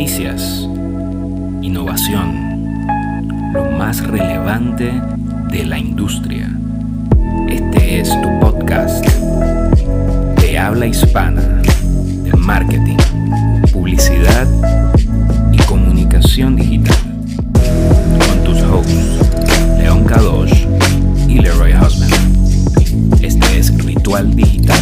Noticias. 0.00 0.66
Innovación. 1.60 2.80
Lo 3.52 3.70
más 3.72 4.02
relevante 4.06 4.90
de 5.50 5.66
la 5.66 5.78
industria. 5.78 6.48
Este 7.50 8.00
es 8.00 8.08
tu 8.22 8.40
podcast 8.40 9.04
de 10.40 10.58
habla 10.58 10.86
hispana 10.86 11.42
de 12.22 12.32
marketing, 12.32 12.96
publicidad 13.74 14.48
y 15.52 15.58
comunicación 15.64 16.56
digital. 16.56 16.96
Con 18.26 18.42
tus 18.42 18.62
hosts, 18.62 19.76
León 19.76 20.06
Kadosh 20.06 20.64
y 21.28 21.40
Leroy 21.40 21.74
Husband. 21.74 23.22
Este 23.22 23.58
es 23.58 23.84
Ritual 23.84 24.34
Digital. 24.34 24.80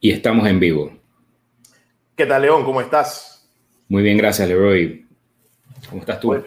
Y 0.00 0.12
estamos 0.12 0.46
en 0.46 0.60
vivo. 0.60 1.05
¿Qué 2.16 2.24
tal, 2.24 2.40
León? 2.40 2.64
¿Cómo 2.64 2.80
estás? 2.80 3.46
Muy 3.88 4.02
bien, 4.02 4.16
gracias, 4.16 4.48
Leroy. 4.48 5.06
¿Cómo 5.90 6.00
estás 6.00 6.18
tú? 6.18 6.28
Pues, 6.28 6.44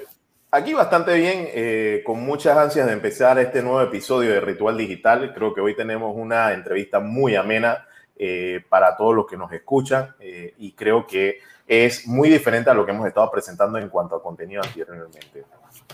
aquí 0.50 0.74
bastante 0.74 1.16
bien, 1.16 1.48
eh, 1.54 2.02
con 2.04 2.22
muchas 2.22 2.58
ansias 2.58 2.88
de 2.88 2.94
empezar 2.94 3.38
este 3.38 3.62
nuevo 3.62 3.80
episodio 3.80 4.32
de 4.32 4.42
Ritual 4.42 4.76
Digital. 4.76 5.32
Creo 5.32 5.54
que 5.54 5.62
hoy 5.62 5.76
tenemos 5.76 6.12
una 6.16 6.54
entrevista 6.54 7.00
muy 7.00 7.36
amena 7.36 7.86
eh, 8.18 8.62
para 8.68 8.98
todos 8.98 9.16
los 9.16 9.28
que 9.28 9.38
nos 9.38 9.52
escuchan 9.52 10.16
eh, 10.20 10.56
y 10.58 10.72
creo 10.72 11.06
que 11.06 11.38
es 11.68 12.08
muy 12.08 12.30
diferente 12.30 12.72
a 12.72 12.74
lo 12.74 12.84
que 12.84 12.92
hemos 12.92 13.08
estado 13.08 13.30
presentando 13.30 13.78
en 13.78 13.90
cuanto 13.90 14.16
a 14.16 14.24
contenido 14.24 14.64
anteriormente. 14.64 15.44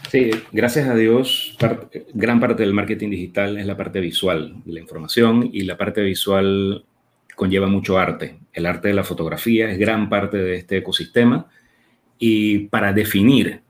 Sí, 0.10 0.32
gracias 0.54 0.88
a 0.88 0.96
Dios, 0.96 1.58
gran 2.14 2.40
parte 2.40 2.64
del 2.64 2.74
marketing 2.74 3.10
digital 3.10 3.58
es 3.58 3.66
la 3.66 3.76
parte 3.76 4.00
visual 4.00 4.56
de 4.64 4.72
la 4.72 4.80
información 4.80 5.50
y 5.52 5.64
la 5.64 5.76
parte 5.76 6.00
visual 6.02 6.86
conlleva 7.36 7.68
mucho 7.68 7.98
arte. 7.98 8.38
El 8.54 8.66
arte 8.66 8.88
de 8.88 8.94
la 8.94 9.04
fotografía 9.04 9.70
es 9.70 9.78
gran 9.78 10.10
parte 10.10 10.38
de 10.38 10.56
este 10.56 10.78
ecosistema 10.78 11.48
y 12.18 12.60
para 12.68 12.94
definir 12.94 13.62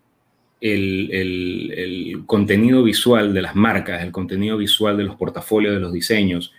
el, 0.61 2.23
contenido 2.25 2.83
visual 2.83 3.33
de 3.33 3.41
las 3.41 3.55
marcas, 3.55 4.03
el 4.03 4.11
contenido 4.11 4.57
visual 4.57 4.97
de 4.97 5.03
los 5.03 5.15
portafolios, 5.15 5.73
de 5.73 5.79
los 5.79 5.93
diseños, 5.93 6.53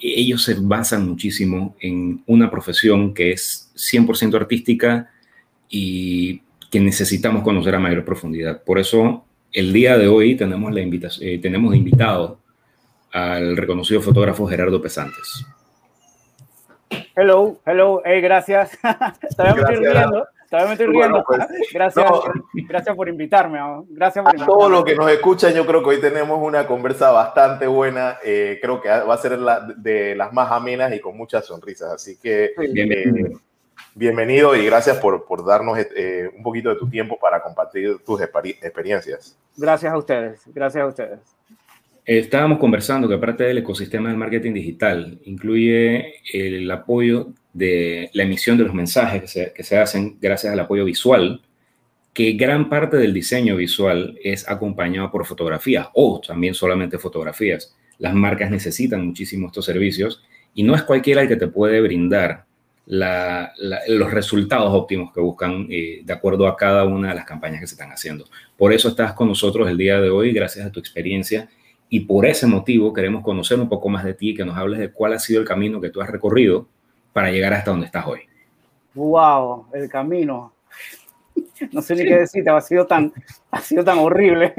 ellos 0.00 0.42
se 0.42 0.54
basan 0.54 1.08
muchísimo 1.08 1.76
en 1.80 2.22
una 2.26 2.50
profesión 2.50 3.14
que 3.14 3.32
es 3.32 3.70
100% 3.74 4.34
artística 4.34 5.10
y 5.68 6.42
que 6.70 6.80
necesitamos 6.80 7.42
conocer 7.42 7.74
a 7.74 7.80
mayor 7.80 8.04
profundidad. 8.04 8.62
Por 8.62 8.78
eso, 8.78 9.24
el 9.52 9.72
día 9.72 9.96
de 9.96 10.08
hoy 10.08 10.36
tenemos, 10.36 10.72
la 10.72 10.80
invitación, 10.80 11.28
eh, 11.28 11.38
tenemos 11.38 11.74
invitado 11.74 12.38
al 13.12 13.56
reconocido 13.56 14.00
fotógrafo 14.02 14.46
Gerardo 14.46 14.80
Pesantes. 14.80 15.46
Hello, 17.14 17.60
hello, 17.66 18.02
hey, 18.04 18.20
gracias. 18.20 18.76
Todavía 19.36 19.54
me 19.54 19.60
estoy 19.60 19.86
riendo, 19.86 20.26
todavía 20.48 20.66
me 20.68 20.72
estoy 20.72 20.86
riendo. 20.86 21.24
Pues, 21.24 21.40
gracias, 21.72 22.10
gracias 22.68 22.96
por 22.96 23.08
invitarme. 23.08 23.58
Gracias 23.90 24.24
por 24.24 24.42
a 24.42 24.46
todos 24.46 24.70
los 24.70 24.84
que 24.84 24.96
nos 24.96 25.10
escuchan, 25.10 25.54
yo 25.54 25.64
creo 25.66 25.82
que 25.82 25.90
hoy 25.90 26.00
tenemos 26.00 26.38
una 26.42 26.66
conversa 26.66 27.10
bastante 27.10 27.66
buena. 27.66 28.18
Eh, 28.24 28.58
creo 28.60 28.80
que 28.80 28.88
va 28.88 29.14
a 29.14 29.18
ser 29.18 29.38
la, 29.38 29.60
de 29.60 30.14
las 30.16 30.32
más 30.32 30.50
amenas 30.50 30.92
y 30.92 31.00
con 31.00 31.16
muchas 31.16 31.46
sonrisas. 31.46 31.92
Así 31.92 32.18
que 32.18 32.52
bienvenido, 32.56 33.28
eh, 33.28 33.36
bienvenido 33.94 34.56
y 34.56 34.66
gracias 34.66 34.98
por, 34.98 35.24
por 35.26 35.44
darnos 35.44 35.78
eh, 35.78 36.30
un 36.36 36.42
poquito 36.42 36.70
de 36.70 36.76
tu 36.76 36.88
tiempo 36.88 37.18
para 37.20 37.40
compartir 37.40 38.02
tus 38.04 38.20
experiencias. 38.20 39.38
Gracias 39.56 39.92
a 39.92 39.98
ustedes, 39.98 40.42
gracias 40.46 40.82
a 40.82 40.86
ustedes. 40.86 41.20
Estábamos 42.18 42.58
conversando 42.58 43.06
que 43.06 43.14
aparte 43.14 43.44
del 43.44 43.58
ecosistema 43.58 44.08
del 44.08 44.18
marketing 44.18 44.52
digital, 44.52 45.20
incluye 45.26 46.14
el 46.32 46.68
apoyo 46.68 47.28
de 47.52 48.10
la 48.14 48.24
emisión 48.24 48.58
de 48.58 48.64
los 48.64 48.74
mensajes 48.74 49.32
que 49.54 49.62
se, 49.62 49.78
hacen 49.78 50.18
gracias 50.20 50.52
al 50.52 50.58
apoyo 50.58 50.84
visual, 50.84 51.40
que 52.12 52.32
gran 52.32 52.68
parte 52.68 52.96
del 52.96 53.14
diseño 53.14 53.54
visual 53.54 54.18
es 54.24 54.48
acompañado 54.48 55.08
por 55.12 55.24
fotografías 55.24 55.86
o 55.94 56.20
también 56.20 56.52
solamente 56.52 56.98
fotografías. 56.98 57.76
Las 58.00 58.12
marcas 58.12 58.50
necesitan 58.50 59.06
muchísimo 59.06 59.46
estos 59.46 59.66
servicios 59.66 60.20
y 60.52 60.64
no 60.64 60.74
es 60.74 60.82
cualquiera 60.82 61.22
el 61.22 61.28
que 61.28 61.36
te 61.36 61.46
puede 61.46 61.80
brindar 61.80 62.44
los 62.86 64.10
resultados 64.10 64.74
óptimos 64.74 65.12
que 65.12 65.20
buscan 65.20 65.68
eh, 65.70 66.00
de 66.02 66.12
acuerdo 66.12 66.48
a 66.48 66.56
cada 66.56 66.84
una 66.86 67.10
de 67.10 67.14
las 67.14 67.24
campañas 67.24 67.60
que 67.60 67.68
se 67.68 67.74
están 67.74 67.92
haciendo. 67.92 68.24
Por 68.58 68.72
eso 68.72 68.88
estás 68.88 69.12
con 69.12 69.28
nosotros 69.28 69.68
el 69.70 69.78
día 69.78 70.00
de 70.00 70.10
hoy, 70.10 70.32
gracias 70.32 70.66
a 70.66 70.72
tu 70.72 70.80
experiencia 70.80 71.48
y 71.92 72.00
por 72.00 72.24
ese 72.24 72.46
motivo 72.46 72.92
queremos 72.94 73.22
conocer 73.22 73.58
un 73.58 73.68
poco 73.68 73.88
más 73.88 74.04
de 74.04 74.14
ti, 74.14 74.32
que 74.32 74.44
nos 74.44 74.56
hables 74.56 74.78
de 74.78 74.92
cuál 74.92 75.12
ha 75.12 75.18
sido 75.18 75.40
el 75.40 75.46
camino 75.46 75.80
que 75.80 75.90
tú 75.90 76.00
has 76.00 76.08
recorrido 76.08 76.68
para 77.12 77.32
llegar 77.32 77.52
hasta 77.52 77.72
donde 77.72 77.86
estás 77.86 78.06
hoy. 78.06 78.20
Wow, 78.94 79.66
el 79.74 79.88
camino. 79.90 80.54
No 81.72 81.82
sé 81.82 81.94
ni 81.94 82.04
qué 82.04 82.16
decirte, 82.16 82.48
ha 82.48 82.60
sido 82.60 82.86
tan, 82.86 83.12
ha 83.50 83.60
sido 83.60 83.84
tan 83.84 83.98
horrible, 83.98 84.54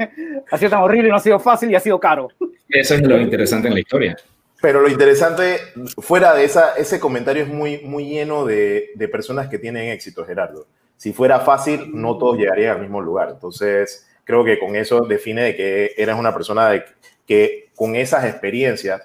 ha 0.50 0.56
sido 0.56 0.70
tan 0.70 0.82
horrible, 0.82 1.08
no 1.08 1.16
ha 1.16 1.20
sido 1.20 1.40
fácil 1.40 1.68
y 1.70 1.74
ha 1.74 1.80
sido 1.80 1.98
caro. 1.98 2.28
Eso 2.68 2.94
es 2.94 3.02
lo 3.02 3.20
interesante 3.20 3.66
en 3.66 3.74
la 3.74 3.80
historia. 3.80 4.16
Pero 4.60 4.80
lo 4.80 4.88
interesante, 4.88 5.58
fuera 5.98 6.32
de 6.32 6.44
esa, 6.44 6.74
ese 6.76 7.00
comentario 7.00 7.42
es 7.42 7.48
muy, 7.48 7.80
muy 7.80 8.08
lleno 8.08 8.44
de, 8.44 8.90
de 8.94 9.08
personas 9.08 9.48
que 9.48 9.58
tienen 9.58 9.90
éxito, 9.90 10.24
Gerardo. 10.24 10.66
Si 10.96 11.12
fuera 11.12 11.40
fácil, 11.40 11.90
no 11.92 12.16
todos 12.18 12.38
llegarían 12.38 12.76
al 12.76 12.82
mismo 12.82 13.00
lugar. 13.00 13.30
Entonces, 13.32 14.08
creo 14.22 14.44
que 14.44 14.60
con 14.60 14.76
eso 14.76 15.00
define 15.00 15.42
de 15.42 15.56
que 15.56 15.92
eres 15.96 16.16
una 16.16 16.32
persona 16.32 16.68
de, 16.68 16.84
que 17.26 17.70
con 17.74 17.96
esas 17.96 18.24
experiencias 18.24 19.02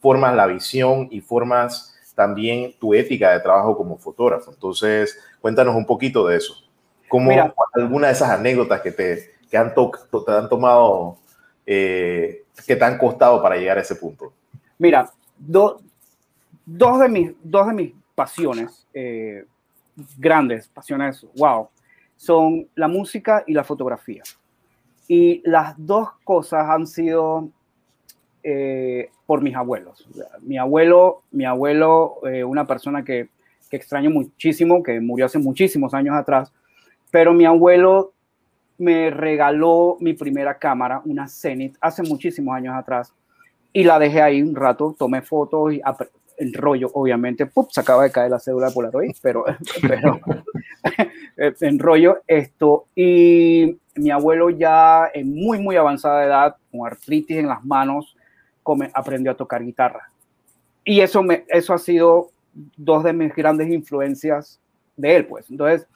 formas 0.00 0.34
la 0.34 0.46
visión 0.46 1.08
y 1.10 1.20
formas 1.20 1.96
también 2.14 2.74
tu 2.78 2.92
ética 2.92 3.32
de 3.32 3.40
trabajo 3.40 3.76
como 3.76 3.96
fotógrafo. 3.96 4.50
Entonces, 4.52 5.18
cuéntanos 5.40 5.74
un 5.74 5.86
poquito 5.86 6.26
de 6.26 6.36
eso. 6.36 6.54
¿Cómo 7.08 7.30
alguna 7.72 8.08
de 8.08 8.12
esas 8.12 8.30
anécdotas 8.30 8.82
que 8.82 8.92
te, 8.92 9.30
que 9.50 9.56
han, 9.56 9.74
te 9.74 10.32
han 10.32 10.48
tomado, 10.48 11.16
eh, 11.66 12.44
que 12.66 12.76
te 12.76 12.84
han 12.84 12.98
costado 12.98 13.42
para 13.42 13.56
llegar 13.56 13.78
a 13.78 13.80
ese 13.80 13.96
punto? 13.96 14.32
Mira, 14.78 15.10
dos, 15.36 15.80
de 16.66 17.08
mis, 17.08 17.32
dos 17.42 17.66
de 17.66 17.72
mis 17.72 17.92
pasiones, 18.14 18.86
eh, 18.94 19.44
grandes 20.18 20.68
pasiones, 20.68 21.26
wow, 21.36 21.68
son 22.16 22.68
la 22.74 22.86
música 22.86 23.44
y 23.46 23.54
la 23.54 23.64
fotografía. 23.64 24.22
Y 25.08 25.42
las 25.44 25.74
dos 25.76 26.10
cosas 26.22 26.68
han 26.68 26.86
sido 26.86 27.48
eh, 28.42 29.10
por 29.26 29.42
mis 29.42 29.54
abuelos. 29.54 30.08
Mi 30.42 30.58
abuelo, 30.58 31.22
mi 31.30 31.44
abuelo, 31.44 32.18
eh, 32.26 32.44
una 32.44 32.66
persona 32.66 33.04
que, 33.04 33.28
que, 33.70 33.76
extraño 33.76 34.10
muchísimo, 34.10 34.82
que 34.82 35.00
murió 35.00 35.26
hace 35.26 35.38
muchísimos 35.38 35.94
años 35.94 36.16
atrás, 36.16 36.52
pero 37.10 37.32
mi 37.32 37.44
abuelo 37.44 38.12
me 38.78 39.10
regaló 39.10 39.98
mi 40.00 40.14
primera 40.14 40.58
cámara, 40.58 41.02
una 41.04 41.28
Zenith, 41.28 41.76
hace 41.80 42.02
muchísimos 42.02 42.54
años 42.54 42.74
atrás, 42.74 43.14
y 43.72 43.84
la 43.84 43.98
dejé 43.98 44.22
ahí 44.22 44.42
un 44.42 44.54
rato, 44.54 44.94
tomé 44.98 45.22
fotos 45.22 45.74
y 45.74 45.80
el 46.38 46.54
rollo, 46.54 46.90
obviamente, 46.94 47.44
¡pup! 47.44 47.70
se 47.70 47.80
acaba 47.80 48.02
de 48.04 48.10
caer 48.10 48.30
la 48.30 48.40
cédula 48.40 48.68
de 48.68 48.72
Polaroid, 48.72 49.14
pero, 49.22 49.44
pero 49.86 50.18
en 51.60 51.78
rollo 51.78 52.22
esto. 52.26 52.86
Y 52.96 53.78
mi 53.96 54.10
abuelo 54.10 54.48
ya 54.48 55.10
en 55.12 55.34
muy, 55.34 55.58
muy 55.58 55.76
avanzada 55.76 56.24
edad, 56.24 56.56
con 56.72 56.86
artritis 56.86 57.36
en 57.36 57.48
las 57.48 57.62
manos, 57.64 58.16
aprendió 58.94 59.32
a 59.32 59.36
tocar 59.36 59.64
guitarra. 59.64 60.10
Y 60.84 61.00
eso, 61.00 61.24
eso 61.48 61.74
ha 61.74 61.78
sido 61.78 62.30
dos 62.76 63.04
de 63.04 63.12
mis 63.12 63.34
grandes 63.34 63.68
influencias 63.68 64.60
de 64.96 65.16
él, 65.16 65.26
pues. 65.26 65.50
Entonces, 65.50 65.86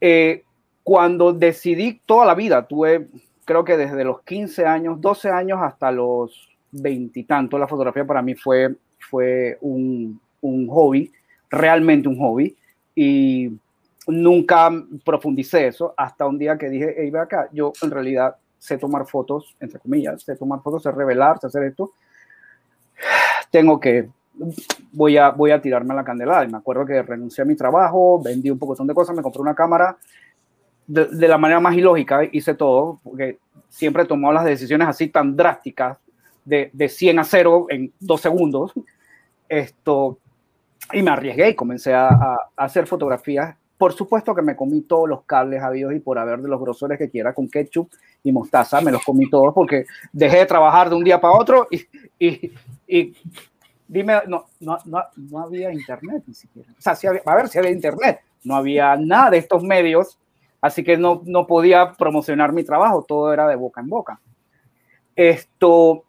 eh, 0.00 0.44
cuando 0.82 1.32
decidí 1.32 2.00
toda 2.06 2.26
la 2.26 2.34
vida, 2.34 2.66
tuve, 2.66 3.08
creo 3.44 3.64
que 3.64 3.76
desde 3.76 4.04
los 4.04 4.22
15 4.22 4.66
años, 4.66 5.00
12 5.00 5.30
años 5.30 5.58
hasta 5.62 5.90
los 5.90 6.48
20 6.72 7.20
y 7.20 7.24
tanto, 7.24 7.58
la 7.58 7.68
fotografía 7.68 8.06
para 8.06 8.22
mí 8.22 8.34
fue, 8.34 8.74
fue 8.98 9.58
un, 9.60 10.20
un 10.40 10.68
hobby, 10.68 11.12
realmente 11.48 12.08
un 12.08 12.18
hobby, 12.18 12.56
y 12.94 13.52
nunca 14.06 14.70
profundicé 15.04 15.68
eso 15.68 15.94
hasta 15.96 16.26
un 16.26 16.38
día 16.38 16.58
que 16.58 16.68
dije, 16.68 16.94
hey, 16.96 17.10
ve 17.10 17.20
acá, 17.20 17.48
yo 17.52 17.72
en 17.82 17.90
realidad 17.90 18.36
sé 18.60 18.76
tomar 18.76 19.06
fotos, 19.06 19.56
entre 19.58 19.80
comillas, 19.80 20.22
sé 20.22 20.36
tomar 20.36 20.60
fotos, 20.60 20.82
sé 20.82 20.92
revelar, 20.92 21.38
sé 21.40 21.46
hacer 21.46 21.64
esto, 21.64 21.94
tengo 23.50 23.80
que, 23.80 24.10
voy 24.92 25.16
a, 25.16 25.30
voy 25.30 25.50
a 25.50 25.60
tirarme 25.60 25.94
a 25.94 25.96
la 25.96 26.04
candelada. 26.04 26.44
Y 26.44 26.48
me 26.48 26.58
acuerdo 26.58 26.84
que 26.84 27.02
renuncié 27.02 27.42
a 27.42 27.46
mi 27.46 27.56
trabajo, 27.56 28.20
vendí 28.22 28.50
un 28.50 28.58
poco 28.58 28.76
de 28.84 28.94
cosas, 28.94 29.16
me 29.16 29.22
compré 29.22 29.40
una 29.40 29.54
cámara, 29.54 29.96
de, 30.86 31.28
la 31.28 31.38
manera 31.38 31.58
más 31.58 31.74
ilógica 31.74 32.20
hice 32.30 32.54
todo, 32.54 33.00
porque 33.02 33.38
siempre 33.68 34.02
he 34.02 34.06
tomado 34.06 34.34
las 34.34 34.44
decisiones 34.44 34.88
así 34.88 35.08
tan 35.08 35.34
drásticas, 35.34 35.98
de, 36.44 36.70
de 36.72 36.88
100 36.88 37.18
a 37.18 37.24
0 37.24 37.66
en 37.70 37.92
dos 37.98 38.20
segundos, 38.20 38.72
esto, 39.48 40.18
y 40.92 41.02
me 41.02 41.10
arriesgué 41.10 41.50
y 41.50 41.54
comencé 41.54 41.94
a, 41.94 42.08
a 42.08 42.50
hacer 42.56 42.86
fotografías 42.86 43.56
por 43.80 43.94
supuesto 43.94 44.34
que 44.34 44.42
me 44.42 44.54
comí 44.54 44.82
todos 44.82 45.08
los 45.08 45.22
cables 45.22 45.62
habidos 45.62 45.94
y 45.94 46.00
por 46.00 46.18
haber 46.18 46.42
de 46.42 46.48
los 46.50 46.60
grosores 46.60 46.98
que 46.98 47.08
quiera 47.08 47.32
con 47.32 47.48
ketchup 47.48 47.90
y 48.22 48.30
mostaza, 48.30 48.78
me 48.82 48.92
los 48.92 49.02
comí 49.02 49.30
todos 49.30 49.54
porque 49.54 49.86
dejé 50.12 50.36
de 50.40 50.44
trabajar 50.44 50.90
de 50.90 50.96
un 50.96 51.02
día 51.02 51.18
para 51.18 51.32
otro 51.32 51.66
y, 51.70 52.52
y, 52.86 53.16
dime, 53.88 54.20
no, 54.26 54.44
no, 54.60 54.76
no, 54.84 55.02
no 55.16 55.38
había 55.38 55.72
internet 55.72 56.24
ni 56.26 56.34
siquiera. 56.34 56.70
O 56.78 56.82
sea, 56.82 56.94
sí 56.94 57.06
había, 57.06 57.22
a 57.24 57.34
ver 57.34 57.48
si 57.48 57.58
había 57.58 57.70
internet. 57.70 58.20
No 58.44 58.54
había 58.54 58.94
nada 58.96 59.30
de 59.30 59.38
estos 59.38 59.62
medios, 59.62 60.18
así 60.60 60.84
que 60.84 60.98
no, 60.98 61.22
no 61.24 61.46
podía 61.46 61.94
promocionar 61.94 62.52
mi 62.52 62.64
trabajo, 62.64 63.06
todo 63.08 63.32
era 63.32 63.48
de 63.48 63.56
boca 63.56 63.80
en 63.80 63.88
boca. 63.88 64.20
Esto 65.16 66.04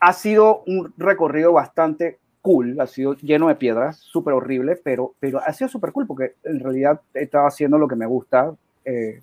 ha 0.00 0.12
sido 0.12 0.64
un 0.66 0.92
recorrido 0.98 1.54
bastante 1.54 2.18
cool, 2.42 2.80
ha 2.80 2.86
sido 2.86 3.14
lleno 3.16 3.48
de 3.48 3.54
piedras, 3.56 3.98
súper 3.98 4.34
horrible, 4.34 4.76
pero, 4.82 5.14
pero 5.20 5.40
ha 5.40 5.52
sido 5.52 5.68
súper 5.68 5.92
cool 5.92 6.06
porque 6.06 6.34
en 6.44 6.60
realidad 6.60 7.00
estaba 7.14 7.48
haciendo 7.48 7.78
lo 7.78 7.88
que 7.88 7.96
me 7.96 8.06
gusta, 8.06 8.54
eh, 8.84 9.20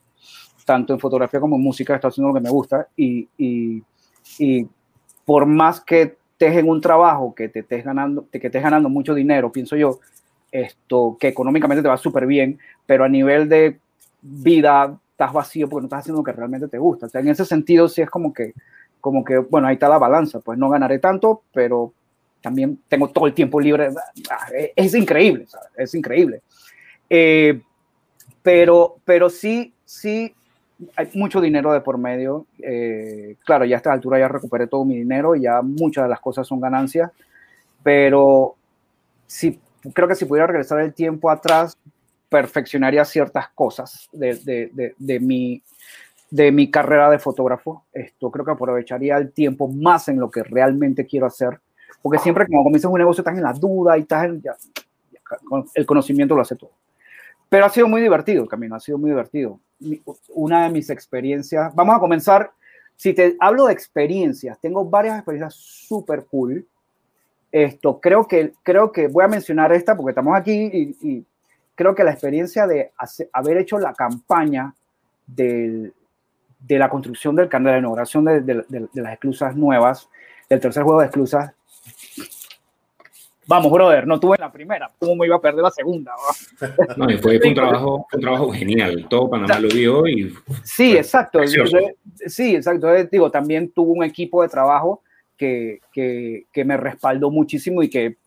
tanto 0.66 0.94
en 0.94 1.00
fotografía 1.00 1.40
como 1.40 1.56
en 1.56 1.64
música, 1.64 1.96
estaba 1.96 2.10
haciendo 2.10 2.30
lo 2.30 2.34
que 2.36 2.44
me 2.44 2.50
gusta 2.50 2.88
y, 2.96 3.28
y, 3.38 3.84
y 4.40 4.68
por 5.26 5.46
más 5.46 5.82
que 5.82 6.18
estés 6.32 6.58
en 6.58 6.70
un 6.70 6.80
trabajo 6.80 7.34
que 7.34 7.50
te 7.50 7.60
estés 7.60 7.84
ganando, 7.84 8.28
que 8.32 8.38
estés 8.46 8.62
ganando 8.62 8.90
mucho 8.90 9.16
dinero, 9.16 9.52
pienso 9.52 9.76
yo, 9.76 10.00
esto 10.52 11.18
que 11.20 11.30
económicamente 11.30 11.82
te 11.82 11.90
va 11.90 11.98
súper 11.98 12.26
bien, 12.26 12.60
pero 12.86 13.04
a 13.04 13.10
nivel 13.10 13.50
de 13.50 13.80
vida 14.22 15.00
estás 15.12 15.34
vacío 15.34 15.68
porque 15.68 15.84
no 15.84 15.88
estás 15.88 16.02
haciendo 16.02 16.20
lo 16.22 16.24
que 16.24 16.32
realmente 16.32 16.68
te 16.68 16.78
gusta. 16.78 17.08
O 17.08 17.10
sea, 17.10 17.22
en 17.22 17.30
ese 17.30 17.44
sentido 17.44 17.90
sí 17.90 18.02
es 18.02 18.10
como 18.10 18.32
que, 18.34 18.54
como 19.02 19.24
que, 19.24 19.38
bueno, 19.38 19.68
ahí 19.68 19.74
está 19.74 19.90
la 19.90 19.98
balanza, 19.98 20.40
pues 20.40 20.60
no 20.60 20.70
ganaré 20.70 21.00
tanto, 21.00 21.42
pero 21.52 21.94
también 22.42 22.80
tengo 22.88 23.10
todo 23.10 23.28
el 23.28 23.34
tiempo 23.34 23.60
libre. 23.60 23.90
Ah, 24.30 24.48
es 24.76 24.94
increíble, 24.96 25.48
es 25.76 25.94
increíble. 25.96 26.42
Eh, 27.10 27.62
pero, 28.42 28.98
pero 29.04 29.30
sí, 29.30 29.74
sí, 29.86 30.34
hay 30.96 31.10
mucho 31.14 31.42
dinero 31.42 31.74
de 31.74 31.82
por 31.82 31.98
medio. 31.98 32.46
Eh, 32.60 33.36
claro, 33.46 33.66
ya 33.66 33.76
a 33.76 33.78
esta 33.78 33.92
altura 33.92 34.20
ya 34.20 34.28
recuperé 34.28 34.68
todo 34.68 34.86
mi 34.86 34.98
dinero, 34.98 35.36
ya 35.36 35.62
muchas 35.62 36.06
de 36.06 36.10
las 36.10 36.20
cosas 36.20 36.48
son 36.48 36.62
ganancias, 36.62 37.12
pero 37.84 38.56
sí, 39.26 39.60
creo 39.94 40.08
que 40.08 40.16
si 40.16 40.26
pudiera 40.26 40.48
regresar 40.48 40.80
el 40.80 40.94
tiempo 40.94 41.30
atrás, 41.30 41.76
perfeccionaría 42.30 43.06
ciertas 43.06 43.50
cosas 43.50 44.10
de, 44.12 44.36
de, 44.36 44.94
de, 44.98 45.20
mi, 45.20 45.62
de 46.30 46.52
mi 46.52 46.70
carrera 46.70 47.10
de 47.10 47.20
fotógrafo. 47.20 47.86
Esto 47.94 48.30
creo 48.32 48.46
que 48.46 48.52
aprovecharía 48.52 49.18
el 49.18 49.32
tiempo 49.32 49.68
más 49.68 50.10
en 50.10 50.20
lo 50.20 50.30
que 50.30 50.44
realmente 50.44 51.06
quiero 51.06 51.26
hacer, 51.26 51.60
porque 52.02 52.20
siempre 52.20 52.46
como 52.46 52.64
comienzas 52.64 52.92
un 52.92 53.00
negocio 53.00 53.22
estás 53.22 53.36
en 53.36 53.44
la 53.44 53.54
duda 53.54 53.98
y 53.98 54.02
estás 54.02 54.26
en, 54.26 54.42
ya, 54.42 54.56
el 55.74 55.86
conocimiento 55.86 56.36
lo 56.36 56.42
hace 56.42 56.56
todo. 56.56 56.72
Pero 57.50 57.66
ha 57.66 57.70
sido 57.70 57.88
muy 57.88 58.02
divertido 58.02 58.44
el 58.44 58.50
camino, 58.50 58.76
ha 58.76 58.80
sido 58.80 58.98
muy 58.98 59.10
divertido. 59.10 59.60
Una 60.30 60.64
de 60.64 60.70
mis 60.70 60.90
experiencias, 60.90 61.74
vamos 61.74 61.96
a 61.96 62.00
comenzar, 62.00 62.52
si 62.96 63.14
te 63.14 63.36
hablo 63.40 63.68
de 63.68 63.74
experiencias, 63.74 64.60
tengo 64.60 64.86
varias 64.86 65.18
experiencias 65.18 65.54
súper 65.56 66.26
cool. 66.26 66.66
Esto, 67.52 68.00
creo 68.02 68.28
que, 68.28 68.54
creo 68.64 68.92
que 68.92 69.08
voy 69.08 69.24
a 69.24 69.30
mencionar 69.30 69.72
esta 69.72 69.96
porque 69.96 70.12
estamos 70.12 70.36
aquí 70.36 70.70
y, 70.74 70.98
y 71.02 71.26
creo 71.76 71.96
que 71.96 72.04
la 72.04 72.12
experiencia 72.12 72.68
de 72.68 72.92
hacer, 72.98 73.30
haber 73.32 73.58
hecho 73.58 73.80
la 73.80 73.94
campaña 73.94 74.74
del, 75.26 75.94
de 76.60 76.80
la 76.80 76.90
construcción 76.90 77.36
del 77.36 77.48
canal, 77.48 77.68
de 77.68 77.72
la 77.74 77.80
inauguración 77.80 78.26
de, 78.26 78.42
de, 78.42 78.66
de, 78.68 78.88
de 78.92 79.02
las 79.02 79.14
esclusas 79.14 79.56
nuevas, 79.56 80.10
del 80.50 80.60
tercer 80.60 80.84
juego 80.84 81.00
de 81.00 81.06
esclusas, 81.06 81.54
vamos, 83.48 83.72
brother, 83.72 84.06
no 84.06 84.20
tuve 84.20 84.38
la 84.38 84.52
primera, 84.52 84.92
¿cómo 85.00 85.16
me 85.16 85.26
iba 85.26 85.38
a 85.38 85.42
perder 85.42 85.64
la 85.64 85.72
segunda? 85.72 86.12
No, 86.98 87.10
y 87.10 87.18
fue, 87.18 87.40
fue 87.40 87.50
un, 87.50 87.56
trabajo, 87.56 88.08
un 88.14 88.22
trabajo 88.22 88.52
genial, 88.52 89.08
todo 89.10 89.30
Panamá 89.30 89.60
lo 89.60 89.70
vio 89.70 90.08
y... 90.08 90.34
Sí, 90.64 90.98
exacto, 90.98 91.40
sí, 92.28 92.56
exacto, 92.56 92.88
digo, 93.10 93.32
también 93.32 93.72
tuvo 93.72 93.94
un 93.94 94.04
equipo 94.04 94.42
de 94.44 94.50
trabajo 94.50 95.02
que, 95.38 95.80
que, 95.94 96.46
que, 96.52 96.66
me 96.66 96.78
respaldó 96.78 97.32
muchísimo 97.32 97.82
y 97.82 97.90
que 97.90 98.18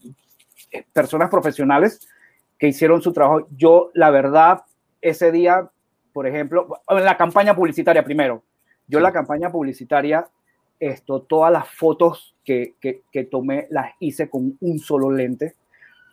eh, 0.70 0.84
personas 0.92 1.28
profesionales 1.28 2.08
que 2.58 2.68
hicieron 2.68 3.02
su 3.02 3.12
trabajo, 3.12 3.46
yo 3.56 3.90
la 3.94 4.10
verdad, 4.10 4.62
ese 5.00 5.32
día, 5.32 5.68
por 6.12 6.26
ejemplo, 6.26 6.80
en 6.88 7.04
la 7.04 7.16
campaña 7.16 7.54
publicitaria 7.54 8.04
primero, 8.04 8.42
yo 8.86 9.00
la 9.00 9.12
campaña 9.12 9.50
publicitaria 9.50 10.26
esto, 10.80 11.22
todas 11.22 11.52
las 11.52 11.68
fotos 11.68 12.34
que, 12.44 12.74
que, 12.80 13.02
que, 13.12 13.24
tomé 13.24 13.66
las 13.70 13.92
hice 14.00 14.28
con 14.28 14.56
un 14.60 14.78
solo 14.78 15.10
lente. 15.10 15.54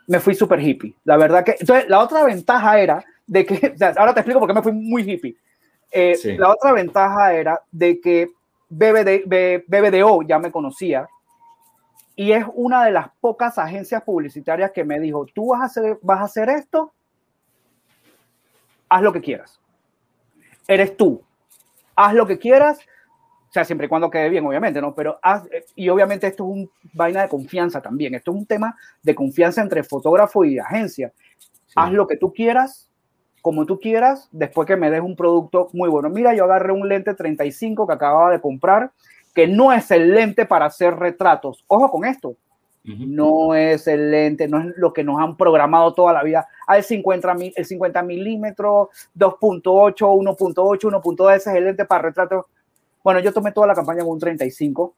Me 0.08 0.20
fui 0.20 0.36
súper 0.36 0.60
hippie. 0.60 0.94
La 1.06 1.18
verdad 1.18 1.44
que, 1.44 1.56
entonces, 1.60 1.90
la 1.90 2.00
otra 2.00 2.24
ventaja 2.24 2.80
era 2.80 3.04
de 3.26 3.46
que, 3.46 3.68
o 3.74 3.78
sea, 3.78 3.94
ahora 3.98 4.14
te 4.14 4.20
explico 4.20 4.40
por 4.40 4.50
qué 4.50 4.54
me 4.54 4.62
fui 4.62 4.74
muy 4.74 5.10
hippie. 5.10 5.36
Eh, 5.92 6.16
sí. 6.16 6.38
La 6.38 6.52
otra 6.52 6.74
ventaja 6.74 7.34
era 7.34 7.62
de 7.72 8.00
que 8.02 8.30
BBD, 8.70 9.64
BBDO 9.68 10.24
ya 10.24 10.38
me 10.40 10.52
conocía 10.52 11.08
y 12.16 12.32
es 12.32 12.46
una 12.56 12.84
de 12.84 12.92
las 12.92 13.10
pocas 13.22 13.58
agencias 13.60 14.04
publicitarias 14.04 14.72
que 14.72 14.84
me 14.84 15.00
dijo, 15.00 15.28
tú 15.28 15.50
vas 15.50 15.62
a 15.62 15.66
hacer, 15.66 16.00
vas 16.02 16.20
a 16.20 16.24
hacer 16.24 16.50
esto, 16.50 16.92
haz 18.90 19.02
lo 19.04 19.14
que 19.14 19.22
quieras. 19.22 19.60
Eres 20.68 20.98
tú. 20.98 21.22
Haz 21.96 22.16
lo 22.16 22.26
que 22.26 22.40
quieras, 22.40 22.80
o 23.50 23.54
sea, 23.54 23.64
siempre 23.64 23.86
y 23.86 23.90
cuando 23.90 24.10
quede 24.10 24.30
bien, 24.30 24.46
obviamente, 24.46 24.82
¿no? 24.82 24.94
Pero, 24.94 25.18
haz, 25.22 25.44
y 25.76 25.88
obviamente 25.90 26.28
esto 26.28 26.44
es 26.44 26.50
un 26.50 26.70
vaina 26.94 27.22
de 27.22 27.30
confianza 27.30 27.82
también. 27.82 28.14
Esto 28.14 28.32
es 28.32 28.38
un 28.38 28.46
tema 28.46 28.76
de 29.02 29.16
confianza 29.16 29.62
entre 29.62 29.84
fotógrafo 29.84 30.44
y 30.44 30.60
agencia. 30.60 31.14
Sí. 31.68 31.74
Haz 31.76 31.92
lo 31.94 32.08
que 32.08 32.18
tú 32.18 32.34
quieras, 32.34 32.90
como 33.42 33.66
tú 33.66 33.80
quieras, 33.80 34.28
después 34.32 34.68
que 34.68 34.76
me 34.76 34.92
des 34.92 35.02
un 35.02 35.16
producto 35.16 35.70
muy 35.72 35.90
bueno. 35.90 36.10
Mira, 36.10 36.36
yo 36.36 36.44
agarré 36.44 36.74
un 36.74 36.88
lente 36.90 37.14
35 37.14 37.88
que 37.88 37.94
acababa 37.94 38.32
de 38.32 38.42
comprar, 38.42 38.92
que 39.34 39.48
no 39.48 39.72
es 39.72 39.90
el 39.92 40.14
lente 40.14 40.46
para 40.46 40.66
hacer 40.66 40.96
retratos. 40.96 41.64
Ojo 41.68 41.90
con 41.90 42.04
esto. 42.04 42.30
Uh 42.30 42.36
-huh. 42.90 43.08
No 43.08 43.56
es 43.56 43.88
el 43.88 44.12
lente, 44.12 44.48
no 44.48 44.60
es 44.60 44.78
lo 44.78 44.92
que 44.92 45.04
nos 45.04 45.22
han 45.22 45.38
programado 45.38 45.94
toda 45.94 46.12
la 46.12 46.24
vida. 46.24 46.48
Al 46.68 46.84
50, 46.84 47.36
el 47.56 47.66
50 47.66 48.04
milímetros, 48.04 48.90
2.8, 49.16 50.14
1.8, 50.16 50.90
1.2, 50.90 51.36
ese 51.36 51.50
es 51.52 51.56
el 51.56 51.66
lente 51.66 51.86
para 51.86 52.04
retratos 52.04 52.46
bueno, 53.08 53.22
yo 53.22 53.32
tomé 53.32 53.54
toda 53.54 53.68
la 53.68 53.74
campaña 53.74 54.02
con 54.02 54.12
un 54.12 54.20
35 54.20 54.94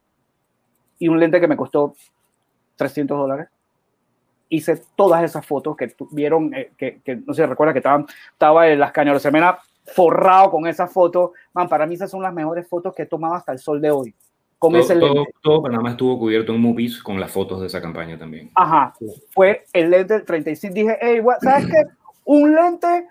y 0.97 1.07
un 1.07 1.19
lente 1.19 1.39
que 1.39 1.47
me 1.47 1.56
costó 1.56 1.94
300 2.75 3.15
dólares. 3.15 3.50
Hice 4.50 4.81
todas 4.95 5.23
esas 5.23 5.45
fotos 5.45 5.77
que 5.77 5.94
vieron, 6.09 6.51
eh, 6.56 6.71
que, 6.75 7.01
que, 7.06 7.17
no 7.17 7.35
sé, 7.35 7.45
recuerda 7.45 7.71
que 7.71 7.77
estaban, 7.77 8.07
estaba 8.31 8.67
en 8.67 8.79
las 8.79 8.91
cañas 8.94 9.13
de 9.13 9.19
semana 9.19 9.59
forrado 9.94 10.50
con 10.50 10.65
esas 10.65 10.91
fotos. 10.91 11.33
Man, 11.53 11.69
para 11.69 11.85
mí 11.85 11.94
esas 11.94 12.09
son 12.09 12.23
las 12.23 12.33
mejores 12.33 12.67
fotos 12.67 12.95
que 12.95 13.03
he 13.03 13.06
tomado 13.06 13.35
hasta 13.35 13.51
el 13.51 13.59
sol 13.59 13.79
de 13.79 13.91
hoy. 13.91 14.15
Con 14.57 14.71
todo, 14.71 14.81
ese 14.81 14.95
todo, 14.95 15.13
lente. 15.13 15.33
todo 15.44 15.62
Panamá 15.62 15.91
estuvo 15.91 16.17
cubierto 16.17 16.51
en 16.55 16.62
movies 16.62 17.03
con 17.03 17.19
las 17.19 17.29
fotos 17.29 17.62
de 17.62 17.67
esa 17.67 17.79
campaña 17.79 18.17
también. 18.17 18.50
Ajá, 18.55 18.91
fue 19.29 19.65
el 19.71 19.91
lente 19.91 20.15
del 20.15 20.25
35. 20.25 20.73
Dije, 20.73 20.98
hey, 21.00 21.22
¿sabes 21.43 21.67
qué? 21.67 21.84
Un 22.25 22.55
lente 22.55 23.07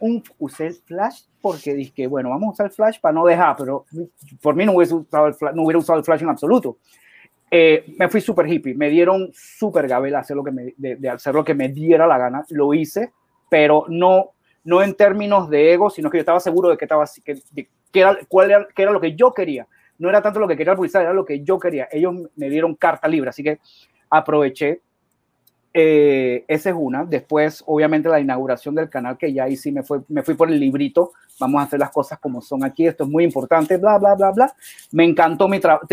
un, 0.00 0.22
usé 0.38 0.66
el 0.68 0.74
flash 0.74 1.22
porque 1.40 1.74
dije, 1.74 2.06
bueno, 2.06 2.30
vamos 2.30 2.48
a 2.48 2.52
usar 2.52 2.66
el 2.66 2.72
flash 2.72 3.00
para 3.00 3.12
no 3.12 3.24
dejar, 3.24 3.56
pero 3.56 3.84
por 4.42 4.54
mí 4.54 4.64
no 4.64 4.72
hubiera 4.72 4.94
usado 4.94 5.26
el 5.26 5.34
flash, 5.34 5.54
no 5.54 5.62
hubiera 5.62 5.78
usado 5.78 5.98
el 5.98 6.04
flash 6.04 6.22
en 6.22 6.28
absoluto. 6.28 6.78
Eh, 7.50 7.94
me 7.96 8.08
fui 8.08 8.20
súper 8.20 8.46
hippie, 8.46 8.74
me 8.74 8.90
dieron 8.90 9.30
súper 9.32 9.88
gabel 9.88 10.14
hacer 10.16 10.36
lo 10.36 10.44
que 10.44 10.50
me, 10.50 10.74
de, 10.76 10.96
de, 10.96 11.08
hacer 11.08 11.34
lo 11.34 11.44
que 11.44 11.54
me 11.54 11.68
diera 11.68 12.06
la 12.06 12.18
gana, 12.18 12.44
lo 12.50 12.74
hice, 12.74 13.12
pero 13.48 13.86
no, 13.88 14.32
no 14.64 14.82
en 14.82 14.94
términos 14.94 15.48
de 15.48 15.72
ego, 15.72 15.88
sino 15.88 16.10
que 16.10 16.18
yo 16.18 16.20
estaba 16.20 16.40
seguro 16.40 16.68
de 16.68 16.76
que 16.76 16.84
estaba 16.84 17.04
que, 17.24 17.38
de, 17.52 17.68
que 17.90 18.00
era, 18.00 18.18
cuál 18.28 18.50
era, 18.50 18.68
que 18.74 18.82
era 18.82 18.92
lo 18.92 19.00
que 19.00 19.14
yo 19.14 19.32
quería. 19.32 19.66
No 19.98 20.08
era 20.08 20.22
tanto 20.22 20.38
lo 20.38 20.46
que 20.46 20.56
quería 20.56 20.72
la 20.72 20.76
publicidad, 20.76 21.02
era 21.02 21.12
lo 21.12 21.24
que 21.24 21.42
yo 21.42 21.58
quería. 21.58 21.88
Ellos 21.90 22.14
me 22.36 22.48
dieron 22.50 22.74
carta 22.74 23.08
libre, 23.08 23.30
así 23.30 23.42
que 23.42 23.58
aproveché 24.10 24.82
eh, 25.72 26.44
esa 26.48 26.70
es 26.70 26.76
una. 26.78 27.04
Después, 27.04 27.62
obviamente, 27.66 28.08
la 28.08 28.20
inauguración 28.20 28.74
del 28.74 28.88
canal, 28.88 29.16
que 29.16 29.32
ya 29.32 29.44
ahí 29.44 29.56
sí 29.56 29.70
me, 29.72 29.82
fue, 29.82 30.00
me 30.08 30.22
fui 30.22 30.34
por 30.34 30.50
el 30.50 30.58
librito. 30.58 31.12
Vamos 31.38 31.60
a 31.60 31.64
hacer 31.64 31.78
las 31.78 31.90
cosas 31.90 32.18
como 32.18 32.40
son 32.40 32.64
aquí. 32.64 32.86
Esto 32.86 33.04
es 33.04 33.10
muy 33.10 33.24
importante, 33.24 33.76
bla, 33.76 33.98
bla, 33.98 34.14
bla, 34.14 34.30
bla. 34.30 34.54
Me 34.92 35.04
encantó 35.04 35.48
mi 35.48 35.60
trabajo. 35.60 35.86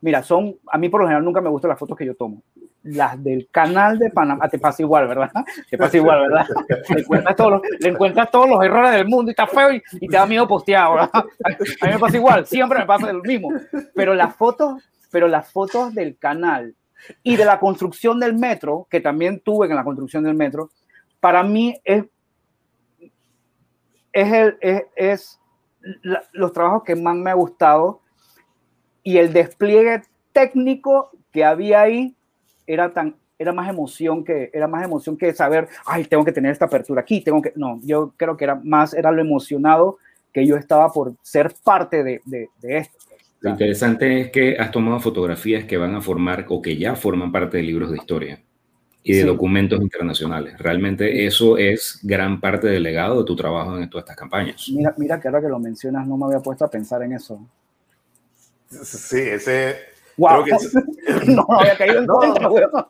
Mira, 0.00 0.22
son, 0.22 0.56
a 0.70 0.78
mí 0.78 0.88
por 0.88 1.00
lo 1.00 1.06
general 1.06 1.24
nunca 1.24 1.40
me 1.40 1.48
gustan 1.48 1.70
las 1.70 1.78
fotos 1.78 1.96
que 1.96 2.06
yo 2.06 2.14
tomo. 2.14 2.42
Las 2.82 3.22
del 3.22 3.48
canal 3.50 3.98
de 3.98 4.10
Panamá, 4.10 4.48
te 4.48 4.58
pasa 4.58 4.82
igual, 4.82 5.08
¿verdad? 5.08 5.30
Te 5.70 5.76
pasa 5.76 5.96
igual, 5.96 6.20
¿verdad? 6.28 6.46
Le 6.94 7.00
encuentras 7.00 7.36
todos 7.36 7.50
los, 7.50 7.60
le 7.80 7.88
encuentras 7.88 8.30
todos 8.30 8.48
los 8.48 8.64
errores 8.64 8.92
del 8.92 9.08
mundo 9.08 9.30
y 9.30 9.32
está 9.32 9.46
feo 9.46 9.72
y, 9.72 9.82
y 10.00 10.06
te 10.06 10.16
da 10.16 10.26
miedo 10.26 10.46
postear, 10.46 10.90
¿verdad? 10.92 11.10
A 11.80 11.86
mí 11.86 11.92
me 11.92 11.98
pasa 11.98 12.16
igual, 12.16 12.46
siempre 12.46 12.78
me 12.78 12.86
pasa 12.86 13.12
lo 13.12 13.22
mismo. 13.22 13.48
Pero 13.94 14.14
las 14.14 14.36
fotos, 14.36 14.80
pero 15.10 15.26
las 15.26 15.50
fotos 15.50 15.92
del 15.94 16.16
canal 16.16 16.74
y 17.22 17.36
de 17.36 17.44
la 17.44 17.58
construcción 17.60 18.20
del 18.20 18.34
metro, 18.34 18.86
que 18.90 19.00
también 19.00 19.40
tuve 19.40 19.66
en 19.66 19.76
la 19.76 19.84
construcción 19.84 20.24
del 20.24 20.34
metro, 20.34 20.70
para 21.20 21.42
mí 21.42 21.80
es, 21.84 22.04
es, 24.12 24.32
el, 24.32 24.58
es, 24.60 24.82
es 24.96 25.40
la, 26.02 26.22
los 26.32 26.52
trabajos 26.52 26.82
que 26.84 26.96
más 26.96 27.16
me 27.16 27.30
ha 27.30 27.34
gustado. 27.34 28.00
Y 29.02 29.18
el 29.18 29.32
despliegue 29.32 30.02
técnico 30.32 31.10
que 31.32 31.44
había 31.44 31.82
ahí 31.82 32.14
era 32.66 32.92
tan 32.92 33.16
era 33.38 33.52
más 33.52 33.68
emoción 33.68 34.24
que 34.24 34.50
era 34.52 34.66
más 34.66 34.82
emoción 34.82 35.16
que 35.16 35.34
saber 35.34 35.68
ay 35.84 36.04
tengo 36.06 36.24
que 36.24 36.32
tener 36.32 36.52
esta 36.52 36.64
apertura 36.64 37.02
aquí 37.02 37.20
tengo 37.20 37.42
que 37.42 37.52
no 37.54 37.78
yo 37.82 38.14
creo 38.16 38.36
que 38.36 38.44
era 38.44 38.54
más 38.54 38.94
era 38.94 39.12
lo 39.12 39.20
emocionado 39.20 39.98
que 40.32 40.46
yo 40.46 40.56
estaba 40.56 40.90
por 40.90 41.14
ser 41.22 41.54
parte 41.62 42.02
de, 42.02 42.22
de, 42.24 42.48
de 42.60 42.78
esto 42.78 42.98
Lo 43.40 43.50
interesante 43.50 44.20
es 44.20 44.30
que 44.30 44.56
has 44.58 44.70
tomado 44.70 44.98
fotografías 45.00 45.64
que 45.64 45.76
van 45.76 45.94
a 45.94 46.00
formar 46.00 46.46
o 46.48 46.62
que 46.62 46.76
ya 46.76 46.96
forman 46.96 47.30
parte 47.30 47.58
de 47.58 47.62
libros 47.62 47.90
de 47.90 47.98
historia 47.98 48.42
y 49.02 49.14
de 49.14 49.24
documentos 49.24 49.80
internacionales. 49.80 50.58
Realmente 50.58 51.26
eso 51.26 51.56
es 51.58 52.00
gran 52.02 52.40
parte 52.40 52.66
del 52.66 52.82
legado 52.82 53.20
de 53.20 53.24
tu 53.24 53.36
trabajo 53.36 53.78
en 53.78 53.88
todas 53.88 54.02
estas 54.02 54.16
campañas. 54.16 54.68
Mira, 54.74 54.92
mira 54.96 55.20
que 55.20 55.28
ahora 55.28 55.40
que 55.40 55.48
lo 55.48 55.60
mencionas 55.60 56.06
no 56.08 56.16
me 56.16 56.26
había 56.26 56.40
puesto 56.40 56.64
a 56.64 56.70
pensar 56.70 57.02
en 57.02 57.12
eso. 57.12 57.38
Sí, 58.68 59.20
ese... 59.20 59.76
Wow. 60.16 60.44
no, 61.26 61.46
había 61.50 61.76
caído 61.76 61.98
en 62.00 62.06
cuenta, 62.06 62.88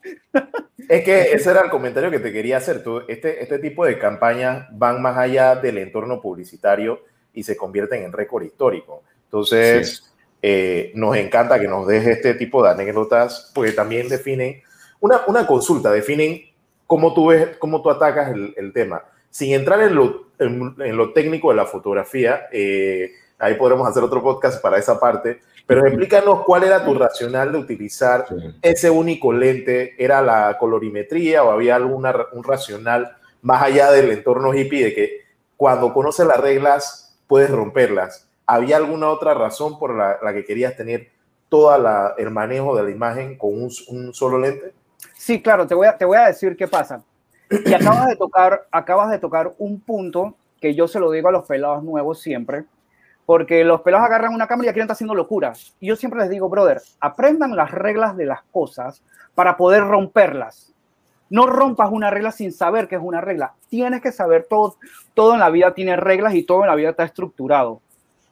Es 0.88 1.04
que 1.04 1.32
ese 1.32 1.50
era 1.50 1.62
el 1.62 1.70
comentario 1.70 2.10
que 2.10 2.20
te 2.20 2.32
quería 2.32 2.58
hacer. 2.58 2.82
Tú, 2.82 3.02
este, 3.08 3.42
este 3.42 3.58
tipo 3.58 3.84
de 3.84 3.98
campañas 3.98 4.68
van 4.72 5.02
más 5.02 5.18
allá 5.18 5.56
del 5.56 5.76
entorno 5.78 6.22
publicitario 6.22 7.00
y 7.34 7.42
se 7.42 7.56
convierten 7.56 8.04
en 8.04 8.12
récord 8.12 8.44
histórico. 8.44 9.02
Entonces, 9.24 10.15
eh, 10.48 10.92
nos 10.94 11.16
encanta 11.16 11.58
que 11.58 11.66
nos 11.66 11.88
deje 11.88 12.12
este 12.12 12.34
tipo 12.34 12.62
de 12.62 12.70
anécdotas, 12.70 13.50
porque 13.52 13.72
también 13.72 14.08
definen 14.08 14.62
una, 15.00 15.22
una 15.26 15.44
consulta, 15.44 15.90
definen 15.90 16.40
cómo 16.86 17.12
tú 17.12 17.26
ves, 17.26 17.56
cómo 17.58 17.82
tú 17.82 17.90
atacas 17.90 18.30
el, 18.30 18.54
el 18.56 18.72
tema. 18.72 19.02
Sin 19.28 19.52
entrar 19.54 19.82
en 19.82 19.96
lo, 19.96 20.28
en, 20.38 20.96
lo, 20.96 21.12
técnico 21.12 21.50
de 21.50 21.56
la 21.56 21.66
fotografía, 21.66 22.46
eh, 22.52 23.10
ahí 23.40 23.54
podremos 23.54 23.88
hacer 23.88 24.04
otro 24.04 24.22
podcast 24.22 24.62
para 24.62 24.78
esa 24.78 25.00
parte, 25.00 25.40
pero 25.66 25.84
explícanos 25.84 26.44
cuál 26.44 26.62
era 26.62 26.84
tu 26.84 26.94
racional 26.94 27.50
de 27.50 27.58
utilizar 27.58 28.26
ese 28.62 28.88
único 28.88 29.32
lente, 29.32 29.96
¿era 29.98 30.22
la 30.22 30.56
colorimetría 30.60 31.42
o 31.42 31.50
había 31.50 31.74
alguna 31.74 32.14
un 32.30 32.44
racional 32.44 33.16
más 33.42 33.64
allá 33.64 33.90
del 33.90 34.12
entorno 34.12 34.54
hippie 34.54 34.84
de 34.84 34.94
que 34.94 35.20
cuando 35.56 35.92
conoces 35.92 36.24
las 36.24 36.38
reglas 36.38 37.18
puedes 37.26 37.50
romperlas? 37.50 38.25
¿Había 38.46 38.76
alguna 38.76 39.08
otra 39.08 39.34
razón 39.34 39.78
por 39.78 39.94
la, 39.94 40.18
la 40.22 40.32
que 40.32 40.44
querías 40.44 40.76
tener 40.76 41.10
todo 41.48 42.14
el 42.16 42.30
manejo 42.30 42.76
de 42.76 42.84
la 42.84 42.90
imagen 42.90 43.36
con 43.36 43.50
un, 43.50 43.70
un, 43.88 44.14
solo 44.14 44.38
lente? 44.38 44.72
Sí, 45.14 45.42
claro, 45.42 45.66
te 45.66 45.74
voy, 45.74 45.86
a, 45.86 45.96
te 45.96 46.04
voy 46.04 46.16
a 46.16 46.26
decir 46.26 46.56
qué 46.56 46.68
pasa. 46.68 47.02
Y 47.50 47.72
acabas 47.72 48.08
de, 48.08 48.16
tocar, 48.16 48.66
acabas 48.70 49.10
de 49.10 49.18
tocar 49.18 49.54
un 49.58 49.80
punto 49.80 50.34
que 50.60 50.74
yo 50.74 50.88
se 50.88 50.98
lo 50.98 51.10
digo 51.10 51.28
a 51.28 51.32
los 51.32 51.46
pelados 51.46 51.82
nuevos 51.82 52.20
siempre, 52.20 52.64
porque 53.24 53.64
los 53.64 53.82
pelados 53.82 54.06
agarran 54.06 54.34
una 54.34 54.46
cámara 54.46 54.70
y 54.70 54.72
quieren 54.72 54.86
estar 54.86 54.94
haciendo 54.94 55.14
locuras. 55.14 55.74
Y 55.80 55.88
yo 55.88 55.96
siempre 55.96 56.20
les 56.20 56.30
digo, 56.30 56.48
brother, 56.48 56.80
aprendan 57.00 57.54
las 57.54 57.70
reglas 57.70 58.16
de 58.16 58.26
las 58.26 58.42
cosas 58.50 59.02
para 59.34 59.56
poder 59.56 59.84
romperlas. 59.84 60.72
No 61.28 61.46
rompas 61.46 61.90
una 61.90 62.10
regla 62.10 62.30
sin 62.30 62.52
saber 62.52 62.86
que 62.86 62.94
es 62.94 63.02
una 63.02 63.20
regla. 63.20 63.54
Tienes 63.68 64.00
que 64.00 64.12
saber 64.12 64.46
todo. 64.48 64.76
Todo 65.12 65.34
en 65.34 65.40
la 65.40 65.50
vida 65.50 65.74
tiene 65.74 65.96
reglas 65.96 66.34
y 66.34 66.44
todo 66.44 66.60
en 66.60 66.68
la 66.68 66.76
vida 66.76 66.90
está 66.90 67.02
estructurado. 67.02 67.80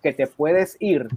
Que 0.05 0.13
te 0.13 0.29
puedes 0.29 0.77
ir 0.79 1.09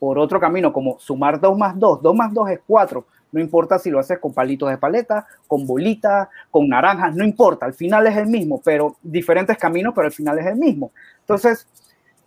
por 0.00 0.18
otro 0.18 0.40
camino, 0.40 0.72
como 0.72 0.98
sumar 0.98 1.38
2 1.38 1.56
más 1.56 1.78
2. 1.78 2.02
2 2.02 2.14
más 2.16 2.34
2 2.34 2.50
es 2.50 2.60
4. 2.66 3.06
No 3.30 3.40
importa 3.40 3.78
si 3.78 3.90
lo 3.90 4.00
haces 4.00 4.18
con 4.18 4.32
palitos 4.32 4.68
de 4.70 4.78
paleta, 4.78 5.26
con 5.46 5.66
bolitas, 5.66 6.28
con 6.50 6.68
naranjas, 6.68 7.14
no 7.14 7.24
importa. 7.24 7.66
Al 7.66 7.74
final 7.74 8.06
es 8.06 8.16
el 8.16 8.26
mismo, 8.26 8.60
pero 8.64 8.96
diferentes 9.02 9.56
caminos, 9.56 9.92
pero 9.94 10.06
al 10.06 10.12
final 10.12 10.38
es 10.38 10.46
el 10.46 10.56
mismo. 10.56 10.90
Entonces, 11.20 11.68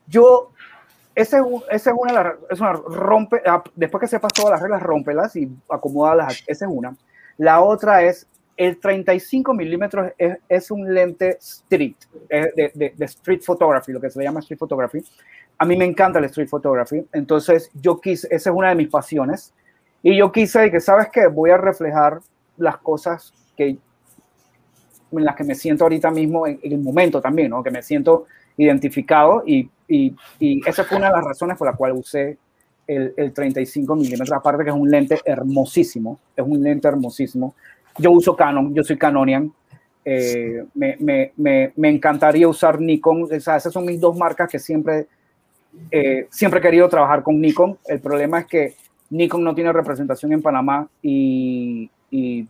yo 0.07 0.51
ese 1.15 1.37
es 1.69 1.87
una, 1.87 2.35
es 2.49 2.59
una 2.59 2.73
rompe, 2.73 3.41
ah, 3.45 3.63
después 3.75 4.01
que 4.01 4.07
sepas 4.07 4.33
todas 4.33 4.51
las 4.51 4.61
reglas, 4.61 4.83
rómpelas 4.83 5.35
y 5.35 5.49
acomodalas, 5.69 6.43
esa 6.45 6.65
es 6.65 6.71
una. 6.71 6.95
La 7.37 7.61
otra 7.61 8.03
es, 8.03 8.27
el 8.57 8.79
35 8.79 9.53
milímetros 9.53 10.11
es, 10.17 10.37
es, 10.47 10.71
un 10.71 10.93
lente 10.93 11.37
street, 11.39 11.95
de, 12.29 12.71
de, 12.73 12.93
de, 12.95 13.05
street 13.05 13.41
photography, 13.41 13.91
lo 13.91 13.99
que 13.99 14.09
se 14.09 14.23
llama 14.23 14.39
street 14.39 14.59
photography. 14.59 15.03
A 15.57 15.65
mí 15.65 15.77
me 15.77 15.85
encanta 15.85 16.19
el 16.19 16.25
street 16.25 16.49
photography, 16.49 17.05
entonces 17.13 17.69
yo 17.73 17.99
quise, 17.99 18.27
esa 18.27 18.49
es 18.49 18.55
una 18.55 18.69
de 18.69 18.75
mis 18.75 18.89
pasiones, 18.89 19.53
y 20.03 20.17
yo 20.17 20.31
quise 20.31 20.69
que, 20.69 20.79
¿sabes 20.79 21.07
qué? 21.11 21.27
Voy 21.27 21.49
a 21.49 21.57
reflejar 21.57 22.19
las 22.57 22.77
cosas 22.77 23.33
que, 23.55 23.77
en 25.11 25.23
las 25.23 25.35
que 25.35 25.43
me 25.43 25.55
siento 25.55 25.85
ahorita 25.85 26.11
mismo, 26.11 26.45
en, 26.45 26.59
el 26.61 26.77
momento 26.79 27.21
también, 27.21 27.49
¿no? 27.49 27.63
Que 27.63 27.71
me 27.71 27.81
siento 27.81 28.25
identificado 28.57 29.43
y, 29.45 29.69
y, 29.87 30.15
esa 30.65 30.83
fue 30.83 30.97
una 30.97 31.07
de 31.07 31.13
las 31.13 31.23
razones 31.23 31.57
por 31.57 31.67
la 31.67 31.75
cual 31.75 31.93
usé 31.93 32.37
el, 32.87 33.13
el 33.17 33.33
35 33.33 33.95
milímetros, 33.95 34.31
aparte 34.31 34.63
que 34.63 34.69
es 34.69 34.75
un 34.75 34.89
lente 34.89 35.19
hermosísimo, 35.25 36.19
es 36.35 36.45
un 36.45 36.61
lente 36.61 36.87
hermosísimo. 36.87 37.55
Yo 37.97 38.11
uso 38.11 38.35
Canon, 38.35 38.73
yo 38.73 38.83
soy 38.83 38.97
Canonian, 38.97 39.51
eh, 40.07 40.63
me, 40.75 40.95
me, 41.35 41.73
me, 41.75 41.89
encantaría 41.89 42.47
usar 42.47 42.79
Nikon, 42.79 43.27
esas 43.31 43.63
son 43.63 43.85
mis 43.85 43.99
dos 43.99 44.15
marcas 44.15 44.47
que 44.47 44.59
siempre, 44.59 45.07
eh, 45.91 46.27
siempre 46.29 46.59
he 46.59 46.61
querido 46.63 46.89
trabajar 46.89 47.23
con 47.23 47.39
Nikon. 47.39 47.77
El 47.85 47.99
problema 47.99 48.39
es 48.39 48.45
que 48.45 48.75
Nikon 49.09 49.43
no 49.43 49.53
tiene 49.53 49.71
representación 49.71 50.33
en 50.33 50.41
Panamá 50.41 50.87
y, 51.01 51.89
y 52.09 52.47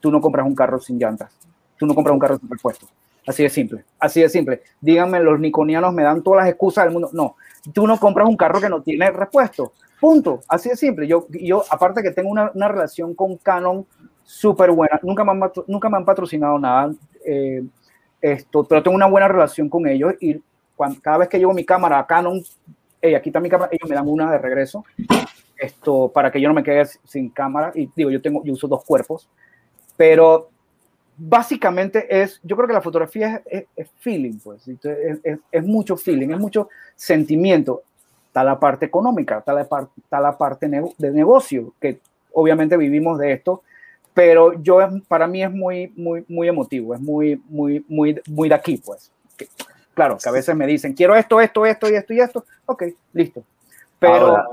tú 0.00 0.10
no 0.10 0.20
compras 0.20 0.46
un 0.46 0.54
carro 0.54 0.78
sin 0.80 0.98
llantas, 0.98 1.32
tú 1.76 1.86
no 1.86 1.94
compras 1.94 2.14
un 2.14 2.20
carro 2.20 2.38
sin 2.38 2.48
repuesto. 2.48 2.86
Así 3.26 3.42
de 3.42 3.50
simple, 3.50 3.84
así 3.98 4.22
de 4.22 4.28
simple. 4.28 4.62
Díganme, 4.80 5.20
los 5.20 5.38
niconianos 5.38 5.92
me 5.92 6.02
dan 6.02 6.22
todas 6.22 6.42
las 6.42 6.48
excusas 6.48 6.84
del 6.84 6.92
mundo. 6.92 7.10
No, 7.12 7.36
tú 7.72 7.86
no 7.86 7.98
compras 7.98 8.26
un 8.28 8.36
carro 8.36 8.60
que 8.60 8.68
no 8.68 8.82
tiene 8.82 9.10
repuesto. 9.10 9.72
Punto. 10.00 10.40
Así 10.48 10.70
de 10.70 10.76
simple. 10.76 11.06
Yo, 11.06 11.26
yo 11.28 11.62
aparte 11.70 12.02
que 12.02 12.10
tengo 12.10 12.30
una, 12.30 12.50
una 12.54 12.68
relación 12.68 13.14
con 13.14 13.36
Canon 13.36 13.86
súper 14.24 14.70
buena, 14.70 14.98
nunca 15.02 15.24
me 15.24 15.32
han, 15.32 15.40
nunca 15.66 15.88
me 15.88 15.96
han 15.96 16.04
patrocinado 16.04 16.58
nada, 16.58 16.92
eh, 17.26 17.62
esto, 18.20 18.64
pero 18.64 18.82
tengo 18.82 18.94
una 18.94 19.08
buena 19.08 19.26
relación 19.26 19.68
con 19.68 19.86
ellos 19.88 20.14
y 20.20 20.40
cuando, 20.80 20.98
cada 21.02 21.18
vez 21.18 21.28
que 21.28 21.38
llevo 21.38 21.52
mi 21.52 21.62
cámara 21.62 21.98
a 21.98 22.06
Canon, 22.06 22.42
hey, 23.02 23.14
aquí 23.14 23.28
está 23.28 23.38
mi 23.38 23.50
cámara, 23.50 23.68
ellos 23.70 23.86
me 23.86 23.94
dan 23.94 24.08
una 24.08 24.32
de 24.32 24.38
regreso, 24.38 24.82
esto, 25.58 26.10
para 26.10 26.32
que 26.32 26.40
yo 26.40 26.48
no 26.48 26.54
me 26.54 26.62
quede 26.62 26.86
sin 27.04 27.28
cámara. 27.28 27.70
Y 27.74 27.90
digo, 27.94 28.08
yo, 28.08 28.22
tengo, 28.22 28.42
yo 28.42 28.54
uso 28.54 28.66
dos 28.66 28.82
cuerpos, 28.82 29.28
pero 29.94 30.48
básicamente 31.18 32.22
es, 32.22 32.40
yo 32.42 32.56
creo 32.56 32.66
que 32.66 32.72
la 32.72 32.80
fotografía 32.80 33.42
es, 33.44 33.60
es, 33.60 33.66
es 33.76 33.90
feeling, 33.98 34.38
pues, 34.42 34.66
es, 34.68 35.38
es, 35.52 35.64
mucho 35.66 35.98
feeling, 35.98 36.30
es 36.30 36.38
mucho 36.38 36.70
sentimiento. 36.96 37.82
Está 38.28 38.42
la 38.42 38.58
parte 38.58 38.86
económica, 38.86 39.40
está 39.40 39.52
la, 39.52 39.68
parte, 39.68 39.92
está 40.02 40.18
la 40.18 40.38
parte 40.38 40.66
de 40.66 41.10
negocio, 41.10 41.74
que 41.78 42.00
obviamente 42.32 42.78
vivimos 42.78 43.18
de 43.18 43.32
esto, 43.32 43.64
pero 44.14 44.62
yo, 44.62 44.78
para 45.08 45.26
mí 45.26 45.42
es 45.42 45.52
muy, 45.52 45.92
muy, 45.94 46.24
muy 46.26 46.48
emotivo, 46.48 46.94
es 46.94 47.00
muy, 47.02 47.42
muy, 47.50 47.84
muy, 47.86 48.18
muy 48.26 48.48
de 48.48 48.54
aquí, 48.54 48.78
pues. 48.78 49.12
Que, 49.90 49.94
claro, 49.94 50.16
que 50.16 50.28
a 50.28 50.32
veces 50.32 50.54
me 50.56 50.66
dicen, 50.66 50.94
quiero 50.94 51.14
esto, 51.14 51.40
esto, 51.40 51.66
esto 51.66 51.88
y 51.88 51.94
esto 51.94 52.12
y 52.12 52.20
esto, 52.20 52.44
ok, 52.66 52.84
listo. 53.12 53.42
Pero... 53.98 54.14
Ahora, 54.14 54.46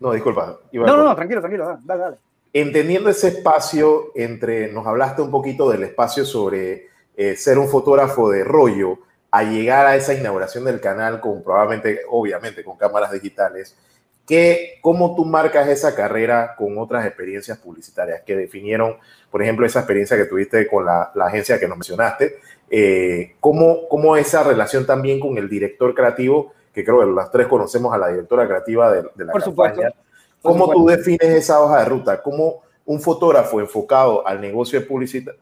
no, 0.00 0.12
disculpa. 0.12 0.58
no, 0.72 0.86
no, 0.86 1.04
no, 1.04 1.14
tranquilo, 1.14 1.40
tranquilo, 1.40 1.78
dale, 1.84 2.02
dale 2.02 2.16
entendiendo 2.54 3.10
ese 3.10 3.28
espacio 3.28 4.12
entre, 4.14 4.72
nos 4.72 4.86
hablaste 4.86 5.20
un 5.20 5.30
poquito 5.30 5.68
del 5.68 5.82
espacio 5.82 6.24
sobre 6.24 6.88
eh, 7.16 7.36
ser 7.36 7.58
un 7.58 7.68
fotógrafo 7.68 8.30
de 8.30 8.44
rollo, 8.44 9.00
a 9.30 9.42
llegar 9.42 9.84
a 9.86 9.96
esa 9.96 10.14
inauguración 10.14 10.64
del 10.64 10.80
canal 10.80 11.20
con 11.20 11.42
probablemente, 11.42 12.02
obviamente, 12.08 12.62
con 12.62 12.76
cámaras 12.76 13.10
digitales, 13.10 13.76
¿qué, 14.24 14.78
¿cómo 14.80 15.16
tú 15.16 15.24
marcas 15.24 15.66
esa 15.66 15.96
carrera 15.96 16.54
con 16.56 16.78
otras 16.78 17.04
experiencias 17.04 17.58
publicitarias 17.58 18.22
que 18.22 18.36
definieron, 18.36 18.96
por 19.32 19.42
ejemplo, 19.42 19.66
esa 19.66 19.80
experiencia 19.80 20.16
que 20.16 20.26
tuviste 20.26 20.68
con 20.68 20.84
la, 20.86 21.10
la 21.16 21.26
agencia 21.26 21.58
que 21.58 21.66
nos 21.66 21.76
mencionaste? 21.76 22.36
Eh, 22.70 23.36
¿cómo, 23.40 23.88
¿Cómo 23.88 24.16
esa 24.16 24.42
relación 24.42 24.86
también 24.86 25.20
con 25.20 25.38
el 25.38 25.48
director 25.48 25.94
creativo, 25.94 26.52
que 26.72 26.84
creo 26.84 27.00
que 27.00 27.06
las 27.06 27.30
tres 27.30 27.46
conocemos 27.46 27.94
a 27.94 27.98
la 27.98 28.08
directora 28.08 28.46
creativa 28.46 28.92
de, 28.92 29.02
de 29.14 29.24
la 29.24 29.32
por 29.32 29.42
campaña, 29.42 29.72
supuesto 29.74 29.98
¿Cómo 30.42 30.70
tú 30.70 30.86
defines 30.86 31.22
esa 31.22 31.60
hoja 31.62 31.78
de 31.78 31.84
ruta? 31.86 32.22
¿Cómo 32.22 32.62
un 32.84 33.00
fotógrafo 33.00 33.60
enfocado 33.60 34.26
al 34.26 34.40
negocio 34.40 34.80
de 34.80 34.86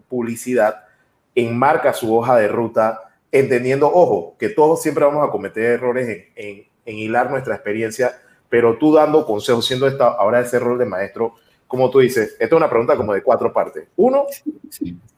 publicidad, 0.08 0.84
enmarca 1.34 1.92
su 1.92 2.14
hoja 2.14 2.36
de 2.36 2.48
ruta, 2.48 3.10
entendiendo, 3.32 3.88
ojo, 3.88 4.36
que 4.38 4.48
todos 4.48 4.80
siempre 4.82 5.04
vamos 5.04 5.26
a 5.26 5.30
cometer 5.30 5.64
errores 5.64 6.08
en, 6.08 6.26
en, 6.36 6.66
en 6.84 6.98
hilar 6.98 7.30
nuestra 7.30 7.54
experiencia, 7.54 8.20
pero 8.48 8.76
tú 8.76 8.92
dando 8.92 9.26
consejos, 9.26 9.66
siendo 9.66 9.86
esta, 9.86 10.08
ahora 10.08 10.40
ese 10.40 10.58
rol 10.58 10.78
de 10.78 10.84
maestro, 10.84 11.34
como 11.66 11.90
tú 11.90 12.00
dices, 12.00 12.32
esta 12.32 12.44
es 12.44 12.52
una 12.52 12.68
pregunta 12.68 12.96
como 12.96 13.14
de 13.14 13.22
cuatro 13.22 13.52
partes. 13.52 13.88
Uno, 13.96 14.26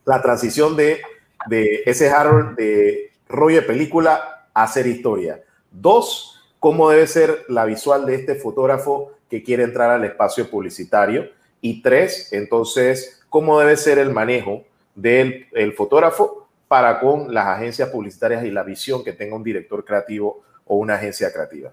la 0.05 0.23
transición 0.23 0.77
de, 0.77 1.01
de 1.47 1.83
ese 1.87 2.11
Harold 2.11 2.57
de 2.57 3.13
rollo 3.29 3.61
de 3.61 3.67
película 3.67 4.49
hacer 4.55 4.87
historia. 4.87 5.43
Dos, 5.71 6.41
cómo 6.59 6.91
debe 6.91 7.07
ser 7.07 7.45
la 7.49 7.65
visual 7.65 8.07
de 8.07 8.15
este 8.15 8.37
fotógrafo 8.37 9.13
que 9.29 9.43
quiere 9.43 9.65
entrar 9.65 9.91
al 9.91 10.05
espacio 10.05 10.49
publicitario. 10.51 11.29
Y 11.61 11.83
tres, 11.83 12.33
entonces, 12.33 13.23
cómo 13.29 13.59
debe 13.59 13.77
ser 13.77 13.99
el 13.99 14.11
manejo 14.11 14.63
del 14.95 15.47
el 15.53 15.73
fotógrafo 15.73 16.47
para 16.69 17.01
con 17.01 17.33
las 17.33 17.47
agencias 17.47 17.89
publicitarias 17.89 18.45
y 18.45 18.51
la 18.51 18.63
visión 18.63 19.03
que 19.03 19.13
tenga 19.13 19.35
un 19.37 19.43
director 19.43 19.85
creativo 19.85 20.43
o 20.67 20.77
una 20.77 20.95
agencia 20.95 21.33
creativa. 21.33 21.73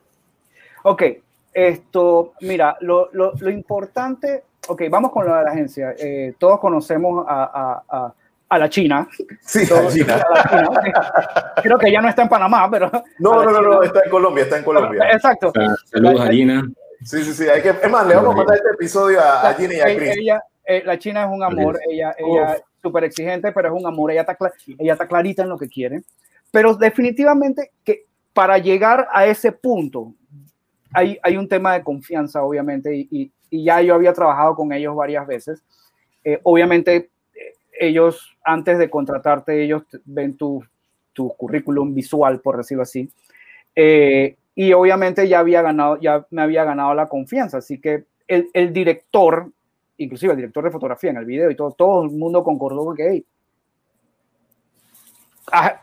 Ok, 0.83 1.03
esto, 1.53 2.33
mira, 2.41 2.77
lo, 2.81 3.09
lo, 3.11 3.33
lo 3.37 3.49
importante, 3.49 4.43
ok, 4.67 4.83
vamos 4.89 5.11
con 5.11 5.25
lo 5.27 5.35
de 5.35 5.43
la 5.43 5.51
agencia. 5.51 5.93
Eh, 5.97 6.33
todos 6.39 6.59
conocemos 6.59 7.25
a 7.27 8.13
la 8.57 8.69
China. 8.69 9.07
Sí, 9.41 9.63
a 9.71 9.87
China. 9.89 10.23
Creo 11.63 11.77
que 11.77 11.91
ya 11.91 12.01
no 12.01 12.09
está 12.09 12.23
en 12.23 12.29
Panamá, 12.29 12.69
pero... 12.69 12.91
No, 13.19 13.43
no, 13.43 13.51
no, 13.51 13.61
no, 13.61 13.83
está 13.83 14.01
en 14.03 14.09
Colombia, 14.09 14.43
está 14.43 14.57
en 14.57 14.63
Colombia. 14.63 15.11
Exacto. 15.11 15.51
Saludos 15.85 16.21
a 16.21 16.27
Gina. 16.27 16.69
Sí, 17.03 17.23
sí, 17.23 17.33
sí. 17.33 17.49
Hay 17.49 17.61
que, 17.61 17.69
es 17.69 17.89
más, 17.89 18.05
le 18.07 18.15
vamos 18.15 18.33
a 18.33 18.37
mandar 18.37 18.57
este 18.57 18.69
episodio 18.71 19.19
a, 19.21 19.53
Gina 19.53 19.73
y 19.73 19.79
a 19.79 19.95
Chris. 19.95 20.17
Ella, 20.17 20.43
eh, 20.65 20.83
la 20.85 20.97
China 20.99 21.23
es 21.23 21.29
un 21.31 21.43
amor, 21.43 21.79
ella, 21.89 22.13
ella 22.17 22.53
es 22.53 22.63
súper 22.81 23.05
exigente, 23.05 23.51
pero 23.51 23.69
es 23.69 23.73
un 23.73 23.87
amor, 23.87 24.11
ella 24.11 24.21
está, 24.21 24.37
ella 24.77 24.93
está 24.93 25.07
clarita 25.07 25.43
en 25.43 25.49
lo 25.49 25.57
que 25.57 25.67
quiere. 25.67 26.03
Pero 26.51 26.75
definitivamente 26.75 27.71
que 27.83 28.05
para 28.33 28.57
llegar 28.57 29.07
a 29.11 29.25
ese 29.25 29.51
punto, 29.51 30.13
hay, 30.93 31.17
hay 31.23 31.37
un 31.37 31.47
tema 31.47 31.73
de 31.73 31.83
confianza, 31.83 32.43
obviamente, 32.43 32.95
y, 32.95 33.31
y, 33.49 33.63
ya 33.63 33.81
yo 33.81 33.95
había 33.95 34.13
trabajado 34.13 34.55
con 34.55 34.71
ellos 34.71 34.95
varias 34.95 35.27
veces. 35.27 35.63
Eh, 36.23 36.39
obviamente, 36.43 37.09
ellos, 37.81 38.37
antes 38.43 38.77
de 38.77 38.89
contratarte, 38.89 39.63
ellos 39.63 39.83
ven 40.05 40.37
tu, 40.37 40.63
tu 41.13 41.29
currículum 41.35 41.93
visual, 41.93 42.39
por 42.39 42.57
decirlo 42.57 42.83
así. 42.83 43.09
Eh, 43.75 44.37
y 44.53 44.71
obviamente 44.73 45.27
ya 45.27 45.39
había 45.39 45.63
ganado, 45.63 45.99
ya 45.99 46.25
me 46.29 46.43
había 46.43 46.63
ganado 46.63 46.93
la 46.93 47.09
confianza. 47.09 47.57
Así 47.57 47.81
que 47.81 48.05
el, 48.27 48.49
el, 48.53 48.71
director, 48.71 49.51
inclusive 49.97 50.33
el 50.33 50.37
director 50.37 50.63
de 50.63 50.71
fotografía 50.71 51.09
en 51.09 51.17
el 51.17 51.25
video 51.25 51.49
y 51.49 51.55
todo, 51.55 51.71
todo 51.71 52.03
el 52.03 52.11
mundo 52.11 52.43
concordó 52.43 52.85
con 52.85 52.95
que, 52.95 53.09
hey, 53.09 53.25
haz, 55.51 55.73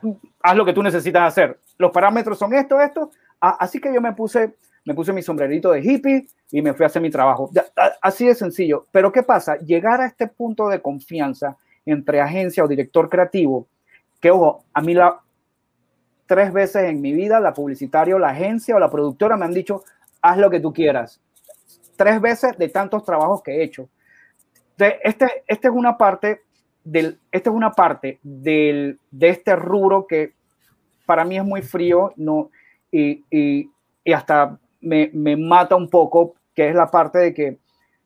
haz, 0.40 0.56
lo 0.56 0.64
que 0.64 0.72
tú 0.72 0.84
necesitas 0.84 1.22
hacer. 1.22 1.58
Los 1.78 1.90
parámetros 1.90 2.38
son 2.38 2.54
esto, 2.54 2.80
esto. 2.80 3.10
Así 3.40 3.80
que 3.80 3.92
yo 3.92 4.00
me 4.00 4.12
puse 4.12 4.54
me 4.88 4.94
puse 4.94 5.12
mi 5.12 5.20
sombrerito 5.20 5.70
de 5.70 5.80
hippie 5.80 6.26
y 6.50 6.62
me 6.62 6.72
fui 6.72 6.84
a 6.84 6.86
hacer 6.86 7.02
mi 7.02 7.10
trabajo. 7.10 7.50
Así 8.00 8.26
de 8.26 8.34
sencillo. 8.34 8.86
Pero 8.90 9.12
¿qué 9.12 9.22
pasa? 9.22 9.58
Llegar 9.58 10.00
a 10.00 10.06
este 10.06 10.28
punto 10.28 10.68
de 10.68 10.80
confianza 10.80 11.58
entre 11.90 12.20
agencia 12.20 12.64
o 12.64 12.68
director 12.68 13.08
creativo, 13.08 13.66
que 14.20 14.30
ojo, 14.30 14.64
a 14.72 14.80
mí 14.80 14.94
la 14.94 15.20
tres 16.26 16.52
veces 16.52 16.84
en 16.84 17.00
mi 17.00 17.12
vida 17.12 17.40
la 17.40 17.54
publicitario, 17.54 18.18
la 18.18 18.28
agencia 18.28 18.76
o 18.76 18.78
la 18.78 18.90
productora 18.90 19.36
me 19.36 19.46
han 19.46 19.54
dicho, 19.54 19.82
haz 20.20 20.36
lo 20.38 20.50
que 20.50 20.60
tú 20.60 20.72
quieras. 20.72 21.20
Tres 21.96 22.20
veces 22.20 22.56
de 22.58 22.68
tantos 22.68 23.02
trabajos 23.04 23.42
que 23.42 23.52
he 23.52 23.64
hecho. 23.64 23.88
Este, 24.78 25.42
este 25.46 25.68
es 25.68 25.74
una 25.74 25.96
parte 25.96 26.42
del, 26.84 27.18
esta 27.32 27.50
es 27.50 27.56
una 27.56 27.72
parte 27.72 28.20
del, 28.22 28.98
de 29.10 29.28
este 29.30 29.56
rubro 29.56 30.06
que 30.06 30.34
para 31.06 31.24
mí 31.24 31.38
es 31.38 31.44
muy 31.44 31.62
frío 31.62 32.12
no, 32.16 32.50
y, 32.92 33.24
y, 33.30 33.70
y 34.04 34.12
hasta 34.12 34.58
me, 34.80 35.10
me, 35.14 35.36
mata 35.36 35.74
un 35.74 35.88
poco, 35.88 36.34
que 36.54 36.68
es 36.68 36.74
la 36.74 36.90
parte 36.90 37.18
de 37.18 37.34
que 37.34 37.58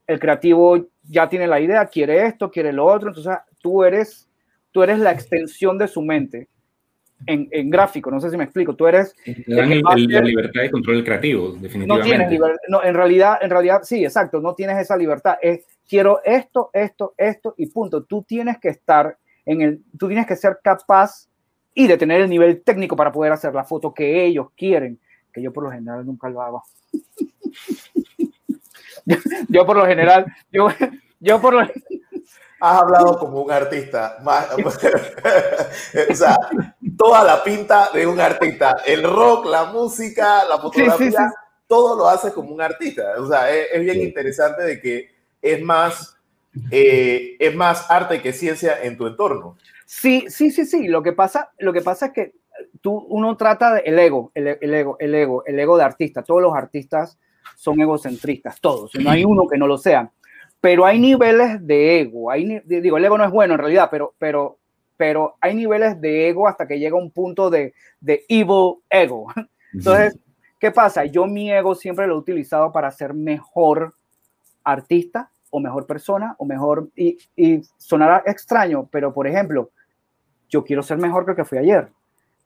el 0.06 0.20
creativo 0.20 0.78
ya 1.04 1.28
tiene 1.28 1.46
la 1.46 1.60
idea, 1.60 1.86
quiere 1.86 2.26
esto, 2.26 2.50
quiere 2.50 2.72
lo 2.72 2.86
otro, 2.86 3.08
entonces 3.08 3.36
tú 3.58 3.84
eres, 3.84 4.28
tú 4.70 4.82
eres 4.82 4.98
la 4.98 5.12
extensión 5.12 5.78
de 5.78 5.88
su 5.88 6.02
mente. 6.02 6.48
En, 7.24 7.48
en 7.52 7.70
gráfico, 7.70 8.10
no 8.10 8.18
sé 8.20 8.30
si 8.30 8.36
me 8.36 8.42
explico, 8.42 8.74
tú 8.74 8.86
eres... 8.88 9.14
la 9.46 9.64
libertad 9.64 10.62
de 10.62 10.70
control 10.72 11.04
creativo, 11.04 11.52
definitivamente. 11.52 11.86
No 11.86 12.00
tienes 12.00 12.30
libertad, 12.30 12.58
no, 12.68 12.82
en 12.82 12.94
realidad, 12.94 13.38
en 13.40 13.50
realidad, 13.50 13.82
sí, 13.84 14.04
exacto, 14.04 14.40
no 14.40 14.54
tienes 14.54 14.76
esa 14.78 14.96
libertad, 14.96 15.36
es 15.40 15.64
quiero 15.88 16.20
esto, 16.24 16.70
esto, 16.72 17.14
esto 17.16 17.54
y 17.56 17.66
punto. 17.66 18.02
Tú 18.02 18.24
tienes 18.24 18.58
que 18.58 18.70
estar 18.70 19.16
en 19.46 19.60
el, 19.60 19.82
tú 19.96 20.08
tienes 20.08 20.26
que 20.26 20.34
ser 20.34 20.58
capaz 20.64 21.28
y 21.74 21.86
de 21.86 21.96
tener 21.96 22.22
el 22.22 22.28
nivel 22.28 22.60
técnico 22.62 22.96
para 22.96 23.12
poder 23.12 23.30
hacer 23.30 23.54
la 23.54 23.62
foto 23.62 23.94
que 23.94 24.24
ellos 24.24 24.48
quieren 24.56 24.98
que 25.32 25.42
yo 25.42 25.52
por 25.52 25.64
lo 25.64 25.70
general 25.70 26.04
nunca 26.04 26.28
lo 26.28 26.42
hago. 26.42 26.62
Yo, 29.48 29.66
por 29.66 29.76
lo 29.76 29.86
general, 29.86 30.26
yo, 30.50 30.68
yo 31.20 31.40
por 31.40 31.54
lo 31.54 31.60
Has 32.64 32.80
hablado 32.80 33.18
como 33.18 33.42
un 33.42 33.50
artista. 33.50 34.18
o 34.64 36.14
sea, 36.14 36.38
toda 36.96 37.24
la 37.24 37.42
pinta 37.42 37.88
de 37.92 38.06
un 38.06 38.20
artista. 38.20 38.76
El 38.86 39.02
rock, 39.02 39.46
la 39.46 39.64
música, 39.64 40.44
la 40.44 40.58
fotografía, 40.58 41.32
todo 41.66 41.96
lo 41.96 42.08
hace 42.08 42.32
como 42.32 42.54
un 42.54 42.62
artista. 42.62 43.14
O 43.18 43.26
sea, 43.26 43.50
es, 43.50 43.80
bien 43.80 44.00
interesante 44.00 44.62
de 44.62 44.80
que 44.80 45.10
es 45.42 45.60
más, 45.60 46.16
eh, 46.70 47.36
es 47.40 47.52
más 47.52 47.90
arte 47.90 48.22
que 48.22 48.32
ciencia 48.32 48.80
en 48.80 48.96
tu 48.96 49.08
entorno. 49.08 49.56
Sí, 49.84 50.26
sí, 50.28 50.52
sí, 50.52 50.64
sí. 50.64 50.86
Lo 50.86 51.02
que 51.02 51.12
pasa, 51.12 51.50
lo 51.58 51.72
que 51.72 51.80
pasa 51.80 52.06
es 52.06 52.12
que 52.12 52.34
tú, 52.80 52.96
uno 53.08 53.36
trata 53.36 53.74
de 53.74 53.80
el 53.80 53.98
ego, 53.98 54.30
el, 54.34 54.46
ego, 54.46 54.96
el 55.00 55.14
ego, 55.16 55.44
el 55.46 55.58
ego 55.58 55.76
de 55.76 55.82
artista. 55.82 56.22
Todos 56.22 56.42
los 56.42 56.54
artistas 56.54 57.18
son 57.56 57.80
egocentristas, 57.80 58.60
todos. 58.60 58.94
No 58.96 59.10
hay 59.10 59.24
uno 59.24 59.46
que 59.46 59.58
no 59.58 59.66
lo 59.66 59.78
sea. 59.78 60.10
Pero 60.60 60.86
hay 60.86 61.00
niveles 61.00 61.64
de 61.66 62.00
ego. 62.00 62.30
Hay, 62.30 62.60
digo, 62.64 62.96
el 62.96 63.04
ego 63.04 63.18
no 63.18 63.24
es 63.24 63.30
bueno 63.30 63.54
en 63.54 63.60
realidad, 63.60 63.88
pero, 63.90 64.14
pero, 64.18 64.58
pero 64.96 65.36
hay 65.40 65.54
niveles 65.54 66.00
de 66.00 66.28
ego 66.28 66.46
hasta 66.46 66.66
que 66.66 66.78
llega 66.78 66.96
un 66.96 67.10
punto 67.10 67.50
de, 67.50 67.74
de 68.00 68.24
evil 68.28 68.76
ego. 68.88 69.26
Entonces, 69.72 70.18
¿qué 70.58 70.70
pasa? 70.70 71.04
Yo 71.04 71.26
mi 71.26 71.50
ego 71.52 71.74
siempre 71.74 72.06
lo 72.06 72.14
he 72.14 72.18
utilizado 72.18 72.70
para 72.70 72.90
ser 72.90 73.14
mejor 73.14 73.94
artista 74.64 75.30
o 75.50 75.60
mejor 75.60 75.86
persona 75.86 76.34
o 76.38 76.44
mejor, 76.44 76.88
y, 76.96 77.18
y 77.36 77.62
sonará 77.76 78.22
extraño, 78.24 78.88
pero 78.90 79.12
por 79.12 79.26
ejemplo, 79.26 79.70
yo 80.48 80.64
quiero 80.64 80.82
ser 80.82 80.98
mejor 80.98 81.24
que 81.24 81.32
el 81.32 81.36
que 81.36 81.44
fui 81.44 81.58
ayer 81.58 81.90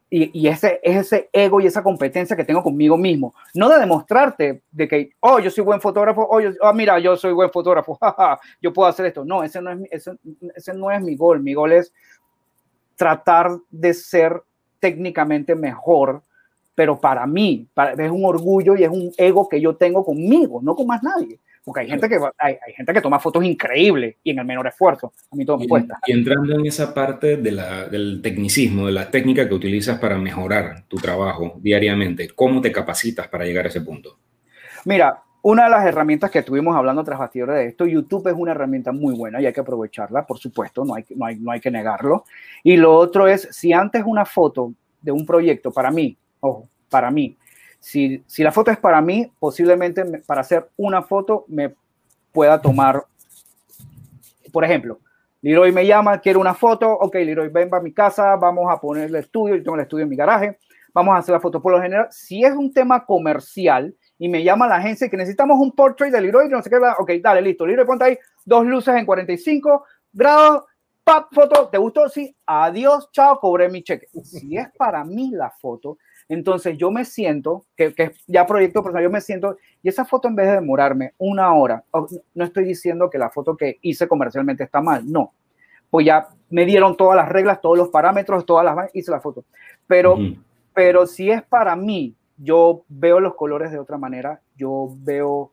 y, 0.09 0.47
ese 0.47 0.79
es 0.85 0.97
ese 0.97 1.29
ego 1.33 1.61
y 1.61 1.67
esa 1.67 1.83
competencia 1.83 2.37
que 2.37 2.45
tengo 2.45 2.63
conmigo 2.63 2.97
mismo. 2.97 3.35
No 3.55 3.69
de 3.69 3.81
demostrarte 3.81 4.63
de 4.71 4.89
que, 4.89 5.11
oh, 5.21 5.41
yo 5.41 5.51
soy 5.51 5.65
buen 5.65 5.81
fotógrafo, 5.81 6.23
oh, 6.23 6.41
oh 6.61 6.73
mira, 6.73 6.99
yo 7.01 7.17
soy 7.17 7.33
buen 7.33 7.51
fotógrafo, 7.51 7.99
yo 8.63 8.73
puedo 8.73 8.89
hacer 8.89 9.07
esto. 9.07 9.25
No, 9.25 9.43
ese 9.43 9.61
no, 9.61 9.73
es, 9.73 9.81
ese, 9.91 10.13
ese 10.55 10.75
no 10.75 10.93
es 10.93 11.03
mi 11.03 11.17
gol. 11.17 11.43
Mi 11.43 11.55
gol 11.55 11.73
es 11.73 11.93
tratar 12.95 13.51
de 13.71 13.95
ser 13.95 14.43
técnicamente 14.79 15.57
mejor, 15.57 16.23
pero 16.75 17.01
para 17.01 17.27
mí, 17.27 17.67
es 17.99 18.11
un 18.11 18.25
orgullo 18.25 18.77
y 18.77 18.85
es 18.85 18.91
un 18.91 19.13
ego 19.17 19.49
que 19.49 19.61
yo 19.61 19.75
tengo 19.75 20.05
conmigo, 20.05 20.61
no 20.63 20.77
con 20.77 20.87
más 20.87 21.03
nadie. 21.03 21.41
Porque 21.67 21.81
hay 21.81 21.89
gente 21.89 22.09
que, 22.09 22.15
hay, 22.39 22.57
hay, 22.65 22.73
gente 22.75 22.93
que 22.93 23.01
toma 23.01 23.19
fotos 23.19 23.43
increíbles 23.43 24.19
y 24.23 24.31
en 24.31 24.39
el 24.39 24.45
menor 24.45 24.69
esfuerzo. 24.69 25.13
A 25.33 25.35
mí 25.35 25.45
todo 25.45 25.59
me 25.59 25.67
cuesta. 25.67 25.99
Y 26.07 26.13
entrando 26.13 26.55
en 26.55 26.65
esa 26.65 26.95
parte 26.95 27.39
de 27.39 27.51
la, 27.51 27.89
del 27.89 28.21
tecnicismo, 28.23 28.87
de 28.87 28.93
la 28.93 29.11
técnica 29.11 29.49
que 29.49 29.55
utilizas 29.55 29.99
para 29.99 30.17
mejorar 30.17 30.85
tu 30.87 30.97
trabajo 30.99 31.59
diariamente, 31.61 32.29
¿cómo 32.37 32.61
te 32.61 32.71
capacitas 32.71 33.27
para 33.27 33.45
llegar 33.45 33.65
a 33.65 33.69
ese 33.69 33.81
punto? 33.81 34.17
Mira, 34.85 35.21
una 35.43 35.65
de 35.65 35.71
las 35.71 35.85
herramientas 35.85 36.31
que 36.31 36.39
estuvimos 36.39 36.77
hablando 36.77 37.03
tras 37.03 37.19
bastidores 37.19 37.57
de 37.57 37.67
esto, 37.67 37.85
YouTube 37.85 38.29
es 38.29 38.35
una 38.37 38.53
herramienta 38.53 38.93
muy 38.93 39.17
buena 39.17 39.41
y 39.41 39.47
hay 39.47 39.53
que 39.53 39.59
aprovecharla, 39.59 40.25
por 40.25 40.39
supuesto, 40.39 40.85
no 40.85 40.95
hay, 40.95 41.05
no 41.17 41.27
hay, 41.27 41.41
no 41.41 41.51
hay 41.51 41.59
que 41.59 41.73
negarlo. 41.73 42.27
Y 42.63 42.77
lo 42.77 42.95
otro 42.95 43.27
es, 43.27 43.49
si 43.51 43.73
antes 43.73 44.05
una 44.07 44.25
foto 44.25 44.73
de 45.03 45.11
un 45.11 45.27
proyecto, 45.27 45.73
para 45.73 45.91
mí, 45.91 46.17
ojo, 46.39 46.69
para 46.89 47.11
mí, 47.11 47.37
si, 47.87 48.25
la 48.39 48.51
foto 48.51 48.73
es 48.73 48.79
para 48.79 49.01
mí, 49.01 49.31
posiblemente 49.39 50.05
para 50.27 50.41
hacer 50.41 50.69
una 50.77 51.03
foto 51.03 51.45
me 51.47 51.73
pueda 52.33 52.61
tomar, 52.61 53.05
por 54.53 54.65
ejemplo, 54.65 54.99
Leroy 55.41 55.71
me 55.71 55.87
llama, 55.87 56.19
quiero 56.19 56.41
una 56.41 56.53
foto, 56.53 56.91
ok, 56.91 57.15
Leroy, 57.15 57.49
ven 57.49 57.73
a 57.73 57.79
mi 57.79 57.93
casa, 57.93 58.35
vamos 58.35 58.67
a 58.69 58.81
poner 58.81 59.05
el 59.05 59.15
estudio, 59.15 59.55
yo 59.55 59.63
tengo 59.63 59.77
el 59.77 59.83
estudio 59.83 60.03
en 60.03 60.09
mi 60.09 60.17
garaje, 60.17 60.59
vamos 60.93 61.15
a 61.15 61.19
hacer 61.19 61.33
la 61.33 61.39
foto. 61.39 61.63
Por 61.63 61.75
lo 61.75 61.81
general, 61.81 62.09
si 62.11 62.43
es 62.43 62.53
un 62.57 62.73
tema 62.73 63.07
comercial 63.07 63.95
y 64.19 64.29
me 64.29 64.43
llama 64.43 64.67
la 64.67 64.77
agencia 64.77 65.09
que 65.09 65.17
necesitamos 65.17 65.57
un 65.61 65.71
portrait 65.71 66.13
de 66.13 66.21
Leroy, 66.21 66.49
no 66.49 66.61
sé 66.63 66.71
qué, 66.71 66.79
ok, 66.79 67.13
dale, 67.23 67.41
listo, 67.41 67.65
Leroy, 67.65 67.87
ponte 67.87 68.05
ahí 68.05 68.19
dos 68.45 68.67
luces 68.67 68.97
en 68.97 69.07
45 69.07 69.85
grados, 70.13 70.65
pap, 71.05 71.33
foto, 71.33 71.69
¿te 71.69 71.79
gustó? 71.79 72.09
Sí, 72.09 72.35
adiós, 72.47 73.11
chao, 73.13 73.39
cobré 73.39 73.69
mi 73.69 73.85
cheque. 73.85 74.09
Si 74.25 74.57
es 74.57 74.67
para 74.77 75.05
mí 75.05 75.31
la 75.31 75.51
foto, 75.51 75.99
entonces 76.29 76.77
yo 76.77 76.91
me 76.91 77.05
siento, 77.05 77.65
que, 77.77 77.95
que 77.95 78.13
ya 78.27 78.47
proyecto 78.47 78.83
personal, 78.83 79.05
yo 79.05 79.11
me 79.11 79.21
siento, 79.21 79.57
y 79.83 79.89
esa 79.89 80.05
foto 80.05 80.29
en 80.29 80.35
vez 80.35 80.47
de 80.49 80.55
demorarme 80.55 81.15
una 81.19 81.53
hora, 81.55 81.85
no 82.35 82.45
estoy 82.45 82.65
diciendo 82.65 83.09
que 83.11 83.19
la 83.19 83.31
foto 83.31 83.57
que 83.57 83.79
hice 83.83 84.09
comercialmente 84.09 84.65
está 84.65 84.81
mal, 84.81 85.11
no, 85.11 85.33
pues 85.91 86.07
ya 86.07 86.29
me 86.51 86.65
dieron 86.65 86.97
todas 86.97 87.17
las 87.17 87.29
reglas, 87.29 87.61
todos 87.61 87.79
los 87.79 87.89
parámetros, 87.89 88.45
todas 88.45 88.65
las, 88.65 88.95
hice 88.95 89.11
la 89.11 89.21
foto. 89.21 89.45
Pero, 89.87 90.19
pero 90.75 91.07
si 91.07 91.31
es 91.31 91.43
para 91.43 91.77
mí, 91.77 92.15
yo 92.37 92.83
veo 92.89 93.21
los 93.21 93.35
colores 93.35 93.71
de 93.71 93.79
otra 93.79 93.97
manera, 93.97 94.41
yo 94.57 94.89
veo 94.99 95.53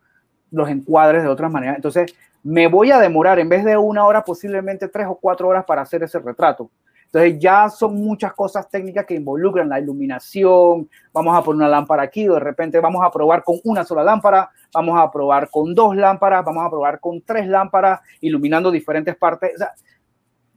los 0.51 0.69
encuadres 0.69 1.23
de 1.23 1.29
otra 1.29 1.49
manera, 1.49 1.75
entonces 1.75 2.13
me 2.43 2.67
voy 2.67 2.91
a 2.91 2.99
demorar 2.99 3.39
en 3.39 3.47
vez 3.47 3.63
de 3.63 3.77
una 3.77 4.05
hora, 4.05 4.23
posiblemente 4.23 4.89
tres 4.89 5.07
o 5.07 5.15
cuatro 5.15 5.47
horas 5.47 5.63
para 5.65 5.81
hacer 5.81 6.03
ese 6.03 6.19
retrato. 6.19 6.69
Entonces 7.13 7.39
ya 7.39 7.69
son 7.69 7.93
muchas 7.93 8.33
cosas 8.33 8.67
técnicas 8.67 9.05
que 9.05 9.13
involucran 9.13 9.69
la 9.69 9.79
iluminación, 9.79 10.89
vamos 11.13 11.37
a 11.37 11.43
poner 11.43 11.57
una 11.57 11.69
lámpara 11.69 12.01
aquí, 12.01 12.25
de 12.25 12.39
repente 12.39 12.79
vamos 12.79 13.05
a 13.05 13.11
probar 13.11 13.43
con 13.43 13.59
una 13.65 13.83
sola 13.83 14.03
lámpara, 14.03 14.49
vamos 14.73 14.99
a 14.99 15.11
probar 15.11 15.47
con 15.51 15.75
dos 15.75 15.95
lámparas, 15.95 16.43
vamos 16.43 16.65
a 16.65 16.71
probar 16.71 16.99
con 16.99 17.21
tres 17.21 17.45
lámparas, 17.47 17.99
iluminando 18.19 18.71
diferentes 18.71 19.15
partes. 19.15 19.51
O 19.53 19.57
sea, 19.59 19.73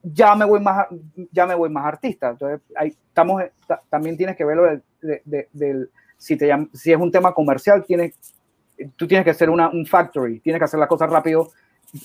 ya 0.02 0.34
me 0.34 0.46
voy 0.46 0.60
más, 0.60 0.86
ya 1.30 1.44
me 1.44 1.54
voy 1.54 1.68
más 1.68 1.84
artista. 1.84 2.30
Entonces, 2.30 2.62
ahí 2.74 2.88
estamos, 3.06 3.42
también 3.90 4.16
tienes 4.16 4.34
que 4.34 4.46
verlo 4.46 4.80
del, 5.02 5.90
si, 6.16 6.38
te, 6.38 6.50
si 6.72 6.90
es 6.90 6.98
un 6.98 7.12
tema 7.12 7.34
comercial, 7.34 7.84
tienes, 7.84 8.14
tú 8.96 9.06
tienes 9.06 9.24
que 9.24 9.32
hacer 9.32 9.50
una, 9.50 9.68
un 9.68 9.84
factory, 9.84 10.40
tienes 10.40 10.58
que 10.58 10.64
hacer 10.64 10.80
las 10.80 10.88
cosas 10.88 11.10
rápido, 11.10 11.50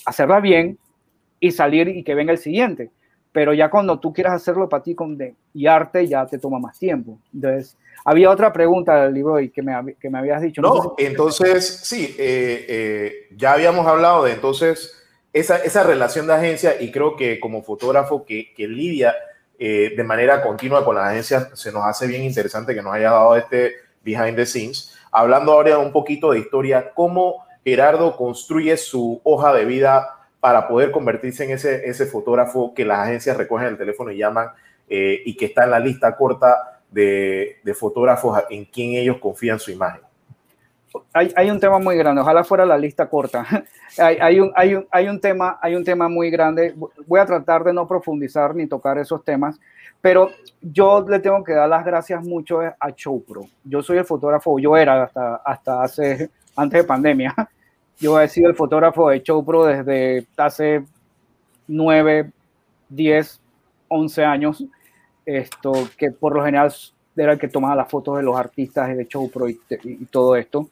hacerla 0.06 0.42
bien 0.42 0.78
y 1.40 1.52
salir 1.52 1.88
y 1.88 2.04
que 2.04 2.16
venga 2.16 2.34
el 2.34 2.38
siguiente 2.38 2.92
pero 3.32 3.54
ya 3.54 3.70
cuando 3.70 4.00
tú 4.00 4.14
quieras 4.14 4.34
hacerlo 4.34 4.68
para 4.68 4.84
ti 4.84 4.96
con 4.96 5.18
de, 5.18 5.36
y 5.54 5.68
arte, 5.68 6.08
ya 6.08 6.26
te 6.26 6.38
toma 6.38 6.60
más 6.60 6.78
tiempo. 6.78 7.18
Entonces, 7.34 7.78
había 8.04 8.30
otra 8.30 8.52
pregunta 8.52 9.04
del 9.04 9.14
libro 9.14 9.40
y 9.40 9.50
que 9.50 9.62
me, 9.62 9.96
que 9.96 10.10
me 10.10 10.20
habías 10.20 10.42
dicho. 10.42 10.62
No, 10.62 10.96
entonces, 10.98 11.82
sí, 11.84 12.16
eh, 12.18 12.66
eh, 12.68 13.14
ya 13.36 13.54
habíamos 13.54 13.88
hablado 13.88 14.24
de 14.26 14.34
entonces 14.34 15.02
esa, 15.34 15.58
esa 15.58 15.84
relación 15.84 16.28
de 16.28 16.34
agencia 16.34 16.82
y 16.82 16.92
creo 16.92 17.16
que 17.16 17.40
como 17.40 17.64
fotógrafo 17.64 18.26
que, 18.26 18.54
que 18.54 18.68
lidia 18.68 19.16
eh, 19.58 19.94
de 19.96 20.04
manera 20.04 20.42
continua 20.42 20.84
con 20.84 20.96
las 20.96 21.10
agencias, 21.10 21.50
se 21.54 21.72
nos 21.72 21.86
hace 21.86 22.08
bien 22.08 22.24
interesante 22.24 22.74
que 22.74 22.82
nos 22.82 22.94
haya 22.94 23.12
dado 23.12 23.36
este 23.36 23.74
behind 24.04 24.36
the 24.36 24.46
scenes. 24.46 24.98
Hablando 25.12 25.52
ahora 25.52 25.78
un 25.78 25.92
poquito 25.92 26.32
de 26.32 26.40
historia, 26.40 26.92
cómo 26.96 27.46
Gerardo 27.64 28.18
construye 28.18 28.76
su 28.76 29.22
hoja 29.24 29.54
de 29.54 29.66
vida 29.66 30.21
para 30.42 30.68
poder 30.68 30.92
convertirse 30.92 31.46
en 31.46 31.52
ese, 31.52 31.88
ese 31.88 32.08
fotógrafo 32.08 32.74
que 32.74 32.84
las 32.84 33.00
agencias 33.00 33.38
recogen 33.38 33.68
el 33.68 33.78
teléfono 33.78 34.12
y 34.12 34.18
llaman 34.18 34.50
eh, 34.90 35.22
y 35.24 35.38
que 35.38 35.46
está 35.46 35.64
en 35.64 35.72
la 35.72 35.80
lista 35.80 36.18
corta 36.18 36.82
de, 36.90 37.60
de, 37.64 37.74
fotógrafos 37.74 38.38
en 38.50 38.66
quien 38.66 38.96
ellos 38.96 39.18
confían 39.20 39.60
su 39.60 39.72
imagen. 39.72 40.02
Hay, 41.14 41.32
hay, 41.38 41.50
un 41.50 41.60
tema 41.60 41.80
muy 41.80 41.96
grande, 41.96 42.22
ojalá 42.22 42.44
fuera 42.44 42.66
la 42.66 42.78
lista 42.78 43.08
corta. 43.08 43.46
hay, 43.98 44.18
hay, 44.20 44.40
un, 44.40 44.52
hay, 44.56 44.76
un, 44.76 44.88
hay, 44.92 45.08
un 45.08 45.22
tema, 45.22 45.58
hay 45.62 45.76
un 45.76 45.86
tema 45.86 46.10
muy 46.10 46.30
grande. 46.30 46.76
Voy 47.06 47.20
a 47.20 47.26
tratar 47.26 47.64
de 47.64 47.72
no 47.72 47.88
profundizar 47.88 48.54
ni 48.56 48.68
tocar 48.68 48.98
esos 48.98 49.24
temas, 49.24 49.60
pero 50.02 50.32
yo 50.60 51.06
le 51.08 51.20
tengo 51.20 51.44
que 51.44 51.54
dar 51.54 51.70
las 51.70 51.86
gracias 51.86 52.24
mucho 52.24 52.60
a 52.60 52.92
Chopro. 52.94 53.44
Yo 53.64 53.82
soy 53.82 54.00
el 54.00 54.06
fotógrafo, 54.06 54.60
yo 54.60 54.76
era 54.76 55.04
hasta, 55.04 55.36
hasta 55.36 55.84
hace, 55.84 56.30
antes 56.56 56.82
de 56.82 56.88
pandemia, 56.88 57.34
yo 58.02 58.20
he 58.20 58.28
sido 58.28 58.50
el 58.50 58.56
fotógrafo 58.56 59.10
de 59.10 59.24
Chopro 59.24 59.66
desde 59.66 60.26
hace 60.36 60.84
9, 61.68 62.32
10, 62.90 63.42
11 63.88 64.26
años, 64.26 64.66
esto, 65.26 65.72
que 65.98 66.12
por 66.12 66.36
lo 66.36 66.44
general 66.44 66.74
era 67.16 67.34
el 67.34 67.40
que 67.40 67.48
tomaba 67.48 67.76
las 67.76 67.90
fotos 67.90 68.18
de 68.18 68.24
los 68.24 68.38
artistas 68.38 68.96
de 68.96 69.08
Chopro 69.08 69.48
y, 69.48 69.60
y 69.84 70.06
todo 70.06 70.36
esto. 70.36 70.70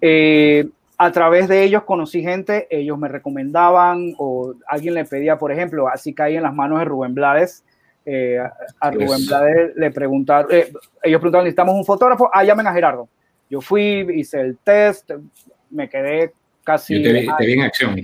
Eh, 0.00 0.68
a 0.96 1.12
través 1.12 1.46
de 1.46 1.62
ellos 1.62 1.84
conocí 1.84 2.22
gente, 2.22 2.66
ellos 2.70 2.98
me 2.98 3.08
recomendaban 3.08 4.14
o 4.18 4.54
alguien 4.66 4.94
le 4.94 5.04
pedía, 5.04 5.38
por 5.38 5.52
ejemplo, 5.52 5.86
así 5.88 6.12
caí 6.12 6.36
en 6.36 6.42
las 6.42 6.54
manos 6.54 6.80
de 6.80 6.84
Rubén 6.86 7.14
Blades. 7.14 7.64
Eh, 8.04 8.38
a 8.80 8.90
Rubén 8.90 9.26
Blades 9.26 9.76
le 9.76 9.90
preguntaron, 9.92 10.50
eh, 10.50 10.72
ellos 11.02 11.20
preguntaron, 11.20 11.44
necesitamos 11.44 11.74
un 11.74 11.84
fotógrafo, 11.84 12.28
ah, 12.32 12.42
llamen 12.42 12.66
a 12.66 12.72
Gerardo. 12.72 13.08
Yo 13.48 13.60
fui, 13.60 14.06
hice 14.14 14.40
el 14.40 14.58
test, 14.58 15.10
me 15.70 15.88
quedé 15.88 16.32
casi... 16.64 16.96
Yo 16.96 17.02
te 17.02 17.12
vi, 17.12 17.26
te 17.38 17.46
vi 17.46 17.52
en 17.52 17.62
acción. 17.62 17.96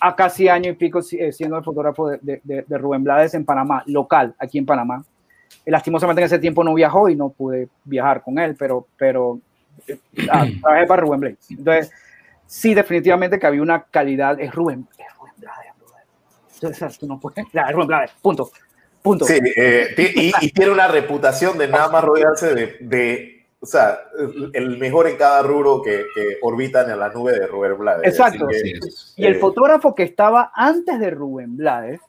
A 0.00 0.16
casi 0.16 0.48
año 0.48 0.70
y 0.70 0.74
pico 0.74 1.02
siendo 1.02 1.58
el 1.58 1.64
fotógrafo 1.64 2.08
de, 2.08 2.40
de, 2.42 2.64
de, 2.66 2.78
Rubén 2.78 3.04
Blades 3.04 3.34
en 3.34 3.44
Panamá, 3.44 3.82
local, 3.86 4.34
aquí 4.38 4.58
en 4.58 4.66
Panamá. 4.66 5.04
Lastimosamente 5.66 6.22
en 6.22 6.26
ese 6.26 6.38
tiempo 6.38 6.64
no 6.64 6.74
viajó 6.74 7.08
y 7.08 7.16
no 7.16 7.28
pude 7.30 7.68
viajar 7.84 8.22
con 8.22 8.38
él, 8.38 8.56
pero, 8.58 8.86
pero 8.96 9.40
ah, 10.30 10.46
trabajé 10.62 10.86
para 10.86 11.02
Rubén 11.02 11.20
Blades. 11.20 11.50
Entonces, 11.50 11.92
sí, 12.46 12.74
definitivamente 12.74 13.38
que 13.38 13.46
había 13.46 13.62
una 13.62 13.82
calidad, 13.82 14.40
es 14.40 14.54
Rubén, 14.54 14.86
es 14.96 15.06
Rubén 15.18 15.34
Blades, 15.36 15.72
Entonces, 16.54 16.98
tú 16.98 17.06
no 17.06 17.20
puedes, 17.20 17.44
ya, 17.52 17.62
es 17.62 17.72
Rubén 17.72 17.88
Blades, 17.88 18.12
punto. 18.22 18.50
Punto. 19.02 19.24
Sí, 19.24 19.38
eh, 19.56 19.94
y, 19.96 20.30
y, 20.44 20.50
tiene 20.50 20.72
una 20.72 20.86
reputación 20.86 21.56
de 21.56 21.68
nada 21.68 21.88
más 21.88 22.04
rodearse 22.04 22.54
de, 22.54 22.76
de 22.80 23.39
o 23.62 23.66
sea, 23.66 23.98
el 24.54 24.78
mejor 24.78 25.06
en 25.06 25.16
cada 25.16 25.42
rubro 25.42 25.82
que, 25.82 26.06
que 26.14 26.38
orbitan 26.40 26.90
en 26.90 26.98
la 26.98 27.10
nube 27.10 27.38
de 27.38 27.46
Rubén 27.46 27.76
Blades. 27.76 28.08
Exacto. 28.08 28.46
Que, 28.46 28.80
y 29.16 29.26
el 29.26 29.34
eh, 29.34 29.38
fotógrafo 29.38 29.94
que 29.94 30.02
estaba 30.02 30.50
antes 30.54 30.98
de 30.98 31.10
Rubén 31.10 31.56
Blades 31.56 32.00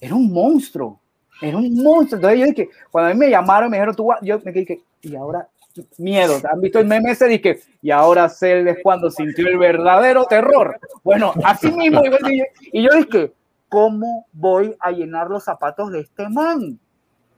era 0.00 0.14
un 0.14 0.32
monstruo. 0.32 1.00
Era 1.40 1.56
un 1.56 1.74
monstruo. 1.82 2.18
Entonces 2.18 2.38
yo 2.38 2.46
dije, 2.46 2.70
cuando 2.90 3.10
a 3.10 3.14
mí 3.14 3.18
me 3.18 3.30
llamaron, 3.30 3.68
me 3.68 3.78
dijeron, 3.78 3.96
tú, 3.96 4.08
yo 4.22 4.38
me 4.44 4.52
dije, 4.52 4.80
y 5.02 5.16
ahora, 5.16 5.48
miedo. 5.98 6.40
¿Han 6.50 6.60
visto 6.60 6.78
el 6.78 6.86
meme 6.86 7.10
ese? 7.10 7.26
Dije, 7.26 7.60
y 7.82 7.90
ahora 7.90 8.28
sé 8.28 8.60
es 8.68 8.78
cuando 8.82 9.10
sintió 9.10 9.48
el 9.48 9.58
verdadero 9.58 10.24
terror. 10.26 10.78
Bueno, 11.02 11.34
así 11.44 11.70
mismo. 11.72 12.00
Y 12.72 12.82
yo 12.82 12.90
dije, 12.94 13.32
¿cómo 13.68 14.26
voy 14.32 14.74
a 14.78 14.92
llenar 14.92 15.28
los 15.28 15.44
zapatos 15.44 15.90
de 15.90 16.00
este 16.00 16.28
man? 16.28 16.78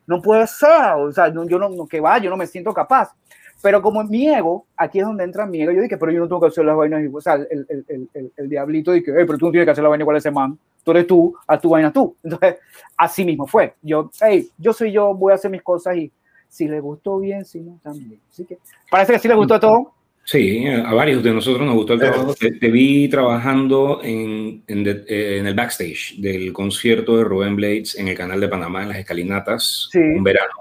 No 0.07 0.23
puede 0.23 0.47
ser. 0.47 0.93
O 0.99 1.11
sea, 1.13 1.29
no, 1.31 1.47
yo 1.49 1.59
no, 1.59 1.69
no, 1.69 1.87
que 1.87 2.01
va, 2.01 2.19
yo 2.19 2.31
no 2.31 2.37
me 2.37 2.47
siento 2.47 2.73
capaz. 2.73 3.15
Pero 3.61 3.83
como 3.83 4.05
mi 4.05 4.29
ego, 4.29 4.67
aquí 4.77 5.01
es 5.01 5.05
donde 5.05 5.25
entra 5.25 5.47
mi 5.47 5.61
ego, 5.63 5.73
yo 5.73 5.83
dije, 5.83 5.97
pero 5.97 6.13
yo 6.13 6.21
no 6.21 6.29
tengo 6.29 6.41
que 6.41 6.47
hacer 6.47 6.65
las 6.65 6.77
vainas, 6.77 7.03
o 7.13 7.21
sea, 7.21 7.35
el, 7.35 7.67
el, 7.69 8.09
el, 8.15 8.33
el 8.37 8.49
diablito 8.49 8.93
dice, 8.93 9.13
hey, 9.17 9.25
pero 9.27 9.39
tú 9.39 9.47
no 9.47 9.51
tienes 9.51 9.67
que 9.67 9.73
hacer 9.73 9.83
la 9.83 9.91
vaina 9.91 10.03
igual 10.03 10.17
ese 10.17 10.31
man, 10.31 10.59
tú 10.85 10.93
eres 10.93 11.07
tú, 11.07 11.37
haz 11.47 11.61
tu 11.61 11.71
vaina 11.71 11.93
tú. 11.93 12.17
Entonces, 12.23 12.57
así 12.97 13.25
mismo 13.25 13.47
fue. 13.47 13.75
Yo, 13.83 14.11
hey, 14.21 14.49
yo 14.57 14.73
soy 14.73 14.93
yo, 14.93 15.15
voy 15.15 15.33
a 15.33 15.35
hacer 15.35 15.51
mis 15.51 15.63
cosas 15.63 15.97
y 15.97 16.13
si 16.49 16.69
le 16.69 16.81
gustó 16.81 17.19
bien, 17.19 17.45
si 17.45 17.61
no, 17.61 17.79
también. 17.83 18.21
Así 18.31 18.45
que 18.45 18.59
parece 18.91 19.13
que 19.13 19.19
sí 19.19 19.29
le 19.29 19.35
gustó 19.35 19.59
todo. 19.61 19.95
Sí, 20.25 20.67
a 20.67 20.93
varios 20.93 21.23
de 21.23 21.33
nosotros 21.33 21.67
nos 21.67 21.75
gustó 21.75 21.95
el 21.95 22.01
trabajo. 22.01 22.35
Te, 22.35 22.53
te 22.53 22.71
vi 22.71 23.09
trabajando 23.09 24.01
en, 24.03 24.63
en, 24.67 24.85
de, 24.85 25.05
eh, 25.09 25.39
en, 25.39 25.47
el 25.47 25.55
backstage 25.55 26.17
del 26.19 26.53
concierto 26.53 27.17
de 27.17 27.25
Rubén 27.25 27.57
Blades 27.57 27.99
en 27.99 28.09
el 28.09 28.15
canal 28.15 28.39
de 28.39 28.49
Panamá, 28.49 28.83
en 28.83 28.91
las 28.91 28.99
escalinatas, 28.99 29.89
sí. 29.91 29.99
un 29.99 30.23
verano. 30.23 30.53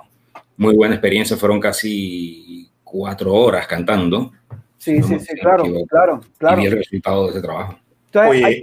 Muy 0.56 0.74
buena 0.74 0.96
experiencia, 0.96 1.36
fueron 1.36 1.60
casi 1.60 2.70
cuatro 2.98 3.34
horas 3.34 3.68
cantando. 3.68 4.32
Sí, 4.78 5.02
sí, 5.04 5.20
sí, 5.20 5.36
claro, 5.40 5.64
claro, 5.88 6.22
claro. 6.38 6.62
Y 6.62 6.66
el 6.66 6.78
resultado 6.78 7.26
de 7.26 7.32
ese 7.32 7.42
trabajo. 7.42 7.78
Entonces, 8.06 8.32
Oye, 8.32 8.46
hay... 8.46 8.62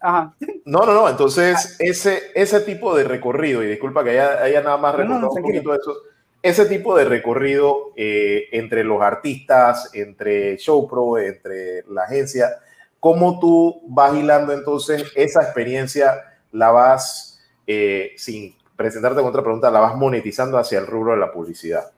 Ajá. 0.00 0.34
No, 0.66 0.84
no, 0.84 0.92
no, 0.92 1.08
entonces 1.08 1.76
ese, 1.78 2.24
ese 2.34 2.60
tipo 2.60 2.94
de 2.94 3.04
recorrido, 3.04 3.62
y 3.62 3.68
disculpa 3.68 4.04
que 4.04 4.10
haya, 4.10 4.42
haya 4.42 4.62
nada 4.62 4.76
más 4.76 4.94
recordado 4.94 5.20
no, 5.20 5.26
no, 5.28 5.32
un 5.32 5.42
poquito 5.42 5.72
de 5.72 5.78
eso, 5.78 5.94
ese 6.42 6.66
tipo 6.66 6.94
de 6.94 7.06
recorrido 7.06 7.92
eh, 7.96 8.48
entre 8.52 8.84
los 8.84 9.00
artistas, 9.00 9.90
entre 9.94 10.58
Showpro, 10.58 11.18
entre 11.18 11.84
la 11.88 12.02
agencia, 12.02 12.50
¿cómo 13.00 13.38
tú 13.38 13.80
vas 13.88 14.14
hilando 14.14 14.52
entonces 14.52 15.10
esa 15.16 15.42
experiencia, 15.42 16.22
la 16.52 16.70
vas, 16.70 17.40
eh, 17.66 18.12
sin 18.18 18.54
presentarte 18.76 19.20
con 19.20 19.30
otra 19.30 19.42
pregunta, 19.42 19.70
la 19.70 19.80
vas 19.80 19.96
monetizando 19.96 20.58
hacia 20.58 20.78
el 20.80 20.86
rubro 20.86 21.12
de 21.12 21.18
la 21.18 21.32
publicidad? 21.32 21.90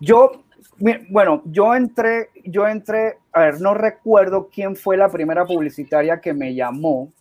Yo, 0.00 0.44
bueno, 1.10 1.42
yo 1.46 1.74
entré, 1.74 2.30
yo 2.44 2.66
entré, 2.66 3.18
a 3.32 3.40
ver, 3.40 3.60
no 3.60 3.74
recuerdo 3.74 4.48
quién 4.52 4.76
fue 4.76 4.96
la 4.96 5.08
primera 5.08 5.44
publicitaria 5.44 6.20
que 6.20 6.32
me 6.32 6.54
llamó, 6.54 7.12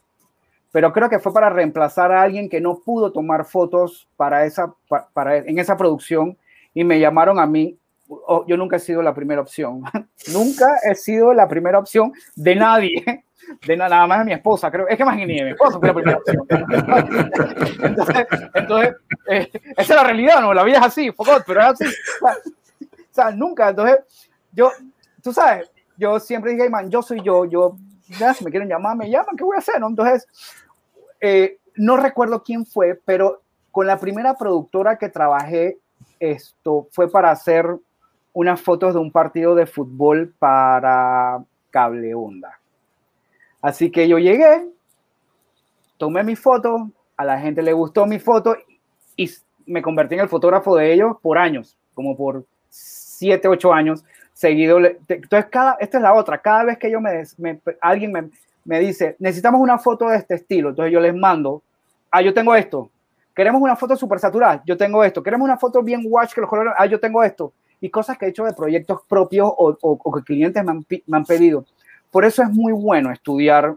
pero 0.72 0.93
creo 0.93 1.10
que 1.10 1.20
fue 1.20 1.34
para 1.34 1.50
reemplazar 1.50 2.12
a 2.12 2.22
alguien 2.22 2.50
que 2.50 2.62
no 2.62 2.80
pudo 2.80 3.12
tomar 3.12 3.46
fotos 3.46 4.08
para 4.15 4.46
esa, 4.46 4.74
para, 4.88 5.08
para 5.13 5.38
en 5.38 5.58
esa 5.58 5.76
producción 5.76 6.38
y 6.74 6.84
me 6.84 7.00
llamaron 7.00 7.39
a 7.39 7.48
mí. 7.48 7.78
Oh, 8.10 8.46
yo 8.48 8.56
nunca 8.56 8.78
he 8.78 8.80
sido 8.80 9.02
la 9.02 9.13
primera 9.13 9.41
opción, 9.41 9.84
nunca 10.32 10.78
he 10.89 10.96
sido 10.96 11.34
la 11.34 11.48
primera 11.48 11.78
opción 11.78 12.13
de 12.36 12.56
nadie, 12.56 13.26
de 13.65 13.78
nada 13.78 14.08
más 14.08 14.20
de 14.20 14.26
mi 14.26 14.34
esposa, 14.34 14.72
creo, 14.72 14.88
es 14.88 14.96
que 14.96 15.04
más 15.04 15.17
ni 15.17 15.26
de 15.26 15.43
mi 15.43 15.50
esposa 15.50 15.78
fue 15.78 15.88
la 15.89 15.93
primera 15.93 16.17
opción. 16.17 16.48
entonces, 17.84 18.28
entonces 18.54 18.96
eh, 19.30 19.50
esa 19.72 19.82
es 19.82 19.89
la 19.89 20.04
realidad, 20.04 20.41
no, 20.41 20.54
la 20.54 20.63
vida 20.63 20.78
es 20.78 20.86
así, 20.86 21.12
pero 21.46 21.60
es 21.60 21.67
así. 21.67 21.86
Sea, 23.18 23.32
nunca, 23.32 23.70
entonces, 23.70 23.98
yo, 24.52 24.70
tú 25.24 25.34
sabes, 25.34 25.72
yo 25.98 26.20
siempre 26.20 26.52
dije, 26.52 26.70
man, 26.70 26.88
yo 26.92 27.02
soy 27.02 27.20
yo, 27.24 27.46
yo, 27.46 27.76
ya, 28.20 28.32
si 28.32 28.46
me 28.46 28.52
quieren 28.52 28.70
llamar, 28.70 28.96
me 28.96 29.10
llaman, 29.10 29.36
¿qué 29.36 29.44
voy 29.44 29.56
a 29.56 29.58
hacer? 29.58 29.80
No? 29.80 29.88
Entonces, 29.88 30.28
eh, 31.20 31.58
no 31.76 31.98
recuerdo 31.98 32.44
quién 32.44 32.64
fue, 32.64 32.94
pero 33.06 33.42
con 33.72 33.88
la 33.88 33.98
primera 33.98 34.36
productora 34.36 35.00
que 35.00 35.10
trabajé, 35.10 35.80
esto 36.20 36.88
fue 36.92 37.10
para 37.10 37.32
hacer 37.32 37.66
unas 38.34 38.62
fotos 38.62 38.94
de 38.94 39.00
un 39.00 39.12
partido 39.12 39.56
de 39.56 39.66
fútbol 39.66 40.32
para 40.38 41.44
Cable 41.72 42.14
Onda. 42.14 42.60
Así 43.64 43.90
que 43.90 44.08
yo 44.08 44.20
llegué, 44.20 44.70
tomé 45.98 46.24
mi 46.24 46.36
foto, 46.36 46.92
a 47.16 47.26
la 47.26 47.40
gente 47.40 47.64
le 47.64 47.74
gustó 47.74 48.06
mi 48.06 48.20
foto 48.20 48.56
y 49.16 49.28
me 49.66 49.82
convertí 49.82 50.14
en 50.14 50.22
el 50.22 50.30
fotógrafo 50.30 50.76
de 50.76 50.94
ellos 50.94 51.18
por 51.20 51.40
años, 51.40 51.80
como 51.96 52.16
por 52.16 52.46
siete, 53.18 53.48
ocho 53.48 53.74
años 53.74 54.04
seguido. 54.34 54.78
Entonces, 54.78 55.46
cada, 55.50 55.78
esta 55.80 55.98
es 55.98 56.04
la 56.04 56.14
otra, 56.14 56.38
cada 56.38 56.64
vez 56.64 56.78
que 56.78 56.92
yo 56.92 57.02
me, 57.02 57.24
alguien 57.82 58.12
me, 58.12 58.30
me 58.66 58.80
dice, 58.80 59.16
necesitamos 59.20 59.60
una 59.60 59.80
foto 59.80 60.08
de 60.10 60.18
este 60.18 60.36
estilo, 60.36 60.70
entonces 60.70 60.94
yo 60.94 61.00
les 61.00 61.16
mando, 61.16 61.64
ah, 62.12 62.22
yo 62.22 62.34
tengo 62.34 62.54
esto, 62.54 62.92
queremos 63.36 63.62
una 63.62 63.76
foto 63.76 63.96
súper 63.96 64.20
saturada, 64.20 64.62
yo 64.66 64.78
tengo 64.78 65.04
esto, 65.04 65.24
queremos 65.24 65.46
una 65.46 65.58
foto 65.58 65.82
bien 65.82 66.04
watch, 66.06 66.34
que 66.34 66.42
los 66.42 66.50
colores, 66.50 66.74
ah, 66.78 66.86
yo 66.86 67.00
tengo 67.00 67.24
esto, 67.24 67.54
y 67.82 67.90
cosas 67.90 68.18
que 68.18 68.26
he 68.26 68.30
hecho 68.30 68.46
de 68.46 68.54
proyectos 68.54 69.02
propios 69.08 69.52
o, 69.58 69.76
o, 69.82 70.14
que 70.14 70.22
clientes 70.22 70.64
me 70.64 70.72
han, 70.72 70.86
me 71.08 71.18
han, 71.18 71.26
pedido. 71.26 71.66
Por 72.12 72.26
eso 72.26 72.44
es 72.44 72.50
muy 72.50 72.74
bueno 72.74 73.12
estudiar, 73.12 73.76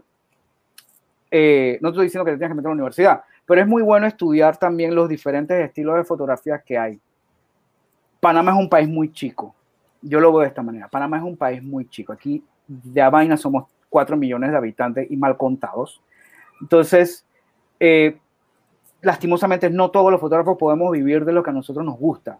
eh, 1.31 1.79
no 1.81 1.89
estoy 1.89 2.05
diciendo 2.05 2.25
que 2.25 2.37
te 2.37 2.47
que 2.47 2.53
meter 2.53 2.67
a 2.67 2.69
la 2.69 2.73
universidad, 2.73 3.23
pero 3.45 3.61
es 3.61 3.67
muy 3.67 3.81
bueno 3.81 4.05
estudiar 4.05 4.57
también 4.57 4.93
los 4.93 5.09
diferentes 5.09 5.57
estilos 5.57 5.95
de 5.95 6.03
fotografías 6.03 6.61
que 6.63 6.77
hay. 6.77 6.99
Panamá 8.21 8.51
es 8.51 8.57
un 8.57 8.69
país 8.69 8.87
muy 8.87 9.11
chico, 9.11 9.53
yo 10.01 10.21
lo 10.21 10.31
veo 10.31 10.41
de 10.41 10.47
esta 10.47 10.61
manera, 10.61 10.87
Panamá 10.87 11.17
es 11.17 11.23
un 11.23 11.35
país 11.35 11.61
muy 11.61 11.89
chico, 11.89 12.13
aquí 12.13 12.41
de 12.67 13.09
vaina 13.09 13.35
somos 13.35 13.65
4 13.89 14.15
millones 14.15 14.51
de 14.51 14.57
habitantes 14.57 15.11
y 15.11 15.17
mal 15.17 15.35
contados. 15.35 16.01
Entonces, 16.61 17.25
eh, 17.79 18.17
lastimosamente 19.01 19.69
no 19.69 19.91
todos 19.91 20.11
los 20.11 20.21
fotógrafos 20.21 20.57
podemos 20.57 20.91
vivir 20.91 21.25
de 21.25 21.33
lo 21.33 21.43
que 21.43 21.49
a 21.49 21.53
nosotros 21.53 21.85
nos 21.85 21.97
gusta, 21.97 22.39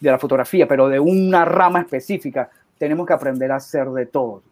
de 0.00 0.10
la 0.10 0.18
fotografía, 0.18 0.66
pero 0.66 0.88
de 0.88 0.98
una 0.98 1.44
rama 1.44 1.80
específica. 1.80 2.50
Tenemos 2.76 3.06
que 3.06 3.12
aprender 3.12 3.52
a 3.52 3.56
hacer 3.56 3.88
de 3.90 4.06
todo. 4.06 4.42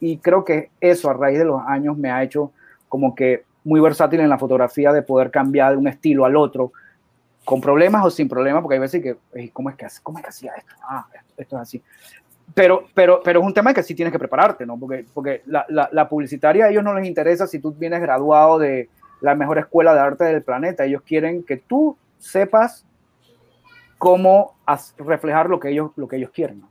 Y 0.00 0.18
creo 0.18 0.44
que 0.44 0.70
eso 0.80 1.10
a 1.10 1.14
raíz 1.14 1.38
de 1.38 1.44
los 1.44 1.60
años 1.66 1.98
me 1.98 2.10
ha 2.10 2.22
hecho 2.22 2.52
como 2.88 3.14
que 3.14 3.44
muy 3.64 3.80
versátil 3.80 4.20
en 4.20 4.28
la 4.28 4.38
fotografía 4.38 4.92
de 4.92 5.02
poder 5.02 5.30
cambiar 5.30 5.72
de 5.72 5.78
un 5.78 5.88
estilo 5.88 6.24
al 6.24 6.36
otro, 6.36 6.72
con 7.48 7.62
problemas 7.62 8.04
o 8.04 8.10
sin 8.10 8.28
problemas, 8.28 8.60
porque 8.60 8.74
hay 8.74 8.80
veces 8.80 9.02
que, 9.02 9.16
¿cómo 9.54 9.70
es 9.70 9.76
que, 9.76 9.86
cómo 10.02 10.18
es 10.18 10.22
que 10.22 10.28
hacía 10.28 10.52
esto? 10.52 10.74
Ah, 10.82 11.06
esto 11.34 11.56
es 11.56 11.62
así. 11.62 11.82
Pero, 12.52 12.84
pero, 12.92 13.22
pero 13.24 13.40
es 13.40 13.46
un 13.46 13.54
tema 13.54 13.72
que 13.72 13.82
sí 13.82 13.94
tienes 13.94 14.12
que 14.12 14.18
prepararte, 14.18 14.66
¿no? 14.66 14.78
Porque, 14.78 15.06
porque 15.14 15.40
la, 15.46 15.64
la, 15.70 15.88
la 15.90 16.10
publicitaria 16.10 16.66
a 16.66 16.68
ellos 16.68 16.84
no 16.84 16.92
les 16.92 17.06
interesa 17.06 17.46
si 17.46 17.58
tú 17.58 17.72
vienes 17.72 18.02
graduado 18.02 18.58
de 18.58 18.90
la 19.22 19.34
mejor 19.34 19.56
escuela 19.56 19.94
de 19.94 20.00
arte 20.00 20.24
del 20.24 20.42
planeta. 20.42 20.84
Ellos 20.84 21.00
quieren 21.00 21.42
que 21.42 21.56
tú 21.56 21.96
sepas 22.18 22.84
cómo 23.96 24.58
reflejar 24.98 25.48
lo 25.48 25.58
que 25.58 25.70
ellos, 25.70 25.92
lo 25.96 26.06
que 26.06 26.16
ellos 26.16 26.30
quieren. 26.34 26.60
¿no? 26.60 26.68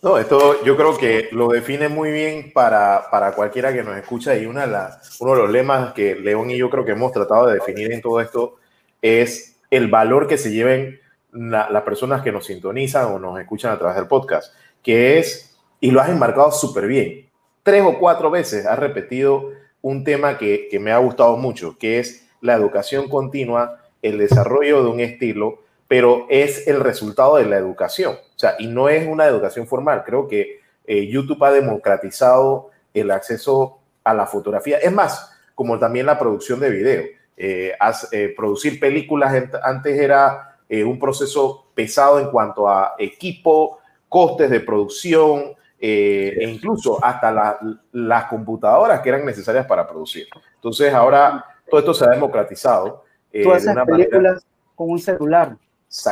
No, 0.00 0.16
esto 0.16 0.64
yo 0.64 0.78
creo 0.78 0.96
que 0.96 1.28
lo 1.32 1.48
define 1.48 1.90
muy 1.90 2.10
bien 2.10 2.52
para, 2.54 3.10
para 3.10 3.32
cualquiera 3.32 3.70
que 3.70 3.82
nos 3.82 3.98
escucha 3.98 4.34
y 4.34 4.46
una 4.46 4.62
de 4.62 4.72
las, 4.72 5.20
uno 5.20 5.34
de 5.34 5.42
los 5.42 5.50
lemas 5.50 5.92
que 5.92 6.14
León 6.14 6.50
y 6.50 6.56
yo 6.56 6.70
creo 6.70 6.86
que 6.86 6.92
hemos 6.92 7.12
tratado 7.12 7.48
de 7.48 7.54
definir 7.56 7.92
en 7.92 8.00
todo 8.00 8.22
esto 8.22 8.63
es 9.04 9.60
el 9.70 9.88
valor 9.88 10.26
que 10.26 10.38
se 10.38 10.50
lleven 10.50 10.98
las 11.30 11.82
personas 11.82 12.22
que 12.22 12.32
nos 12.32 12.46
sintonizan 12.46 13.12
o 13.12 13.18
nos 13.18 13.38
escuchan 13.38 13.72
a 13.72 13.78
través 13.78 13.96
del 13.96 14.06
podcast, 14.06 14.54
que 14.82 15.18
es, 15.18 15.58
y 15.78 15.90
lo 15.90 16.00
has 16.00 16.08
enmarcado 16.08 16.50
súper 16.52 16.86
bien, 16.86 17.28
tres 17.62 17.82
o 17.84 17.98
cuatro 17.98 18.30
veces 18.30 18.64
has 18.64 18.78
repetido 18.78 19.50
un 19.82 20.04
tema 20.04 20.38
que, 20.38 20.68
que 20.70 20.78
me 20.78 20.90
ha 20.90 20.96
gustado 20.98 21.36
mucho, 21.36 21.76
que 21.76 21.98
es 21.98 22.26
la 22.40 22.54
educación 22.54 23.10
continua, 23.10 23.82
el 24.00 24.16
desarrollo 24.16 24.82
de 24.82 24.88
un 24.88 25.00
estilo, 25.00 25.58
pero 25.86 26.26
es 26.30 26.66
el 26.66 26.80
resultado 26.80 27.36
de 27.36 27.44
la 27.44 27.58
educación, 27.58 28.14
o 28.14 28.38
sea, 28.38 28.54
y 28.58 28.68
no 28.68 28.88
es 28.88 29.06
una 29.06 29.26
educación 29.26 29.66
formal. 29.66 30.02
Creo 30.06 30.28
que 30.28 30.60
eh, 30.86 31.06
YouTube 31.08 31.44
ha 31.44 31.50
democratizado 31.50 32.70
el 32.94 33.10
acceso 33.10 33.80
a 34.02 34.14
la 34.14 34.26
fotografía, 34.26 34.78
es 34.78 34.92
más, 34.92 35.30
como 35.54 35.78
también 35.78 36.06
la 36.06 36.18
producción 36.18 36.58
de 36.60 36.70
video. 36.70 37.04
Eh, 37.36 37.72
eh, 38.12 38.34
producir 38.36 38.78
películas 38.78 39.34
antes 39.62 39.98
era 39.98 40.50
un 40.68 40.98
proceso 40.98 41.66
pesado 41.72 42.18
en 42.18 42.30
cuanto 42.30 42.68
a 42.68 42.94
equipo, 42.98 43.78
costes 44.08 44.50
de 44.50 44.58
producción, 44.58 45.52
e 45.78 46.48
incluso 46.48 47.04
hasta 47.04 47.58
las 47.92 48.24
computadoras 48.24 49.00
que 49.00 49.10
eran 49.10 49.24
necesarias 49.24 49.66
para 49.66 49.86
producir. 49.86 50.26
Entonces 50.56 50.92
ahora 50.92 51.44
todo 51.70 51.78
esto 51.78 51.94
se 51.94 52.04
ha 52.06 52.10
democratizado. 52.10 53.04
Tú 53.30 53.52
haces 53.52 53.76
películas 53.86 54.44
con 54.74 54.90
un 54.90 54.98
celular. 54.98 55.56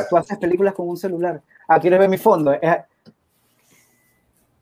Tú 0.09 0.17
haces 0.17 0.37
películas 0.37 0.73
con 0.73 0.87
un 0.87 0.97
celular. 0.97 1.41
Ah, 1.67 1.79
¿quieres 1.79 1.99
ver 1.99 2.09
mi 2.09 2.17
fondo? 2.17 2.53
Es 2.53 2.61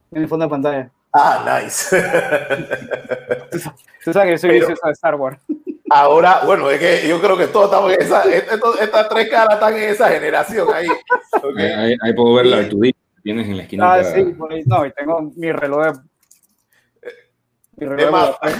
mi 0.09 0.25
fondo 0.27 0.45
de 0.45 0.49
pantalla. 0.49 0.91
Ah, 1.13 1.61
nice. 1.63 1.95
Tú 4.03 4.13
sabes 4.13 4.31
que 4.31 4.37
soy 4.37 4.51
vicioso 4.51 4.81
de 4.85 4.91
Star 4.91 5.15
Wars. 5.15 5.39
Ahora, 5.93 6.39
bueno, 6.45 6.71
es 6.71 6.79
que 6.79 7.05
yo 7.05 7.19
creo 7.19 7.35
que 7.37 7.47
todos 7.47 7.65
estamos 7.65 7.91
en 7.91 8.01
esa, 8.01 8.23
estas 8.81 9.09
tres 9.09 9.29
caras 9.29 9.55
están 9.55 9.75
en 9.75 9.89
esa 9.89 10.07
generación 10.07 10.69
ahí. 10.73 10.87
Ahí, 12.01 12.13
puedo 12.15 12.35
ver 12.35 12.45
la 12.45 12.59
Artudito 12.59 12.97
que 13.17 13.21
tienes 13.21 13.45
en 13.49 13.57
la 13.57 13.63
esquina. 13.63 13.93
Ah, 13.93 14.01
sí, 14.01 14.23
por 14.23 14.53
ahí, 14.53 14.63
no, 14.65 14.85
y 14.85 14.91
tengo 14.93 15.33
mi 15.35 15.51
reloj 15.51 15.87
de... 15.87 15.99
Mi 17.75 17.87
reloj 17.87 18.39
de... 18.41 18.51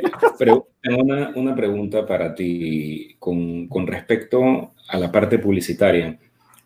Pero 0.38 0.68
tengo 0.80 1.02
una, 1.02 1.32
una, 1.34 1.56
pregunta 1.56 2.06
para 2.06 2.32
ti 2.32 3.16
con, 3.18 3.66
con, 3.66 3.88
respecto 3.88 4.74
a 4.88 4.98
la 4.98 5.10
parte 5.10 5.40
publicitaria. 5.40 6.16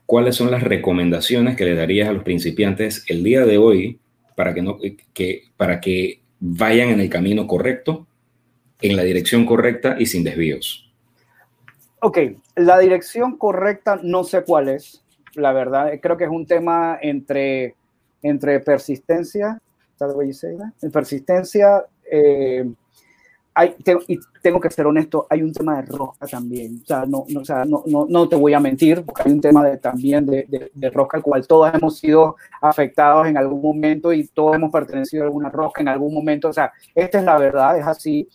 ¿Cuáles 0.04 0.36
son 0.36 0.50
las 0.50 0.62
recomendaciones 0.62 1.56
que 1.56 1.64
le 1.64 1.74
darías 1.74 2.10
a 2.10 2.12
los 2.12 2.22
principiantes 2.22 3.06
el 3.08 3.24
día 3.24 3.46
de 3.46 3.56
hoy 3.56 3.98
para 4.36 4.52
que, 4.52 4.60
no, 4.60 4.78
que, 5.14 5.44
para 5.56 5.80
que 5.80 6.20
vayan 6.38 6.90
en 6.90 7.00
el 7.00 7.08
camino 7.08 7.46
correcto, 7.46 8.06
en 8.82 8.96
la 8.96 9.02
dirección 9.02 9.46
correcta 9.46 9.96
y 9.98 10.06
sin 10.06 10.24
desvíos? 10.24 10.90
Ok, 12.00 12.18
la 12.56 12.78
dirección 12.78 13.36
correcta 13.36 14.00
no 14.02 14.24
sé 14.24 14.42
cuál 14.42 14.68
es, 14.68 15.04
la 15.34 15.52
verdad. 15.52 15.92
Creo 16.00 16.16
que 16.16 16.24
es 16.24 16.30
un 16.30 16.46
tema 16.46 16.98
entre, 17.00 17.76
entre 18.22 18.60
persistencia, 18.60 19.60
persistencia, 20.92 21.84
eh, 22.10 22.64
hay, 23.54 23.74
y 24.08 24.18
tengo 24.40 24.58
que 24.60 24.70
ser 24.70 24.86
honesto, 24.86 25.26
hay 25.28 25.42
un 25.42 25.52
tema 25.52 25.76
de 25.76 25.82
rosca 25.82 26.26
también. 26.26 26.80
O 26.82 26.86
sea, 26.86 27.04
no, 27.06 27.24
no, 27.28 27.40
o 27.40 27.44
sea, 27.44 27.64
no, 27.64 27.82
no, 27.86 28.06
no, 28.08 28.28
te 28.28 28.36
voy 28.36 28.54
a 28.54 28.60
mentir, 28.60 29.04
porque 29.04 29.22
hay 29.26 29.32
un 29.32 29.40
tema 29.40 29.64
de, 29.64 29.76
también 29.76 30.24
de, 30.24 30.46
de, 30.48 30.70
de, 30.72 30.86
al 30.86 31.22
cual 31.22 31.46
todos 31.46 31.72
hemos 31.74 31.98
sido 31.98 32.36
afectados 32.60 33.26
en 33.26 33.36
algún 33.36 33.60
momento 33.60 34.12
y 34.12 34.26
todos 34.28 34.56
hemos 34.56 34.70
pertenecido 34.70 35.24
a 35.24 35.26
alguna 35.26 35.50
rosca 35.50 35.82
en 35.82 35.88
algún 35.88 36.14
momento. 36.14 36.48
O 36.48 36.52
sea, 36.52 36.72
esta 36.94 37.18
es 37.18 37.24
la 37.24 37.38
verdad, 37.38 37.78
es 37.78 37.86
así. 37.86 38.28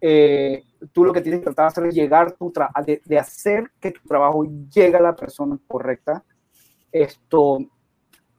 Eh, 0.00 0.64
tú 0.92 1.04
lo 1.04 1.12
que 1.12 1.20
tienes 1.20 1.40
que 1.40 1.44
tratar 1.44 1.64
de 1.64 1.68
hacer 1.68 1.86
es 1.86 1.94
llegar 1.94 2.32
tu 2.32 2.52
de, 2.86 3.02
de, 3.04 3.18
hacer 3.18 3.70
que 3.78 3.90
tu 3.90 4.00
trabajo 4.08 4.44
llegue 4.44 4.96
a 4.96 5.02
la 5.02 5.14
persona 5.14 5.58
correcta. 5.68 6.24
Esto, 6.90 7.58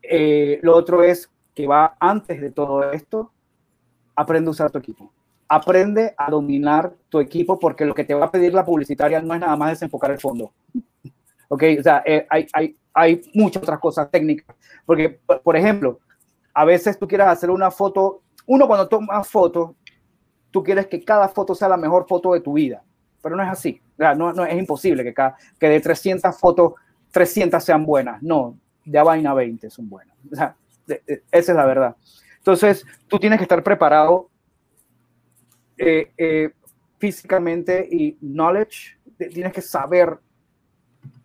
eh, 0.02 0.60
lo 0.63 0.76
otro 0.76 1.04
es 1.04 1.30
que 1.54 1.67
va 1.67 1.95
antes 2.00 2.41
de 2.41 2.52
todo 2.52 2.91
esto, 2.91 3.32
aprende 4.15 4.47
a 4.50 4.52
usar 4.52 4.71
tu 4.71 4.80
equipo 4.80 5.12
aprende 5.52 6.13
a 6.17 6.32
dominar 6.32 6.93
tu 7.10 7.19
equipo 7.19 7.60
porque 7.60 7.84
lo 7.84 7.93
que 7.93 8.06
te 8.06 8.13
va 8.13 8.28
a 8.28 8.32
pedir 8.32 8.54
la 8.54 8.63
publicitaria 8.63 9.21
no 9.21 9.34
es 9.34 9.41
nada 9.41 9.58
más 9.58 9.71
desenfocar 9.71 10.12
el 10.12 10.17
fondo. 10.17 10.54
¿Ok? 11.50 11.63
O 11.78 11.84
sea, 11.84 12.02
eh, 12.06 12.26
hay, 12.30 12.47
hay, 12.54 12.78
hay 12.93 13.21
muchas 13.34 13.62
otras 13.62 13.80
cosas 13.80 14.10
técnicas. 14.10 14.56
Porque, 14.86 15.19
por 15.43 15.58
ejemplo, 15.58 16.00
a 16.54 16.63
veces 16.63 16.97
tú 16.97 17.06
quieres 17.06 17.28
hacer 17.28 17.50
una 17.50 17.69
foto, 17.69 18.21
uno 18.45 18.65
cuando 18.65 18.88
toma 18.88 19.21
fotos, 19.26 19.71
tú 20.51 20.63
quieres 20.63 20.87
que 20.87 21.03
cada 21.03 21.27
foto 21.29 21.55
sea 21.55 21.69
la 21.69 21.77
mejor 21.77 22.05
foto 22.07 22.33
de 22.33 22.41
tu 22.41 22.53
vida, 22.53 22.83
pero 23.21 23.35
no 23.35 23.43
es 23.43 23.49
así. 23.49 23.81
No, 23.97 24.45
es 24.45 24.57
imposible 24.57 25.03
que, 25.03 25.13
cada, 25.13 25.37
que 25.59 25.69
de 25.69 25.79
300 25.79 26.37
fotos, 26.37 26.73
300 27.11 27.63
sean 27.63 27.85
buenas. 27.85 28.21
No, 28.21 28.57
de 28.83 29.01
vaina 29.01 29.33
20 29.33 29.69
son 29.69 29.89
buenas. 29.89 30.15
O 30.31 30.35
sea, 30.35 30.55
esa 30.87 31.51
es 31.51 31.55
la 31.55 31.65
verdad. 31.65 31.95
Entonces, 32.37 32.85
tú 33.07 33.19
tienes 33.19 33.37
que 33.37 33.43
estar 33.43 33.63
preparado 33.63 34.29
eh, 35.77 36.11
eh, 36.17 36.51
físicamente 36.97 37.87
y 37.89 38.17
knowledge, 38.21 38.97
tienes 39.17 39.53
que 39.53 39.61
saber 39.61 40.19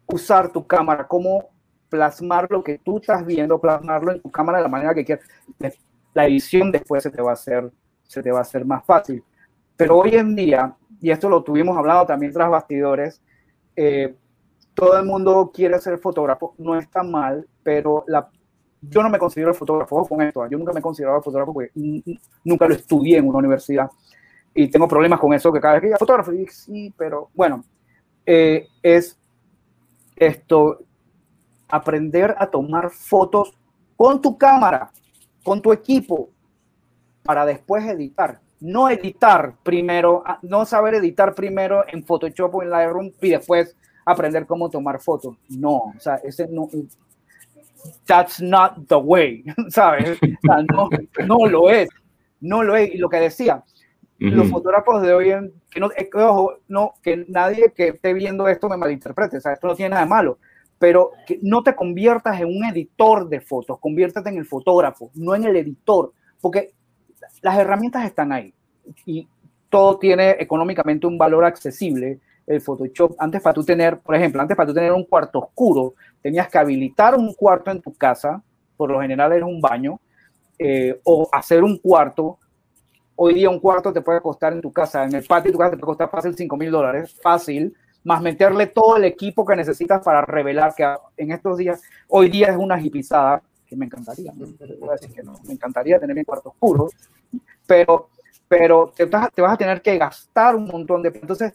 usar 0.07 0.51
tu 0.51 0.67
cámara, 0.67 1.07
cómo 1.07 1.51
plasmar 1.89 2.47
lo 2.51 2.63
que 2.63 2.79
tú 2.79 2.99
estás 2.99 3.25
viendo, 3.25 3.61
plasmarlo 3.61 4.13
en 4.13 4.21
tu 4.21 4.31
cámara 4.31 4.59
de 4.59 4.65
la 4.65 4.69
manera 4.69 4.95
que 4.95 5.05
quieras. 5.05 5.25
La 6.15 6.27
edición 6.27 6.73
después 6.73 7.03
se 7.03 7.11
te 7.11 7.21
va 7.21 7.31
a 7.31 7.35
hacer, 7.35 7.71
se 8.07 8.23
te 8.23 8.31
va 8.31 8.39
a 8.39 8.43
hacer 8.43 8.65
más 8.65 8.85
fácil. 8.85 9.23
Pero 9.77 9.99
hoy 9.99 10.15
en 10.15 10.35
día, 10.35 10.75
y 11.01 11.11
esto 11.11 11.29
lo 11.29 11.43
tuvimos 11.43 11.77
hablado 11.77 12.07
también 12.07 12.33
tras 12.33 12.51
bastidores, 12.51 13.21
eh, 13.75 14.15
todo 14.75 14.99
el 14.99 15.07
mundo 15.07 15.51
quiere 15.53 15.79
ser 15.81 15.99
fotógrafo, 15.99 16.55
no 16.59 16.79
está 16.79 17.03
mal, 17.03 17.47
pero 17.63 18.05
yo 18.81 19.03
no 19.03 19.09
me 19.09 19.19
considero 19.19 19.55
fotógrafo 19.55 20.07
con 20.07 20.21
esto, 20.23 20.47
yo 20.49 20.59
nunca 20.59 20.73
me 20.73 20.81
he 20.81 20.83
fotógrafo 20.83 21.53
porque 21.53 21.73
nunca 22.45 22.69
lo 22.69 22.75
estudié 22.75 23.19
en 23.19 23.27
una 23.27 23.39
universidad 23.39 23.91
y 24.55 24.69
tengo 24.69 24.87
problemas 24.87 25.21
con 25.21 25.33
eso 25.33 25.53
que 25.53 25.61
cada 25.61 25.75
vez 25.75 25.81
que 25.81 25.87
diga 25.89 25.99
fotógrafo, 25.99 26.33
sí, 26.51 26.93
pero 26.97 27.31
bueno, 27.35 27.65
eh, 28.25 28.69
es 28.83 29.19
esto, 30.17 30.81
aprender 31.69 32.35
a 32.39 32.47
tomar 32.47 32.91
fotos 32.91 33.57
con 33.97 34.21
tu 34.21 34.37
cámara, 34.37 34.91
con 35.43 35.61
tu 35.61 35.73
equipo, 35.73 36.31
para 37.27 37.45
después 37.45 37.85
editar. 37.85 38.41
No 38.61 38.89
editar 38.89 39.55
primero, 39.63 40.23
ah, 40.25 40.39
no 40.43 40.65
saber 40.65 40.95
editar 40.95 41.35
primero 41.35 41.85
en 41.89 42.05
Photoshop 42.05 42.55
o 42.55 42.63
en 42.63 42.71
Lightroom 42.71 43.13
y 43.21 43.31
después 43.31 43.77
aprender 44.07 44.47
cómo 44.47 44.71
tomar 44.71 45.01
fotos. 45.01 45.37
No, 45.51 45.77
o 45.77 45.95
sea, 45.99 46.17
ese 46.17 46.49
no, 46.49 46.69
that's 48.07 48.41
not 48.41 48.87
the 48.89 48.97
way, 48.97 49.45
¿sabes? 49.69 50.19
no, 50.43 50.89
no 51.27 51.47
lo 51.47 51.71
es, 51.71 51.89
no 52.41 52.63
lo 52.63 52.77
es. 52.77 52.95
Y 52.95 52.99
lo 52.99 53.09
que 53.11 53.19
decía, 53.19 53.63
los 54.19 54.49
fotógrafos 54.49 55.03
de 55.03 55.13
hoy 55.13 55.31
en 55.31 55.53
que 55.71 55.81
no, 55.81 55.91
eh, 55.91 56.09
no, 56.69 56.95
que 57.03 57.27
nadie 57.29 57.73
que 57.75 57.89
esté 57.89 58.15
viendo 58.15 58.49
esto 58.49 58.69
me 58.69 58.79
malinterprete, 58.79 59.37
o 59.37 59.41
sea, 59.41 59.53
esto 59.53 59.67
no 59.67 59.75
tiene 59.75 59.91
nada 59.91 60.05
de 60.05 60.09
malo, 60.09 60.39
pero 60.79 61.11
que 61.27 61.39
no 61.43 61.63
te 61.63 61.75
conviertas 61.75 62.41
en 62.41 62.47
un 62.47 62.65
editor 62.65 63.29
de 63.29 63.41
fotos, 63.41 63.79
conviértete 63.79 64.31
en 64.31 64.39
el 64.39 64.47
fotógrafo, 64.47 65.11
no 65.15 65.35
en 65.35 65.45
el 65.45 65.57
editor, 65.57 66.13
porque 66.41 66.73
las 67.43 67.59
herramientas 67.59 68.05
están 68.05 68.33
ahí 68.33 68.53
y 69.05 69.27
todo 69.69 69.99
tiene 69.99 70.37
económicamente 70.39 71.07
un 71.07 71.19
valor 71.19 71.45
accesible. 71.45 72.21
El 72.47 72.61
Photoshop, 72.61 73.17
antes 73.19 73.43
para 73.43 73.55
tú 73.55 73.65
tener, 73.65 73.99
por 73.99 74.15
ejemplo, 74.15 74.41
antes 74.41 74.57
para 74.57 74.69
tú 74.69 74.75
tener 74.75 74.93
un 74.93 75.05
cuarto 75.05 75.41
oscuro, 75.41 75.95
tenías 76.23 76.49
que 76.49 76.59
habilitar 76.59 77.17
un 77.17 77.35
cuarto 77.35 77.71
en 77.73 77.83
tu 77.83 77.93
casa, 77.93 78.41
por 78.77 78.91
lo 78.91 79.01
general 79.01 79.33
era 79.33 79.45
un 79.45 79.61
baño, 79.61 79.99
eh, 80.59 81.01
o 81.05 81.29
hacer 81.33 81.65
un 81.65 81.77
cuarto 81.79 82.39
Hoy 83.19 83.33
día 83.33 83.49
un 83.49 83.61
cuarto 83.61 83.95
te 83.95 84.03
puede 84.03 84.21
costar 84.21 84.53
en 84.53 84.61
tu 84.61 84.71
casa, 84.71 85.05
en 85.05 85.15
el 85.15 85.25
patio 85.25 85.49
de 85.49 85.53
tu 85.53 85.59
casa 85.59 85.71
te 85.71 85.79
puede 85.79 85.87
costar 85.87 86.11
fácil 86.11 86.37
5 86.37 86.55
mil 86.59 86.71
dólares, 86.71 87.17
fácil, 87.23 87.75
más 88.05 88.21
meterle 88.21 88.67
todo 88.67 88.99
el 88.99 89.05
equipo 89.05 89.47
que 89.47 89.57
necesitas 89.57 90.05
para 90.05 90.21
revelar 90.21 90.75
que 90.75 90.87
en 91.17 91.33
estos 91.33 91.57
días, 91.57 91.83
hoy 92.09 92.29
día 92.29 92.49
es 92.49 92.57
una 92.59 92.79
hipizada, 92.79 93.43
que 93.67 93.77
me 93.77 93.87
encantaría, 93.87 94.33
decir 94.33 95.13
que 95.13 95.23
no, 95.23 95.35
me 95.47 95.55
encantaría 95.55 95.99
tener 95.99 96.17
mi 96.17 96.25
cuarto 96.25 96.51
oscuro, 96.51 96.89
pero, 97.67 98.11
pero 98.49 98.93
te, 98.95 99.05
vas, 99.07 99.33
te 99.33 99.43
vas 99.43 99.55
a 99.55 99.57
tener 99.57 99.83
que 99.83 99.99
gastar 99.99 100.57
un 100.57 100.67
montón 100.67 101.03
de... 101.03 101.09
Entonces, 101.09 101.53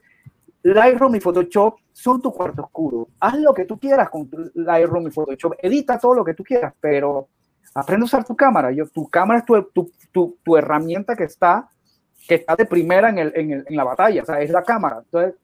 Lightroom 0.63 1.15
y 1.15 1.19
Photoshop 1.19 1.75
son 1.91 2.21
tu 2.21 2.31
cuarto 2.31 2.63
oscuro. 2.63 3.07
Haz 3.19 3.39
lo 3.39 3.53
que 3.53 3.65
tú 3.65 3.79
quieras 3.79 4.09
con 4.09 4.29
Lightroom 4.53 5.07
y 5.07 5.11
Photoshop. 5.11 5.53
Edita 5.61 5.97
todo 5.97 6.13
lo 6.15 6.23
que 6.23 6.33
tú 6.33 6.43
quieras, 6.43 6.73
pero 6.79 7.29
aprende 7.73 8.03
a 8.03 8.05
usar 8.05 8.25
tu 8.25 8.35
cámara. 8.35 8.71
Yo, 8.71 8.87
tu 8.87 9.07
cámara 9.07 9.39
es 9.39 9.45
tu, 9.45 9.61
tu, 9.73 9.91
tu, 10.11 10.37
tu 10.43 10.57
herramienta 10.57 11.15
que 11.15 11.23
está, 11.23 11.69
que 12.27 12.35
está 12.35 12.55
de 12.55 12.65
primera 12.65 13.09
en, 13.09 13.17
el, 13.17 13.33
en, 13.35 13.51
el, 13.51 13.65
en, 13.67 13.75
la 13.75 13.83
batalla. 13.83 14.21
O 14.21 14.25
sea, 14.25 14.41
es 14.41 14.51
la 14.51 14.63
cámara. 14.63 15.01
Entonces, 15.03 15.35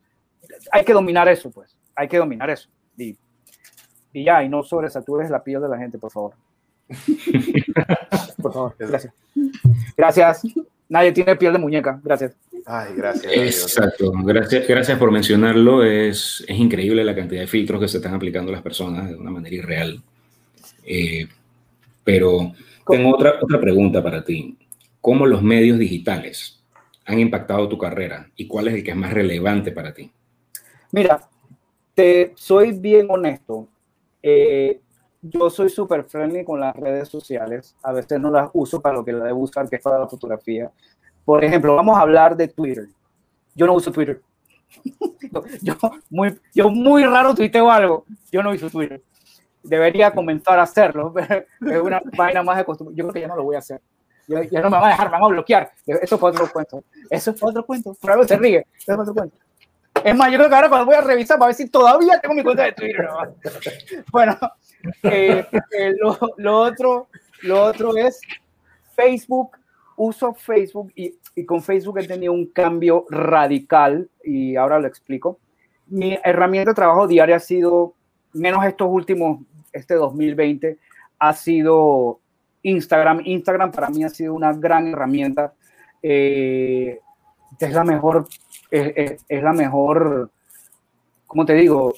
hay 0.72 0.86
que 0.86 0.94
dominar 0.94 1.28
eso, 1.28 1.50
pues. 1.50 1.78
Hay 1.96 2.08
que 2.08 2.18
dominar 2.18 2.50
eso. 2.50 2.70
Y, 2.96 3.18
y 4.14 4.24
ya, 4.24 4.44
y 4.44 4.50
no 4.50 4.62
sobresatures 4.64 5.30
la 5.30 5.44
piel 5.44 5.62
de 5.62 5.70
la 5.70 5.78
gente, 5.78 5.98
por 5.98 6.12
favor. 6.12 6.36
por 8.42 8.54
favor, 8.54 8.76
gracias. 8.78 9.14
Gracias. 9.96 10.42
Nadie 10.90 11.12
tiene 11.12 11.36
piel 11.36 11.54
de 11.54 11.60
muñeca. 11.60 12.00
Gracias. 12.04 12.34
Ay, 12.66 12.94
gracias. 12.96 13.34
Exacto. 13.34 14.12
Gracias, 14.24 14.68
gracias 14.68 14.98
por 14.98 15.12
mencionarlo. 15.12 15.84
Es, 15.84 16.44
es 16.48 16.58
increíble 16.58 17.04
la 17.04 17.16
cantidad 17.16 17.42
de 17.42 17.48
filtros 17.48 17.80
que 17.80 17.88
se 17.88 17.98
están 17.98 18.14
aplicando 18.14 18.52
a 18.52 18.56
las 18.56 18.62
personas 18.62 19.10
de 19.10 19.16
una 19.16 19.32
manera 19.32 19.56
irreal. 19.56 20.02
Eh, 20.84 21.28
pero 22.04 22.54
tengo 22.88 23.16
otra, 23.16 23.36
otra 23.42 23.60
pregunta 23.60 24.02
para 24.02 24.24
ti. 24.24 24.58
¿Cómo 25.02 25.26
los 25.26 25.42
medios 25.42 25.78
digitales 25.78 26.62
han 27.06 27.20
impactado 27.20 27.68
tu 27.70 27.78
carrera 27.78 28.30
y 28.36 28.48
cuál 28.48 28.68
es 28.68 28.76
el 28.76 28.84
que 28.84 28.92
es 28.92 28.98
más 28.98 29.14
relevante 29.14 29.72
para 29.72 29.94
ti? 29.94 30.12
Mira, 30.92 31.22
te 31.94 32.34
soy 32.36 32.72
bien 32.74 33.08
honesto. 33.10 33.68
Eh, 34.22 34.80
yo 35.22 35.50
soy 35.50 35.70
súper 35.70 36.04
friendly 36.04 36.44
con 36.44 36.60
las 36.60 36.76
redes 36.76 37.10
sociales. 37.10 37.76
A 37.84 37.92
veces 37.92 38.20
no 38.20 38.30
las 38.30 38.50
uso 38.54 38.82
para 38.82 38.96
lo 38.96 39.06
que 39.06 39.12
la 39.12 39.26
debo 39.26 39.40
usar, 39.40 39.70
que 39.70 39.78
es 39.78 39.82
para 39.82 40.00
la 40.00 40.08
fotografía. 40.08 40.72
Por 41.26 41.44
ejemplo, 41.44 41.76
vamos 41.76 41.98
a 41.98 42.02
hablar 42.02 42.36
de 42.36 42.48
Twitter. 42.48 42.88
Yo 43.56 43.66
no 43.66 43.74
uso 43.74 43.92
Twitter. 43.92 44.22
yo, 45.62 45.76
muy, 46.10 46.40
yo 46.54 46.70
muy 46.70 47.04
raro 47.04 47.34
tuiteo 47.34 47.70
algo. 47.70 48.06
Yo 48.32 48.44
no 48.44 48.52
uso 48.52 48.70
Twitter. 48.70 49.02
Debería 49.64 50.12
comenzar 50.12 50.60
a 50.60 50.64
hacerlo. 50.64 51.14
es 51.62 51.82
una 51.82 52.02
vaina 52.16 52.44
más 52.44 52.58
de 52.58 52.66
costumbre. 52.66 52.96
Yo 52.96 53.04
creo 53.06 53.14
que 53.14 53.22
ya 53.22 53.28
no 53.28 53.36
lo 53.36 53.44
voy 53.44 53.56
a 53.56 53.60
hacer. 53.60 53.82
Ya, 54.28 54.62
no 54.62 54.70
me 54.70 54.78
van 54.78 54.84
a 54.84 54.90
dejar, 54.90 55.08
me 55.08 55.14
van 55.14 55.24
a 55.24 55.28
bloquear. 55.28 55.72
Eso 55.86 56.18
fue 56.18 56.32
otro 56.32 56.52
cuento. 56.52 56.84
Eso 57.10 57.34
fue 57.34 57.50
otro 57.50 57.66
cuento. 57.66 57.94
Por 58.00 58.12
algo 58.12 58.26
se 58.26 58.36
ríe. 58.38 58.68
Eso 58.78 58.94
fue 58.94 59.02
otro 59.02 59.14
cuento. 59.14 59.38
Es 60.04 60.16
más, 60.16 60.32
yo 60.32 60.38
creo 60.38 60.50
que 60.50 60.56
ahora 60.56 60.70
cuando 60.70 60.86
voy 60.86 60.96
a 60.96 61.02
revisar 61.02 61.38
para 61.38 61.48
ver 61.48 61.56
si 61.56 61.70
todavía 61.70 62.20
tengo 62.20 62.36
mi 62.36 62.44
cuenta 62.44 62.64
de 62.64 62.74
Twitter. 62.74 63.06
¿no? 63.06 63.36
Bueno, 64.12 64.38
eh, 65.04 65.46
lo, 66.38 66.60
otro, 66.60 67.08
lo 67.44 67.64
otro 67.64 67.96
es 67.96 68.20
Facebook. 68.96 69.58
Uso 69.96 70.34
Facebook 70.34 70.92
y, 70.96 71.16
y, 71.34 71.44
con 71.44 71.64
Facebook 71.64 71.98
he 71.98 72.08
tenido 72.08 72.32
un 72.32 72.46
cambio 72.48 73.06
radical 73.10 74.08
y 74.24 74.56
ahora 74.56 74.80
lo 74.80 74.88
explico. 74.88 75.40
Mi 75.88 76.18
herramienta 76.24 76.72
de 76.72 76.76
trabajo 76.76 77.08
diario 77.08 77.36
ha 77.36 77.40
sido, 77.40 77.96
menos 78.34 78.64
estos 78.64 78.88
últimos, 78.92 79.40
este 79.74 79.96
2020, 79.96 80.78
ha 81.18 81.34
sido 81.34 82.20
Instagram. 82.62 83.22
Instagram 83.26 83.72
para 83.72 83.90
mí 83.90 84.04
ha 84.04 84.10
sido 84.10 84.36
una 84.36 84.54
gran 84.54 84.88
herramienta. 84.88 85.54
Eh, 86.04 87.00
es 87.60 87.74
la 87.74 87.84
mejor 87.84 88.28
es, 88.70 88.94
es, 88.96 89.26
es, 89.28 89.44
la 89.44 89.54
mejor, 89.54 90.32
¿cómo 91.26 91.46
te 91.46 91.54
digo? 91.54 91.94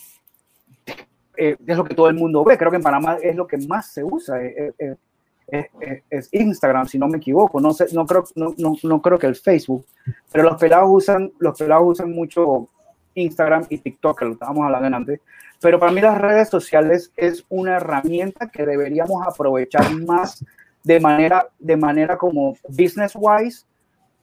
Eh, 1.42 1.56
es 1.66 1.78
lo 1.78 1.86
que 1.86 1.96
todo 1.96 2.10
el 2.10 2.16
mundo 2.16 2.44
ve. 2.44 2.58
Creo 2.58 2.70
que 2.70 2.78
en 2.78 2.84
Panamá 2.84 3.18
es 3.22 3.34
lo 3.34 3.48
que 3.48 3.58
más 3.58 3.94
se 3.94 4.04
usa. 4.04 4.42
Es, 4.44 5.66
es 6.10 6.30
Instagram, 6.34 6.86
si 6.86 7.00
no 7.00 7.08
me 7.08 7.18
equivoco. 7.18 7.62
No, 7.62 7.74
sé, 7.74 7.86
no, 7.94 8.06
creo, 8.06 8.26
no, 8.36 8.54
no, 8.58 8.76
no, 8.84 9.02
creo 9.02 9.18
que 9.18 9.28
el 9.28 9.36
Facebook. 9.36 9.86
Pero 10.32 10.44
los 10.44 10.60
pelados 10.60 10.90
usan, 10.92 11.32
los 11.40 11.58
pelados 11.58 11.84
usan 11.88 12.12
mucho 12.12 12.68
Instagram 13.16 13.66
y 13.70 13.78
TikTok, 13.78 14.20
que 14.20 14.26
lo 14.26 14.34
estábamos 14.34 14.66
hablando 14.66 14.98
antes. 14.98 15.22
Pero 15.62 15.80
para 15.80 15.94
mí 15.94 16.02
las 16.02 16.18
redes 16.18 16.50
sociales 16.50 17.12
es 17.16 17.46
una 17.48 17.78
herramienta 17.78 18.50
que 18.50 18.66
deberíamos 18.66 19.26
aprovechar 19.26 19.96
más 19.96 20.44
de 20.84 21.00
manera, 21.00 21.48
de 21.58 21.78
manera 21.78 22.18
como 22.18 22.58
business 22.68 23.14
wise, 23.16 23.66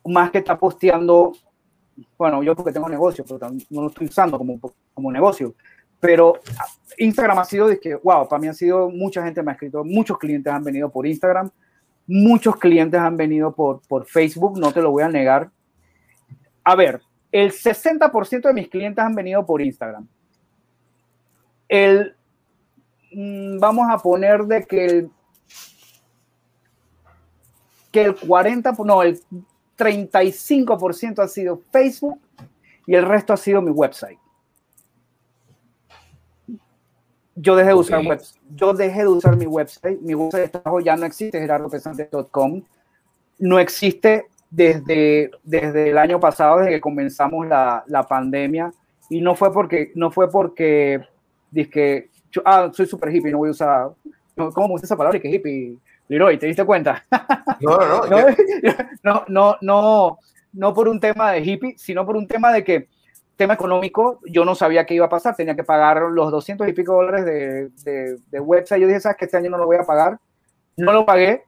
más 0.05 0.31
que 0.31 0.39
está 0.39 0.59
posteando 0.59 1.33
bueno, 2.19 2.43
yo 2.43 2.55
porque 2.55 2.73
tengo 2.73 2.89
negocio, 2.89 3.25
pero 3.27 3.51
no 3.71 3.83
lo 3.83 3.89
estoy 3.89 4.07
usando 4.07 4.39
como, 4.39 4.59
como 4.93 5.11
negocio. 5.13 5.55
Pero 6.01 6.35
Instagram 6.99 7.39
ha 7.39 7.45
sido, 7.45 7.69
de 7.69 8.01
wow, 8.03 8.29
para 8.29 8.41
mí 8.41 8.49
ha 8.49 8.55
sido, 8.55 8.91
mucha 8.91 9.23
gente 9.25 9.43
me 9.43 9.51
ha 9.51 9.55
escrito, 9.55 9.85
muchos 9.85 10.19
clientes 10.19 10.53
han 10.53 10.65
venido 10.65 10.91
por 10.91 11.07
Instagram, 11.07 11.51
muchos 12.07 12.57
clientes 12.57 13.01
han 13.01 13.17
venido 13.17 13.55
por, 13.55 13.81
por 13.89 14.07
Facebook, 14.07 14.59
no 14.59 14.73
te 14.73 14.81
lo 14.81 14.91
voy 14.91 15.03
a 15.03 15.09
negar. 15.09 15.51
A 16.65 16.75
ver, 16.75 17.01
el 17.33 17.53
60% 17.53 18.43
de 18.43 18.53
mis 18.53 18.69
clientes 18.69 19.05
han 19.05 19.15
venido 19.15 19.45
por 19.45 19.61
Instagram. 19.61 20.07
El, 21.69 22.15
mmm, 23.13 23.59
vamos 23.59 23.89
a 23.91 23.99
poner 23.99 24.45
de 24.45 24.65
que 24.65 24.87
el, 24.87 25.11
que 27.91 28.03
el 28.03 28.15
40, 28.15 28.73
no, 28.85 29.03
el 29.03 29.21
35% 29.77 31.23
ha 31.23 31.29
sido 31.29 31.61
Facebook 31.71 32.21
y 32.87 32.95
el 32.95 33.05
resto 33.05 33.33
ha 33.33 33.37
sido 33.37 33.61
mi 33.61 33.71
website. 33.71 34.19
Yo 37.37 37.55
dejé 37.55 37.69
de 37.69 37.75
okay. 37.75 37.81
usar 37.81 38.07
web, 38.07 38.21
yo 38.55 38.73
dejé 38.73 39.01
de 39.01 39.09
usar 39.09 39.37
mi 39.37 39.47
website, 39.47 40.01
mi 40.01 40.15
website 40.15 40.45
de 40.45 40.49
trabajo 40.49 40.81
ya 40.81 40.97
no 40.97 41.05
existe, 41.05 41.39
gerardopesante.com, 41.39 42.63
no 43.39 43.59
existe 43.59 44.27
desde, 44.51 45.31
desde 45.45 45.91
el 45.91 45.99
año 45.99 46.19
pasado, 46.19 46.59
desde 46.59 46.73
que 46.73 46.81
comenzamos 46.81 47.47
la, 47.47 47.85
la 47.89 48.05
pandemia, 48.05 48.73
y 49.11 49.21
no 49.21 49.35
fue 49.35 49.53
porque, 49.53 49.93
no 49.95 50.11
fue 50.11 50.31
porque, 50.31 51.01
dije, 51.51 52.09
yo, 52.33 52.43
ah, 52.45 52.71
soy 52.73 52.87
super 52.87 53.15
hippie, 53.15 53.31
no 53.31 53.39
voy 53.39 53.49
a 53.49 53.53
usar, 53.53 53.91
¿cómo 54.35 54.69
me 54.69 54.73
gusta 54.73 54.87
esa 54.87 54.97
palabra? 54.97 55.21
que 55.21 55.29
hippie? 55.29 55.77
Leroy, 56.09 56.39
¿te 56.39 56.47
diste 56.47 56.65
cuenta? 56.65 57.05
No, 57.61 57.79
no, 57.79 58.07
no. 58.07 58.27
no, 59.03 59.25
no, 59.29 59.57
no, 59.63 60.19
no 60.53 60.75
por 60.75 60.89
un 60.89 61.01
tema 61.01 61.33
de 61.33 61.41
hippie, 61.41 61.75
sino 61.79 62.05
por 62.05 62.17
un 62.17 62.27
tema 62.27 62.53
de 62.53 62.63
que, 62.63 62.89
tema 63.37 63.55
económico, 63.55 64.21
yo 64.25 64.45
no 64.45 64.55
sabía 64.55 64.87
qué 64.87 64.95
iba 64.95 65.07
a 65.07 65.11
pasar, 65.11 65.37
tenía 65.37 65.55
que 65.55 65.65
pagar 65.65 66.03
los 66.11 66.31
200 66.31 66.69
y 66.69 66.73
pico 66.73 66.95
dólares 66.95 67.25
de, 67.25 67.69
de, 67.85 68.19
de 68.31 68.41
website. 68.41 68.81
Yo 68.81 68.89
dije, 68.89 69.01
¿sabes 69.01 69.19
que 69.19 69.27
este 69.27 69.37
año 69.37 69.51
no 69.51 69.59
lo 69.59 69.67
voy 69.67 69.77
a 69.77 69.85
pagar? 69.85 70.19
No 70.77 70.93
lo 70.93 71.05
pagué. 71.05 71.45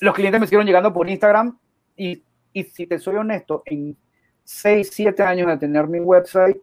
Los 0.00 0.14
clientes 0.14 0.40
me 0.40 0.46
siguieron 0.46 0.66
llegando 0.66 0.92
por 0.92 1.08
Instagram 1.08 1.58
y, 1.96 2.22
y 2.52 2.64
si 2.64 2.86
te 2.86 2.98
soy 2.98 3.16
honesto, 3.16 3.62
en 3.66 3.96
6, 4.44 4.90
7 4.92 5.22
años 5.22 5.48
de 5.48 5.56
tener 5.58 5.86
mi 5.86 6.00
website, 6.00 6.58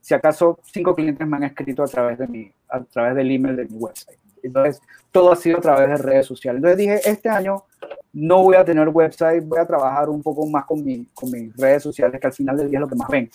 si 0.00 0.14
acaso 0.14 0.58
cinco 0.62 0.94
clientes 0.94 1.26
me 1.26 1.36
han 1.36 1.44
escrito 1.44 1.82
a 1.82 1.86
través 1.86 2.18
de 2.18 2.26
mi, 2.26 2.50
a 2.68 2.82
través 2.82 3.14
del 3.14 3.30
email 3.30 3.56
de 3.56 3.66
mi 3.66 3.76
website. 3.76 4.18
Entonces, 4.42 4.80
todo 5.10 5.32
ha 5.32 5.36
sido 5.36 5.58
a 5.58 5.60
través 5.60 5.88
de 5.88 5.96
redes 5.96 6.26
sociales. 6.26 6.58
Entonces 6.60 6.78
dije, 6.78 7.10
este 7.10 7.28
año 7.28 7.64
no 8.12 8.42
voy 8.42 8.56
a 8.56 8.64
tener 8.64 8.88
website, 8.88 9.44
voy 9.44 9.58
a 9.58 9.66
trabajar 9.66 10.08
un 10.08 10.22
poco 10.22 10.46
más 10.46 10.64
con, 10.64 10.82
mi, 10.84 11.06
con 11.14 11.30
mis 11.30 11.54
redes 11.56 11.82
sociales, 11.82 12.20
que 12.20 12.26
al 12.26 12.32
final 12.32 12.56
del 12.56 12.70
día 12.70 12.78
es 12.78 12.80
lo 12.80 12.88
que 12.88 12.94
más 12.94 13.08
ven. 13.08 13.30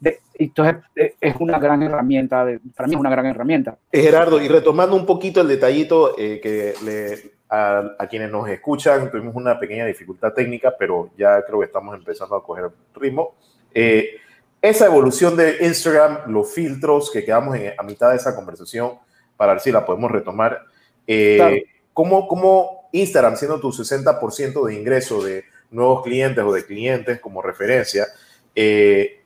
De, 0.00 0.20
entonces, 0.34 0.76
es 1.20 1.36
una 1.38 1.58
gran 1.58 1.82
herramienta, 1.82 2.44
de, 2.44 2.60
para 2.74 2.88
mí 2.88 2.94
es 2.94 3.00
una 3.00 3.10
gran 3.10 3.26
herramienta. 3.26 3.76
Gerardo, 3.92 4.40
y 4.40 4.48
retomando 4.48 4.96
un 4.96 5.06
poquito 5.06 5.42
el 5.42 5.48
detallito 5.48 6.18
eh, 6.18 6.40
que 6.42 6.74
le, 6.82 7.32
a, 7.48 7.96
a, 7.98 8.06
quienes 8.06 8.30
nos 8.30 8.48
escuchan, 8.48 9.10
tuvimos 9.10 9.34
una 9.34 9.60
pequeña 9.60 9.84
dificultad 9.84 10.32
técnica, 10.32 10.74
pero 10.78 11.10
ya 11.16 11.42
creo 11.44 11.60
que 11.60 11.66
estamos 11.66 11.94
empezando 11.94 12.34
a 12.34 12.42
coger 12.42 12.70
ritmo. 12.94 13.34
Eh, 13.74 14.16
esa 14.62 14.86
evolución 14.86 15.36
de 15.36 15.58
Instagram, 15.60 16.30
los 16.30 16.52
filtros 16.52 17.10
que 17.10 17.24
quedamos 17.24 17.56
en, 17.56 17.72
a 17.76 17.82
mitad 17.82 18.10
de 18.10 18.16
esa 18.16 18.34
conversación, 18.34 18.92
para 19.36 19.52
ver 19.52 19.62
si 19.62 19.72
la 19.72 19.84
podemos 19.84 20.10
retomar. 20.10 20.62
Eh, 21.06 21.36
claro. 21.36 21.56
¿cómo, 21.92 22.28
¿Cómo 22.28 22.88
Instagram, 22.92 23.36
siendo 23.36 23.60
tu 23.60 23.70
60% 23.72 24.66
de 24.66 24.74
ingreso 24.74 25.22
de 25.22 25.44
nuevos 25.70 26.02
clientes 26.02 26.44
o 26.44 26.52
de 26.52 26.64
clientes 26.64 27.20
como 27.20 27.42
referencia, 27.42 28.06
eh, 28.54 29.19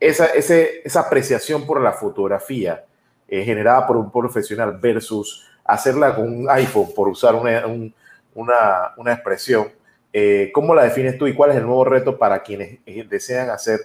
esa, 0.00 0.26
esa 0.26 1.00
apreciación 1.00 1.66
por 1.66 1.80
la 1.80 1.92
fotografía 1.92 2.84
eh, 3.26 3.44
generada 3.44 3.86
por 3.86 3.96
un 3.96 4.10
profesional 4.10 4.78
versus 4.78 5.46
hacerla 5.64 6.14
con 6.14 6.24
un 6.24 6.50
iPhone, 6.50 6.88
por 6.94 7.08
usar 7.08 7.34
una, 7.34 7.66
un, 7.66 7.94
una, 8.34 8.94
una 8.96 9.12
expresión, 9.12 9.68
eh, 10.12 10.50
¿cómo 10.54 10.74
la 10.74 10.84
defines 10.84 11.18
tú 11.18 11.26
y 11.26 11.34
cuál 11.34 11.50
es 11.50 11.56
el 11.56 11.66
nuevo 11.66 11.84
reto 11.84 12.16
para 12.16 12.42
quienes 12.42 12.78
desean 13.08 13.50
hacer 13.50 13.80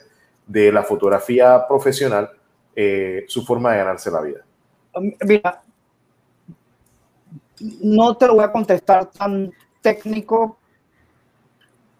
de 0.47 0.71
la 0.71 0.83
fotografía 0.83 1.67
profesional 1.67 2.29
eh, 2.75 3.25
su 3.27 3.43
forma 3.45 3.71
de 3.71 3.77
ganarse 3.79 4.09
la 4.09 4.21
vida? 4.21 4.45
Mira, 5.25 5.61
no 7.81 8.15
te 8.15 8.27
lo 8.27 8.35
voy 8.35 8.43
a 8.45 8.51
contestar 8.51 9.07
tan 9.07 9.51
técnico, 9.81 10.57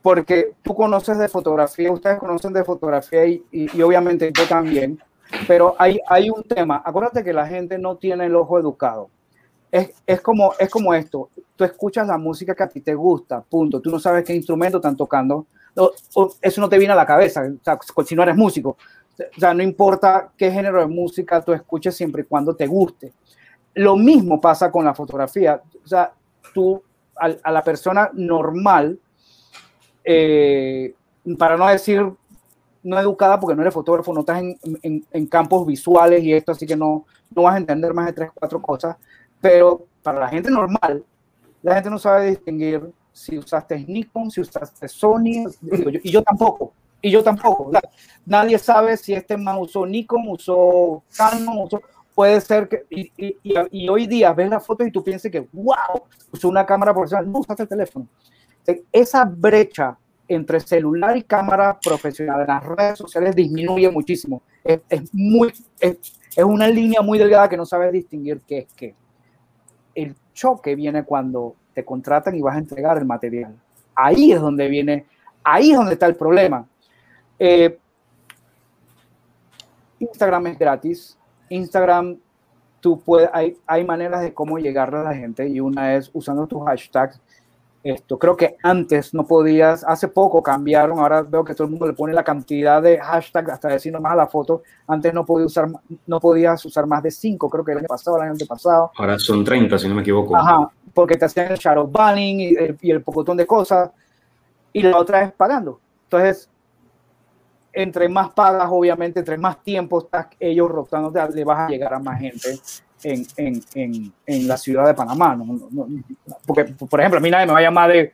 porque 0.03 0.51
tú 0.61 0.75
conoces 0.75 1.17
de 1.17 1.29
fotografía, 1.29 1.91
ustedes 1.91 2.19
conocen 2.19 2.53
de 2.53 2.63
fotografía 2.63 3.25
y, 3.25 3.43
y, 3.51 3.81
obviamente 3.81 4.31
yo 4.37 4.47
también, 4.47 4.99
pero 5.47 5.75
hay, 5.79 5.99
hay 6.07 6.29
un 6.29 6.43
tema, 6.43 6.83
acuérdate 6.85 7.23
que 7.23 7.33
la 7.33 7.47
gente 7.47 7.79
no 7.79 7.95
tiene 7.95 8.25
el 8.25 8.35
ojo 8.35 8.59
educado. 8.59 9.09
Es, 9.71 9.91
es, 10.05 10.21
como, 10.21 10.53
es 10.59 10.69
como 10.69 10.93
esto, 10.93 11.29
tú 11.55 11.63
escuchas 11.63 12.05
la 12.05 12.17
música 12.17 12.53
que 12.53 12.63
a 12.63 12.67
ti 12.67 12.81
te 12.81 12.93
gusta, 12.93 13.41
punto, 13.41 13.81
tú 13.81 13.89
no 13.89 13.97
sabes 13.97 14.23
qué 14.23 14.35
instrumento 14.35 14.77
están 14.77 14.95
tocando, 14.95 15.47
eso 16.41 16.61
no 16.61 16.69
te 16.69 16.77
viene 16.77 16.93
a 16.93 16.97
la 16.97 17.05
cabeza, 17.05 17.41
o 17.41 17.63
sea, 17.63 17.79
si 18.05 18.13
no 18.13 18.23
eres 18.23 18.35
músico, 18.35 18.77
o 19.19 19.39
sea, 19.39 19.53
no 19.53 19.63
importa 19.63 20.31
qué 20.37 20.51
género 20.51 20.81
de 20.81 20.87
música 20.87 21.41
tú 21.41 21.53
escuches 21.53 21.95
siempre 21.95 22.23
y 22.23 22.25
cuando 22.25 22.55
te 22.55 22.67
guste. 22.67 23.13
Lo 23.75 23.95
mismo 23.95 24.41
pasa 24.41 24.69
con 24.69 24.85
la 24.85 24.93
fotografía, 24.93 25.61
o 25.83 25.87
sea, 25.87 26.11
tú 26.53 26.83
a, 27.15 27.51
la 27.51 27.63
persona 27.63 28.09
normal, 28.13 28.99
eh, 30.03 30.93
para 31.37 31.57
no 31.57 31.67
decir 31.67 32.13
no 32.83 32.99
educada 32.99 33.39
porque 33.39 33.55
no 33.55 33.61
eres 33.61 33.73
fotógrafo, 33.73 34.13
no 34.13 34.19
estás 34.19 34.41
en, 34.41 35.05
en, 35.11 35.25
campos 35.27 35.65
visuales 35.65 36.21
y 36.21 36.33
esto, 36.33 36.51
así 36.51 36.67
que 36.67 36.75
no, 36.75 37.05
no 37.33 37.43
vas 37.43 37.55
a 37.55 37.57
entender 37.57 37.93
más 37.93 38.07
de 38.07 38.13
tres, 38.13 38.29
cuatro 38.33 38.61
cosas, 38.61 38.97
pero 39.39 39.85
para 40.01 40.19
la 40.19 40.27
gente 40.27 40.51
normal, 40.51 41.03
la 41.61 41.75
gente 41.75 41.89
no 41.89 41.97
sabe 41.97 42.29
distinguir 42.29 42.81
si 43.13 43.37
usaste 43.37 43.79
Nikon, 43.79 44.29
si 44.29 44.41
usaste 44.41 44.87
Sony, 44.89 45.45
y 46.03 46.11
yo 46.11 46.21
tampoco, 46.21 46.73
y 47.01 47.09
yo 47.09 47.23
tampoco. 47.23 47.71
Nadie 48.25 48.57
sabe 48.57 48.97
si 48.97 49.13
este 49.13 49.37
man 49.37 49.57
usó 49.59 49.85
Nikon, 49.85 50.27
usó 50.27 51.03
Canon, 51.15 51.59
usó, 51.63 51.81
puede 52.13 52.41
ser 52.41 52.67
que, 52.67 52.85
y, 52.89 53.11
y, 53.17 53.37
y, 53.71 53.89
hoy 53.89 54.07
día 54.07 54.33
ves 54.33 54.49
la 54.49 54.59
foto 54.59 54.85
y 54.85 54.91
tú 54.91 55.03
piensas 55.03 55.31
que, 55.31 55.47
wow, 55.53 56.03
usó 56.31 56.49
una 56.49 56.65
cámara 56.65 56.93
profesional, 56.93 57.31
no 57.31 57.39
usaste 57.39 57.63
el 57.63 57.69
teléfono. 57.69 58.07
Esa 58.91 59.25
brecha 59.25 59.97
entre 60.27 60.59
celular 60.59 61.17
y 61.17 61.23
cámara 61.23 61.77
profesional 61.79 62.41
en 62.41 62.47
las 62.47 62.63
redes 62.63 62.97
sociales 62.97 63.35
disminuye 63.35 63.89
muchísimo. 63.89 64.41
Es, 64.63 64.79
es 64.89 65.13
muy, 65.13 65.53
es, 65.79 65.97
es, 66.35 66.43
una 66.43 66.67
línea 66.67 67.01
muy 67.01 67.19
delgada 67.19 67.49
que 67.49 67.57
no 67.57 67.65
sabes 67.65 67.91
distinguir 67.91 68.41
qué 68.47 68.59
es 68.59 68.73
qué. 68.73 68.95
El 69.93 70.15
choque 70.33 70.75
viene 70.75 71.03
cuando 71.03 71.55
te 71.73 71.83
contratan 71.83 72.35
y 72.35 72.41
vas 72.41 72.55
a 72.55 72.59
entregar 72.59 72.97
el 72.97 73.05
material. 73.05 73.55
Ahí 73.95 74.31
es 74.31 74.39
donde 74.39 74.67
viene, 74.67 75.05
ahí 75.43 75.71
es 75.71 75.77
donde 75.77 75.93
está 75.93 76.05
el 76.05 76.15
problema. 76.15 76.65
Eh, 77.37 77.77
Instagram 79.99 80.47
es 80.47 80.59
gratis, 80.59 81.17
Instagram, 81.49 82.17
tú 82.79 82.99
puedes, 82.99 83.29
hay, 83.33 83.57
hay 83.65 83.85
maneras 83.85 84.21
de 84.21 84.33
cómo 84.33 84.59
llegarle 84.59 84.99
a 84.99 85.03
la 85.03 85.15
gente 85.15 85.47
y 85.47 85.59
una 85.59 85.95
es 85.95 86.09
usando 86.13 86.47
tus 86.47 86.63
hashtags. 86.63 87.21
Esto, 87.83 88.17
creo 88.17 88.37
que 88.37 88.55
antes 88.63 89.13
no 89.13 89.27
podías, 89.27 89.83
hace 89.83 90.07
poco 90.07 90.41
cambiaron, 90.41 90.99
ahora 90.99 91.21
veo 91.21 91.43
que 91.43 91.53
todo 91.53 91.65
el 91.65 91.71
mundo 91.71 91.85
le 91.85 91.91
pone 91.91 92.13
la 92.13 92.23
cantidad 92.23 92.81
de 92.81 92.97
hashtags 92.97 93.51
hasta 93.51 93.67
decir 93.67 93.91
nomás 93.91 94.13
a 94.13 94.15
la 94.15 94.27
foto. 94.27 94.63
Antes 94.87 95.13
no, 95.13 95.25
podía 95.25 95.45
usar, 95.45 95.67
no 96.07 96.19
podías 96.21 96.63
usar 96.65 96.87
más 96.87 97.03
de 97.03 97.11
cinco, 97.11 97.49
creo 97.49 97.65
que 97.65 97.73
el 97.73 97.79
año 97.79 97.87
pasado, 97.87 98.15
el 98.17 98.29
año 98.29 98.45
pasado. 98.47 98.91
Ahora 98.95 99.19
son 99.19 99.43
30, 99.43 99.77
si 99.77 99.89
no 99.89 99.95
me 99.95 100.01
equivoco. 100.01 100.33
Ajá, 100.33 100.71
porque 100.93 101.17
te 101.17 101.25
hacían 101.25 101.51
el 101.51 101.57
shadow 101.57 101.85
banning 101.85 102.39
y 102.39 102.55
el, 102.55 102.77
y 102.79 102.91
el 102.91 103.01
pocotón 103.01 103.35
de 103.35 103.45
cosas. 103.45 103.91
Y 104.71 104.81
la 104.81 104.97
otra 104.97 105.23
es 105.23 105.33
pagando. 105.33 105.81
Entonces, 106.05 106.49
entre 107.73 108.07
más 108.07 108.31
pagas, 108.31 108.69
obviamente, 108.71 109.19
entre 109.19 109.37
más 109.37 109.61
tiempo 109.61 109.99
estás 109.99 110.27
ellos 110.39 110.69
rotando, 110.71 111.11
le 111.33 111.43
vas 111.43 111.59
a 111.59 111.67
llegar 111.67 111.93
a 111.93 111.99
más 111.99 112.17
gente 112.17 112.59
en, 113.03 113.25
en, 113.37 113.61
en, 113.73 114.13
en 114.25 114.47
la 114.47 114.57
ciudad 114.57 114.85
de 114.85 114.93
Panamá. 114.93 115.37
porque, 116.45 116.65
por 116.65 116.99
ejemplo, 116.99 117.19
a 117.19 117.21
mí 117.21 117.29
nadie 117.29 117.45
me 117.45 117.53
va 117.53 117.59
a 117.59 117.63
llamar 117.63 117.91
de, 117.91 118.13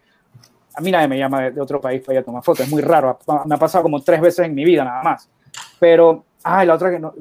a 0.73 0.81
mí 0.81 0.91
nadie 0.91 1.07
me 1.07 1.17
llama 1.17 1.49
de, 1.49 1.61
otro 1.61 1.81
país 1.81 2.01
para 2.01 2.15
ir 2.15 2.19
a 2.19 2.23
tomar 2.23 2.43
fotos, 2.43 2.65
es 2.65 2.71
muy 2.71 2.81
raro, 2.81 3.19
me 3.45 3.55
ha 3.55 3.57
pasado 3.57 3.83
como 3.83 4.01
tres 4.01 4.21
veces 4.21 4.45
en 4.45 4.55
mi 4.55 4.63
vida 4.63 4.83
nada 4.83 5.03
más. 5.03 5.29
Pero, 5.79 6.23
ay, 6.43 6.67
la 6.67 6.75
otra 6.75 6.91
que 6.91 6.99
no, 6.99 7.13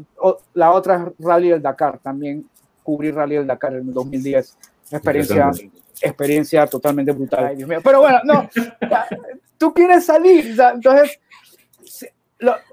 la 0.55 0.73
otra 0.73 0.97
es 0.97 1.25
Rally 1.25 1.51
del 1.51 1.63
Dakar, 1.63 1.99
también 1.99 2.49
cubrí 2.83 3.11
Rally 3.11 3.37
del 3.37 3.47
Dakar 3.47 3.75
en 3.75 3.93
2010, 3.93 4.57
experiencia, 4.93 5.51
experiencia 6.01 6.67
totalmente 6.67 7.13
brutal. 7.13 7.57
Pero 7.83 8.01
bueno, 8.01 8.21
no, 8.25 8.49
tú 9.59 9.75
quieres 9.75 10.07
salir, 10.07 10.57
entonces 10.75 11.19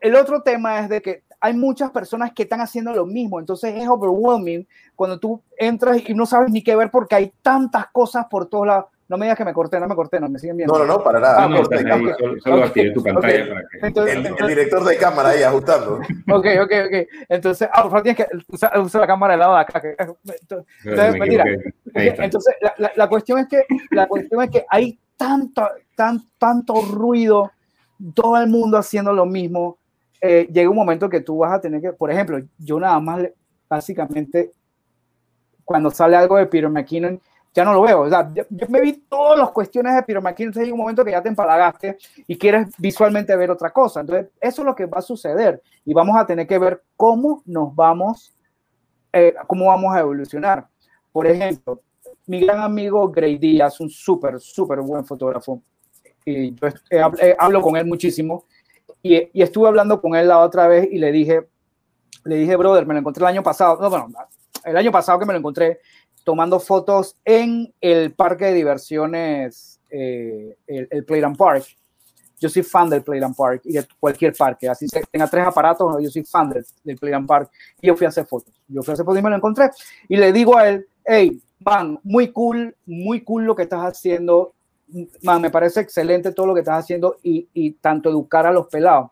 el 0.02 0.16
otro 0.16 0.42
tema 0.42 0.80
es 0.80 0.90
de 0.90 1.02
que 1.02 1.24
hay 1.46 1.54
muchas 1.54 1.92
personas 1.92 2.32
que 2.34 2.42
están 2.42 2.60
haciendo 2.60 2.92
lo 2.92 3.06
mismo, 3.06 3.40
entonces 3.40 3.76
es 3.76 3.88
overwhelming 3.88 4.68
cuando 4.96 5.20
tú 5.20 5.40
entras 5.60 6.02
y 6.10 6.16
no 6.16 6.26
sabes 6.26 6.52
ni 6.52 6.64
qué 6.64 6.76
ver 6.76 6.90
porque 6.90 7.14
hay 7.14 7.34
tantas 7.44 7.86
cosas 7.92 8.26
por 8.32 8.48
todos 8.48 8.66
lados. 8.66 8.86
No 9.08 9.16
me 9.16 9.28
digas 9.28 9.38
que 9.38 9.46
me 9.46 9.54
corté, 9.54 9.80
no 9.80 9.88
me 9.88 9.94
corté, 9.94 10.20
no 10.20 10.28
me 10.28 10.40
siguen 10.40 10.58
viendo. 10.58 10.74
No, 10.74 10.84
no, 10.84 10.98
no, 10.98 11.04
para 11.04 11.20
nada. 11.20 11.44
Ah, 11.44 11.48
no, 11.48 11.64
solo, 12.44 12.64
activé 12.64 12.90
tu 12.90 13.04
pantalla 13.04 13.48
para 13.48 13.62
que... 13.62 13.88
Entonces, 13.88 14.16
el, 14.16 14.48
director 14.48 14.84
de 14.84 14.98
cámara 14.98 15.30
ahí 15.30 15.44
ajustando. 15.44 16.00
Ok, 16.32 16.48
ok, 16.64 16.72
ok. 16.88 17.08
Entonces, 17.30 17.70
ah, 17.72 17.84
por 17.84 17.92
favor, 17.92 18.02
tienes 18.02 18.26
que 18.26 18.38
usar, 18.48 19.02
la 19.02 19.06
cámara 19.06 19.34
del 19.34 19.42
lado 19.42 19.54
de 19.54 19.62
acá. 19.62 19.82
Entonces, 20.26 21.20
mentira. 21.20 21.46
Entonces, 21.94 22.56
la, 22.80 22.92
la, 22.96 23.08
cuestión 23.08 23.38
es 23.38 23.48
que, 23.48 23.64
la 23.92 24.08
cuestión 24.08 24.42
es 24.42 24.50
que 24.50 24.66
hay 24.68 24.98
tanto, 25.16 25.70
tan, 25.96 26.24
tanto 26.40 26.82
ruido 26.82 27.52
todo 28.16 28.42
el 28.42 28.48
mundo 28.48 28.80
haciendo 28.80 29.14
lo 29.14 29.28
mismo, 29.28 29.78
eh, 30.22 30.48
llega 30.52 30.70
un 30.70 30.76
momento 30.76 31.10
que 31.10 31.22
tú 31.22 31.38
vas 31.38 31.54
a 31.54 31.62
tener 31.62 31.82
que, 31.82 31.94
por 31.94 32.12
ejemplo, 32.12 32.40
yo 32.58 32.80
nada 32.80 33.00
más, 33.00 33.24
básicamente, 33.70 34.52
cuando 35.64 35.92
sale 35.92 36.16
algo 36.16 36.38
de 36.38 36.46
Peter 36.46 36.70
McKinnon, 36.70 37.20
ya 37.54 37.64
no 37.64 37.74
lo 37.74 37.82
veo. 37.82 38.02
O 38.02 38.10
sea, 38.10 38.30
yo, 38.34 38.44
me 38.70 38.82
vi 38.82 38.94
todas 39.10 39.40
las 39.40 39.52
cuestiones 39.52 39.96
de 39.96 40.04
Peter 40.04 40.22
McKinnon, 40.22 40.50
entonces 40.50 40.64
llega 40.64 40.76
un 40.76 40.82
momento 40.82 41.06
que 41.06 41.12
ya 41.12 41.22
te 41.22 41.30
empalagaste 41.30 41.98
y 42.28 42.38
quieres 42.38 42.68
visualmente 42.78 43.36
ver 43.36 43.50
otra 43.50 43.72
cosa. 43.72 44.02
Entonces, 44.02 44.28
eso 44.42 44.62
es 44.62 44.66
lo 44.66 44.76
que 44.76 44.86
va 44.86 45.00
a 45.00 45.02
suceder 45.02 45.62
y 45.86 45.94
vamos 45.94 46.18
a 46.18 46.26
tener 46.26 46.46
que 46.46 46.60
ver 46.60 46.84
cómo 46.98 47.42
nos 47.46 47.74
vamos, 47.74 48.34
eh, 49.14 49.34
cómo 49.48 49.68
vamos 49.68 49.96
a 49.96 50.00
evolucionar. 50.02 50.68
Por 51.12 51.28
ejemplo, 51.28 51.82
mi 52.28 52.42
gran 52.42 52.60
amigo 52.60 53.10
Gray 53.10 53.38
Díaz, 53.38 53.80
un 53.80 53.90
súper, 53.90 54.40
súper 54.40 54.82
buen 54.82 55.06
fotógrafo, 55.06 55.62
y 56.26 56.56
yo 56.56 56.68
hablo 57.38 57.62
con 57.62 57.78
él 57.78 57.86
muchísimo. 57.86 58.46
Y, 59.08 59.30
y, 59.34 59.44
estuve 59.44 59.68
hablando 59.68 60.02
con 60.02 60.16
él 60.16 60.28
la 60.30 60.40
otra 60.40 60.68
vez 60.68 60.90
y 60.92 60.98
le 60.98 61.12
dije, 61.12 61.48
le 62.24 62.38
dije, 62.38 62.56
brother, 62.56 62.88
me 62.88 62.96
lo 62.96 63.02
encontré 63.02 63.22
el 63.22 63.28
año 63.28 63.44
pasado, 63.44 63.78
no, 63.80 63.88
bueno, 63.88 64.08
el 64.64 64.76
año 64.76 64.92
pasado 64.92 65.20
que 65.20 65.28
me 65.28 65.34
lo 65.34 65.38
encontré 65.38 65.80
tomando 66.24 66.60
fotos 66.60 67.16
en 67.24 67.72
el 67.82 68.14
parque 68.14 68.46
de 68.46 68.54
diversiones, 68.54 69.80
eh, 69.92 70.58
el, 70.66 70.88
el 70.90 71.06
Playland 71.06 71.38
Park. 71.38 71.66
Yo 72.40 72.50
soy 72.50 72.64
fan 72.64 72.90
del 72.90 73.04
Playland 73.04 73.36
Park 73.36 73.62
y 73.66 73.74
de 73.74 73.86
cualquier 74.00 74.34
parque, 74.34 74.68
así 74.68 74.88
que 74.88 75.04
tenga 75.12 75.28
tres 75.28 75.46
aparatos, 75.46 76.02
yo 76.02 76.10
soy 76.10 76.24
fan 76.24 76.50
del, 76.50 76.66
del 76.84 76.98
Playland 76.98 77.28
Park. 77.28 77.52
Y 77.80 77.86
yo 77.86 77.96
fui 77.96 78.06
a 78.06 78.10
hacer 78.10 78.26
fotos. 78.26 78.56
Yo 78.68 78.82
fui 78.82 78.92
a 78.92 78.94
hacer 78.96 79.06
fotos 79.06 79.20
y 79.20 79.24
me 79.24 79.30
lo 79.30 79.36
encontré. 79.36 79.70
Y 80.10 80.18
le 80.18 80.34
digo 80.34 80.58
a 80.58 80.68
él, 80.68 80.88
hey, 81.06 81.40
man, 81.60 82.00
muy 82.02 82.32
cool, 82.32 82.76
muy 82.88 83.24
cool 83.24 83.44
lo 83.44 83.56
que 83.56 83.62
estás 83.62 83.82
haciendo, 83.82 84.56
me 84.88 85.50
parece 85.50 85.82
excelente 85.82 86.32
todo 86.32 86.48
lo 86.48 86.54
que 86.54 86.62
estás 86.62 86.84
haciendo 86.84 87.18
y, 87.24 87.48
y, 87.54 87.72
tanto 87.72 88.10
educar 88.10 88.46
a 88.46 88.52
los 88.52 88.68
pelados. 88.68 89.12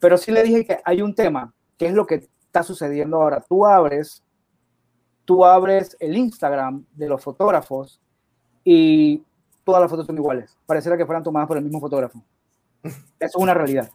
Pero 0.00 0.16
sí 0.16 0.32
le 0.32 0.42
dije 0.42 0.64
que 0.64 0.78
hay 0.84 1.02
un 1.02 1.14
tema, 1.14 1.52
que 1.76 1.86
es 1.86 1.94
lo 1.94 2.06
que 2.06 2.28
está 2.46 2.62
sucediendo 2.62 3.16
ahora. 3.16 3.40
Tú 3.40 3.66
abres, 3.66 4.22
tú 5.24 5.44
abres 5.44 5.96
el 6.00 6.16
Instagram 6.16 6.84
de 6.92 7.08
los 7.08 7.22
fotógrafos 7.22 8.00
y 8.64 9.22
todas 9.64 9.80
las 9.80 9.90
fotos 9.90 10.06
son 10.06 10.16
iguales. 10.16 10.56
Pareciera 10.66 10.96
que 10.96 11.06
fueran 11.06 11.22
tomadas 11.22 11.48
por 11.48 11.56
el 11.56 11.64
mismo 11.64 11.80
fotógrafo. 11.80 12.22
Eso 12.82 12.96
es 13.20 13.36
una 13.36 13.54
realidad. 13.54 13.90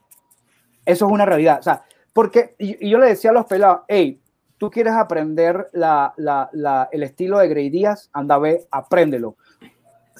Eso 0.85 1.05
es 1.05 1.11
una 1.11 1.25
realidad. 1.25 1.59
O 1.59 1.63
sea, 1.63 1.83
porque 2.13 2.55
y, 2.57 2.89
yo 2.89 2.99
le 2.99 3.07
decía 3.07 3.31
a 3.31 3.33
los 3.33 3.45
pelados, 3.45 3.81
hey, 3.87 4.21
tú 4.57 4.69
quieres 4.71 4.93
aprender 4.93 5.69
la, 5.73 6.13
la, 6.17 6.49
la, 6.53 6.89
el 6.91 7.03
estilo 7.03 7.39
de 7.39 7.49
Grey 7.49 7.69
Díaz, 7.69 8.09
anda, 8.13 8.37
ve, 8.37 8.65
apréndelo 8.71 9.35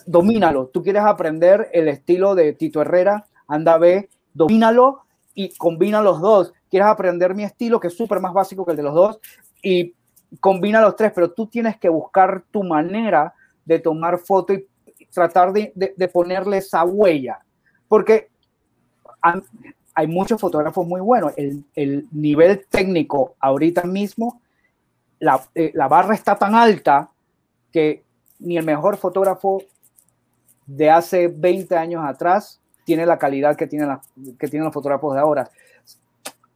domínalo. 0.06 0.68
Tú 0.68 0.84
quieres 0.84 1.04
aprender 1.04 1.70
el 1.74 1.88
estilo 1.88 2.36
de 2.36 2.54
Tito 2.54 2.82
Herrera, 2.82 3.26
anda, 3.48 3.78
ve, 3.78 4.10
domínalo 4.34 5.02
y 5.34 5.50
combina 5.56 6.02
los 6.02 6.22
dos. 6.22 6.54
Quieres 6.70 6.88
aprender 6.88 7.36
mi 7.36 7.44
estilo, 7.44 7.80
que 7.80 7.88
es 7.88 7.98
súper 7.98 8.20
más 8.20 8.34
básico 8.34 8.66
que 8.66 8.72
el 8.72 8.78
de 8.78 8.84
los 8.84 8.94
dos, 8.94 9.20
y 9.62 9.94
combina 10.40 10.82
los 10.82 10.96
tres, 10.96 11.12
pero 11.14 11.32
tú 11.32 11.48
tienes 11.48 11.78
que 11.78 11.90
buscar 11.90 12.44
tu 12.52 12.64
manera 12.64 13.34
de 13.66 13.80
tomar 13.80 14.18
foto 14.20 14.54
y 14.54 14.68
tratar 15.12 15.54
de, 15.54 15.72
de, 15.76 16.08
ponerle 16.08 16.58
esa 16.58 16.84
huella. 16.84 17.40
Porque 17.88 18.30
hay 19.94 20.08
muchos 20.08 20.40
fotógrafos 20.40 20.86
muy 20.88 21.02
buenos. 21.02 21.34
El, 21.38 21.64
el 21.76 22.08
nivel 22.12 22.66
técnico 22.70 23.36
ahorita 23.40 23.84
mismo, 23.84 24.42
la, 25.20 25.42
eh, 25.56 25.72
la 25.74 25.88
barra 25.88 26.14
está 26.14 26.36
tan 26.36 26.56
alta 26.56 27.10
que 27.72 28.04
ni 28.40 28.58
el 28.58 28.66
mejor 28.66 28.98
fotógrafo 28.98 29.64
de 30.68 30.90
hace 30.90 31.30
20 31.30 31.76
años 31.76 32.04
atrás 32.06 32.60
tiene 32.86 33.06
la 33.06 33.18
calidad 33.18 33.56
que 33.56 33.68
tienen, 33.68 33.98
que 34.38 34.48
tienen 34.48 34.66
los 34.66 34.74
fotógrafos 34.74 35.14
de 35.14 35.20
ahora. 35.20 35.50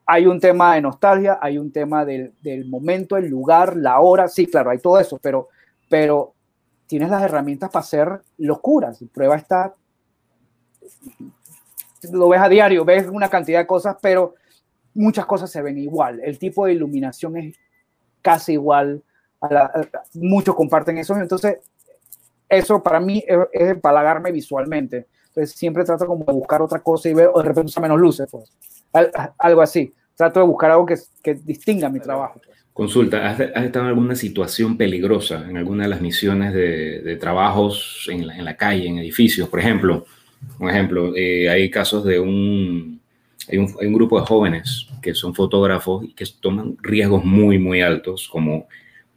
Hay 0.06 0.28
un 0.28 0.40
tema 0.40 0.76
de 0.76 0.82
nostalgia, 0.82 1.40
hay 1.42 1.58
un 1.58 1.72
tema 1.72 2.06
del, 2.06 2.34
del, 2.42 2.66
momento, 2.70 3.18
el 3.18 3.28
lugar, 3.28 3.76
la 3.76 4.00
hora, 4.00 4.28
sí, 4.28 4.48
claro, 4.48 4.70
hay 4.70 4.80
todo 4.80 5.00
eso, 5.00 5.18
pero, 5.22 5.50
pero 5.90 6.34
tienes 6.88 7.10
las 7.10 7.24
herramientas 7.24 7.70
para 7.70 7.82
hacer 7.82 8.22
locuras. 8.38 9.00
Prueba 9.14 9.36
está, 9.36 9.74
lo 12.12 12.30
ves 12.30 12.42
a 12.42 12.50
diario, 12.50 12.84
ves 12.84 13.08
una 13.08 13.30
cantidad 13.30 13.60
de 13.60 13.68
cosas, 13.68 13.98
pero 14.02 14.36
muchas 14.94 15.26
cosas 15.26 15.50
se 15.50 15.62
ven 15.62 15.78
igual. 15.78 16.20
El 16.24 16.38
tipo 16.38 16.66
de 16.66 16.74
iluminación 16.74 17.38
es 17.38 17.56
casi 18.22 18.54
igual. 18.54 19.04
Muchos 20.14 20.56
comparten 20.56 20.98
eso. 20.98 21.16
Entonces, 21.18 21.60
eso 22.52 22.84
para 22.84 23.00
mí 23.00 23.24
es, 23.26 23.38
empalagarme 23.52 24.32
visualmente. 24.32 25.08
Entonces, 25.28 25.56
siempre 25.56 25.86
trato 25.86 26.06
como 26.06 26.26
de 26.26 26.34
buscar 26.34 26.62
otra 26.62 26.80
cosa 26.80 27.10
y 27.10 27.14
ver, 27.14 27.30
o 27.34 27.42
de 27.42 27.48
repente 27.48 27.68
usa 27.68 27.82
menos 27.82 28.00
luces, 28.00 28.28
pues. 28.30 28.52
Algo 29.38 29.62
así. 29.62 29.94
Trato 30.16 30.42
de 30.42 30.46
buscar 30.46 30.72
algo 30.72 30.86
que, 30.86 30.96
que 31.24 31.36
distinga 31.36 31.90
mi 31.90 32.00
trabajo. 32.00 32.42
Pues. 32.46 32.58
Consulta, 32.74 33.30
¿has, 33.30 33.40
estado 33.40 33.86
en 33.86 33.90
alguna 33.90 34.16
situación 34.16 34.78
peligrosa 34.78 35.46
en 35.50 35.58
alguna 35.58 35.84
de 35.84 35.90
las 35.90 36.02
misiones 36.02 36.54
de, 36.54 37.02
de 37.02 37.16
trabajos 37.18 38.08
en 38.10 38.28
la, 38.28 38.38
en 38.38 38.46
la, 38.46 38.56
calle, 38.56 38.88
en 38.88 38.98
edificios? 38.98 39.50
Por 39.50 39.60
ejemplo, 39.60 40.06
un 40.60 40.70
ejemplo, 40.70 41.14
eh, 41.16 41.50
hay 41.50 41.70
casos 41.70 42.04
de 42.06 42.20
un 42.20 43.02
hay, 43.50 43.58
un 43.58 43.76
hay 43.80 43.88
un, 43.88 43.94
grupo 43.94 44.20
de 44.20 44.26
jóvenes 44.26 44.88
que 45.02 45.14
son 45.14 45.34
fotógrafos 45.36 46.06
y 46.06 46.14
que 46.14 46.26
toman 46.40 46.78
riesgos 46.82 47.26
muy, 47.26 47.58
muy 47.60 47.82
altos, 47.82 48.30
como 48.30 48.68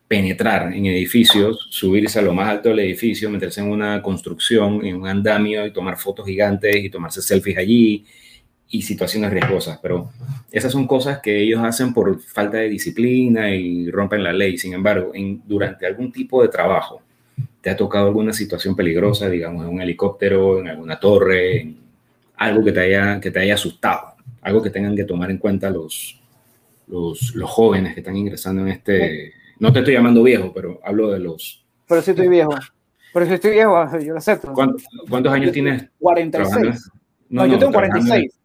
penetrar 0.06 0.72
en 0.72 0.86
edificios, 0.86 1.66
subirse 1.70 2.18
a 2.18 2.22
lo 2.22 2.34
más 2.34 2.48
alto 2.48 2.68
del 2.68 2.80
edificio, 2.80 3.30
meterse 3.30 3.60
en 3.60 3.70
una 3.70 4.02
construcción, 4.02 4.84
en 4.84 4.96
un 4.96 5.08
andamio 5.08 5.66
y 5.66 5.72
tomar 5.72 5.96
fotos 5.96 6.26
gigantes 6.26 6.76
y 6.76 6.90
tomarse 6.90 7.22
selfies 7.22 7.58
allí 7.58 8.04
y 8.68 8.82
situaciones 8.82 9.30
riesgosas, 9.30 9.78
pero 9.82 10.10
esas 10.50 10.72
son 10.72 10.86
cosas 10.86 11.20
que 11.20 11.40
ellos 11.40 11.62
hacen 11.62 11.94
por 11.94 12.20
falta 12.20 12.58
de 12.58 12.68
disciplina 12.68 13.50
y 13.54 13.90
rompen 13.90 14.22
la 14.22 14.32
ley. 14.32 14.58
Sin 14.58 14.72
embargo, 14.72 15.12
en, 15.14 15.42
durante 15.46 15.86
algún 15.86 16.10
tipo 16.10 16.42
de 16.42 16.48
trabajo, 16.48 17.00
¿te 17.60 17.70
ha 17.70 17.76
tocado 17.76 18.08
alguna 18.08 18.32
situación 18.32 18.74
peligrosa, 18.74 19.28
digamos, 19.28 19.64
en 19.64 19.70
un 19.70 19.80
helicóptero, 19.80 20.60
en 20.60 20.68
alguna 20.68 20.98
torre, 20.98 21.60
en 21.60 21.76
algo 22.36 22.64
que 22.64 22.72
te 22.72 22.80
haya, 22.80 23.20
que 23.20 23.30
te 23.30 23.38
haya 23.38 23.54
asustado, 23.54 24.14
algo 24.42 24.62
que 24.62 24.70
tengan 24.70 24.96
que 24.96 25.04
tomar 25.04 25.30
en 25.30 25.38
cuenta 25.38 25.70
los, 25.70 26.20
los, 26.88 27.34
los 27.34 27.50
jóvenes 27.50 27.94
que 27.94 28.00
están 28.00 28.16
ingresando 28.16 28.62
en 28.62 28.68
este... 28.68 29.43
No 29.58 29.72
te 29.72 29.80
estoy 29.80 29.94
llamando 29.94 30.22
viejo, 30.22 30.52
pero 30.52 30.80
hablo 30.84 31.10
de 31.10 31.18
los... 31.20 31.64
Pero 31.86 32.02
si 32.02 32.10
estoy 32.10 32.28
viejo. 32.28 32.54
Pero 33.12 33.26
si 33.26 33.34
estoy 33.34 33.52
viejo, 33.52 33.98
yo 33.98 34.12
lo 34.12 34.18
acepto. 34.18 34.52
¿Cuántos, 34.52 34.84
cuántos 35.08 35.32
años 35.32 35.52
tienes? 35.52 35.88
46. 36.00 36.90
No, 37.28 37.46
no, 37.46 37.52
yo 37.52 37.58
tengo 37.58 37.72
46. 37.72 38.40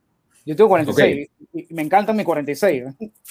Yo 0.46 0.56
tengo 0.56 0.70
46 0.70 1.30
okay. 1.52 1.68
y 1.70 1.74
me 1.74 1.82
encanta 1.82 2.14
mi 2.14 2.24
46. 2.24 2.84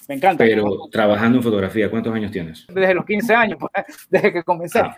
Me 0.09 0.15
encanta. 0.15 0.45
Pero 0.45 0.89
trabajando 0.91 1.39
en 1.39 1.45
fotografía, 1.45 1.91
¿cuántos 1.91 2.15
años 2.15 2.31
tienes? 2.31 2.67
Desde 2.69 2.95
los 2.95 3.05
15 3.05 3.35
años, 3.35 3.59
pues, 3.59 3.73
desde 4.11 4.33
que 4.33 4.43
comencé. 4.43 4.81
Ah. 4.81 4.97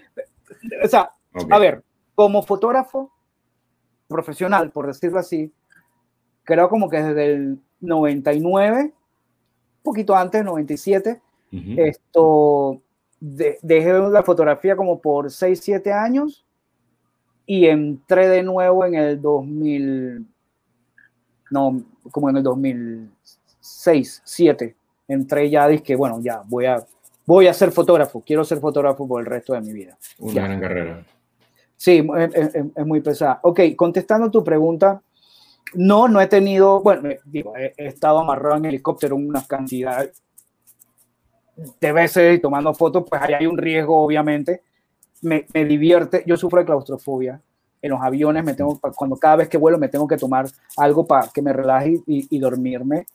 O 0.84 0.88
sea, 0.88 1.10
okay. 1.32 1.48
a 1.50 1.58
ver, 1.58 1.82
como 2.14 2.42
fotógrafo 2.42 3.12
profesional, 4.08 4.70
por 4.70 4.86
decirlo 4.86 5.18
así, 5.18 5.52
creo 6.42 6.68
como 6.68 6.88
que 6.88 7.02
desde 7.02 7.32
el 7.32 7.58
99, 7.80 8.82
un 8.82 8.92
poquito 9.82 10.16
antes, 10.16 10.44
97, 10.44 11.20
uh 11.52 11.56
-huh. 11.56 11.88
esto, 11.88 12.82
de, 13.20 13.58
dejé 13.62 13.92
la 13.92 14.22
fotografía 14.22 14.76
como 14.76 15.00
por 15.00 15.30
6, 15.30 15.60
7 15.62 15.92
años 15.92 16.44
y 17.46 17.66
entré 17.66 18.28
de 18.28 18.42
nuevo 18.42 18.84
en 18.84 18.94
el 18.94 19.20
2000 19.20 20.26
no, 21.50 21.82
como 22.10 22.30
en 22.30 22.38
el 22.38 22.42
2006, 22.42 24.22
2007, 24.24 24.76
entré 25.08 25.50
ya, 25.50 25.68
dije, 25.68 25.96
bueno, 25.96 26.20
ya 26.22 26.42
voy 26.46 26.66
a, 26.66 26.84
voy 27.26 27.46
a 27.48 27.54
ser 27.54 27.72
fotógrafo, 27.72 28.22
quiero 28.24 28.44
ser 28.44 28.58
fotógrafo 28.58 29.06
por 29.06 29.20
el 29.20 29.26
resto 29.26 29.52
de 29.52 29.60
mi 29.60 29.72
vida. 29.72 29.98
Una 30.18 30.32
ya. 30.32 30.42
gran 30.44 30.60
carrera. 30.60 31.04
Sí, 31.76 32.06
es, 32.18 32.34
es, 32.34 32.54
es, 32.76 32.86
muy 32.86 33.00
pesada. 33.00 33.40
Ok, 33.42 33.60
contestando 33.74 34.30
tu 34.30 34.44
pregunta, 34.44 35.02
no, 35.74 36.08
no 36.08 36.20
he 36.20 36.26
tenido, 36.26 36.82
bueno, 36.82 37.08
digo, 37.24 37.56
he, 37.56 37.72
he 37.76 37.86
estado 37.86 38.18
amarrado 38.18 38.56
en 38.56 38.66
helicóptero 38.66 39.16
una 39.16 39.44
cantidad 39.46 40.08
de 41.80 41.92
veces 41.92 42.38
y 42.38 42.40
tomando 42.40 42.72
fotos, 42.74 43.04
pues 43.08 43.20
ahí 43.22 43.34
hay 43.34 43.46
un 43.46 43.58
riesgo, 43.58 44.02
obviamente. 44.02 44.62
Me, 45.22 45.46
me 45.52 45.64
divierte, 45.64 46.22
yo 46.26 46.36
sufro 46.36 46.60
de 46.60 46.66
claustrofobia, 46.66 47.40
en 47.82 47.90
los 47.90 48.00
aviones, 48.00 48.44
me 48.44 48.54
tengo, 48.54 48.78
cuando 48.94 49.16
cada 49.16 49.36
vez 49.36 49.48
que 49.48 49.56
vuelo 49.56 49.78
me 49.78 49.88
tengo 49.88 50.06
que 50.06 50.16
tomar 50.16 50.46
algo 50.76 51.06
para 51.06 51.28
que 51.28 51.42
me 51.42 51.52
relaje 51.52 52.00
y, 52.06 52.36
y 52.36 52.38
dormirme. 52.38 53.06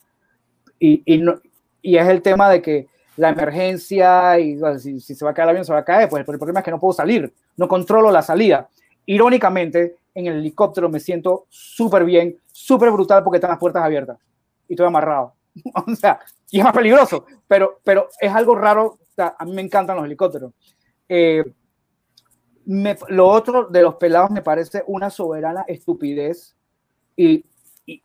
Y, 0.78 1.02
y, 1.04 1.18
no, 1.18 1.40
y, 1.82 1.96
es 1.96 2.08
el 2.08 2.20
tema 2.22 2.50
de 2.50 2.60
que 2.60 2.88
la 3.16 3.30
emergencia, 3.30 4.38
y 4.38 4.58
si, 4.78 5.00
si, 5.00 5.14
se 5.14 5.24
va 5.24 5.30
a 5.30 5.34
caer 5.34 5.46
el 5.46 5.50
avión, 5.50 5.64
se 5.64 5.72
va 5.72 5.78
a 5.80 5.84
caer, 5.84 6.08
pues 6.08 6.20
el 6.20 6.38
problema 6.38 6.60
es 6.60 6.64
que 6.64 6.70
no 6.70 6.80
puedo 6.80 6.92
salir, 6.92 7.32
no 7.56 7.68
controlo 7.68 8.10
la 8.10 8.22
salida. 8.22 8.68
Irónicamente, 9.06 9.96
en 10.14 10.26
el 10.26 10.38
helicóptero 10.38 10.88
me 10.88 11.00
siento 11.00 11.46
súper 11.48 12.04
bien, 12.04 12.36
súper 12.50 12.90
brutal 12.90 13.22
porque 13.22 13.36
están 13.36 13.50
las 13.50 13.58
puertas 13.58 13.84
abiertas 13.84 14.18
y 14.68 14.74
estoy 14.74 14.86
amarrado. 14.86 15.35
o 15.86 15.94
sea, 15.94 16.20
y 16.50 16.58
es 16.58 16.64
más 16.64 16.74
peligroso, 16.74 17.26
pero, 17.46 17.80
pero 17.84 18.08
es 18.20 18.32
algo 18.32 18.54
raro. 18.54 18.98
O 19.00 19.14
sea, 19.14 19.34
a 19.38 19.44
mí 19.44 19.52
me 19.52 19.62
encantan 19.62 19.96
los 19.96 20.04
helicópteros. 20.04 20.52
Eh, 21.08 21.44
lo 22.66 23.28
otro 23.28 23.66
de 23.66 23.82
los 23.82 23.94
pelados 23.94 24.30
me 24.30 24.42
parece 24.42 24.82
una 24.88 25.08
soberana 25.08 25.64
estupidez 25.68 26.56
y, 27.14 27.44
y, 27.86 28.02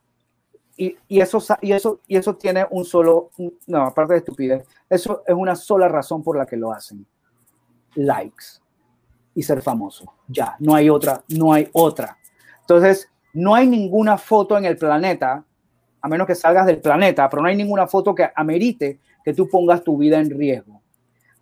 y, 1.08 1.20
eso, 1.20 1.42
y, 1.60 1.72
eso, 1.72 2.00
y 2.06 2.16
eso 2.16 2.36
tiene 2.36 2.66
un 2.70 2.84
solo, 2.84 3.30
no, 3.66 3.82
aparte 3.82 4.14
de 4.14 4.18
estupidez, 4.20 4.66
eso 4.88 5.22
es 5.26 5.34
una 5.34 5.56
sola 5.56 5.88
razón 5.88 6.22
por 6.22 6.36
la 6.36 6.46
que 6.46 6.56
lo 6.56 6.72
hacen. 6.72 7.04
Likes 7.94 8.62
y 9.34 9.42
ser 9.42 9.62
famoso. 9.62 10.14
Ya, 10.28 10.56
no 10.60 10.74
hay 10.74 10.88
otra, 10.88 11.24
no 11.28 11.52
hay 11.52 11.68
otra. 11.72 12.16
Entonces, 12.60 13.10
no 13.34 13.54
hay 13.54 13.66
ninguna 13.66 14.16
foto 14.16 14.56
en 14.56 14.64
el 14.64 14.76
planeta, 14.76 15.44
a 16.02 16.08
menos 16.08 16.26
que 16.26 16.34
salgas 16.34 16.66
del 16.66 16.80
planeta, 16.80 17.30
pero 17.30 17.42
no 17.42 17.48
hay 17.48 17.56
ninguna 17.56 17.86
foto 17.86 18.14
que 18.14 18.28
amerite 18.34 18.98
que 19.24 19.32
tú 19.32 19.48
pongas 19.48 19.82
tu 19.82 19.96
vida 19.96 20.18
en 20.18 20.30
riesgo. 20.30 20.82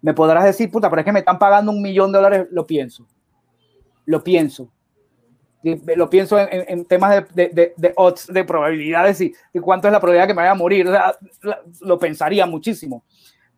Me 0.02 0.14
podrás 0.14 0.44
decir, 0.44 0.70
puta, 0.70 0.88
pero 0.90 1.00
es 1.00 1.04
que 1.06 1.12
me 1.12 1.20
están 1.20 1.38
pagando 1.38 1.72
un 1.72 1.80
millón 1.82 2.12
de 2.12 2.18
dólares, 2.18 2.46
lo 2.50 2.66
pienso. 2.66 3.06
Lo 4.04 4.22
pienso. 4.22 4.70
Lo 5.62 6.08
pienso 6.08 6.38
en, 6.38 6.86
temas 6.86 7.26
de, 7.34 7.48
de, 7.48 7.74
de, 7.76 7.92
odds, 7.96 8.26
de 8.28 8.44
probabilidades 8.44 9.20
y, 9.20 9.34
cuánto 9.60 9.88
es 9.88 9.92
la 9.92 10.00
probabilidad 10.00 10.26
que 10.26 10.34
me 10.34 10.42
vaya 10.42 10.52
a 10.52 10.54
morir. 10.54 10.88
Lo 11.80 11.98
pensaría 11.98 12.46
muchísimo. 12.46 13.04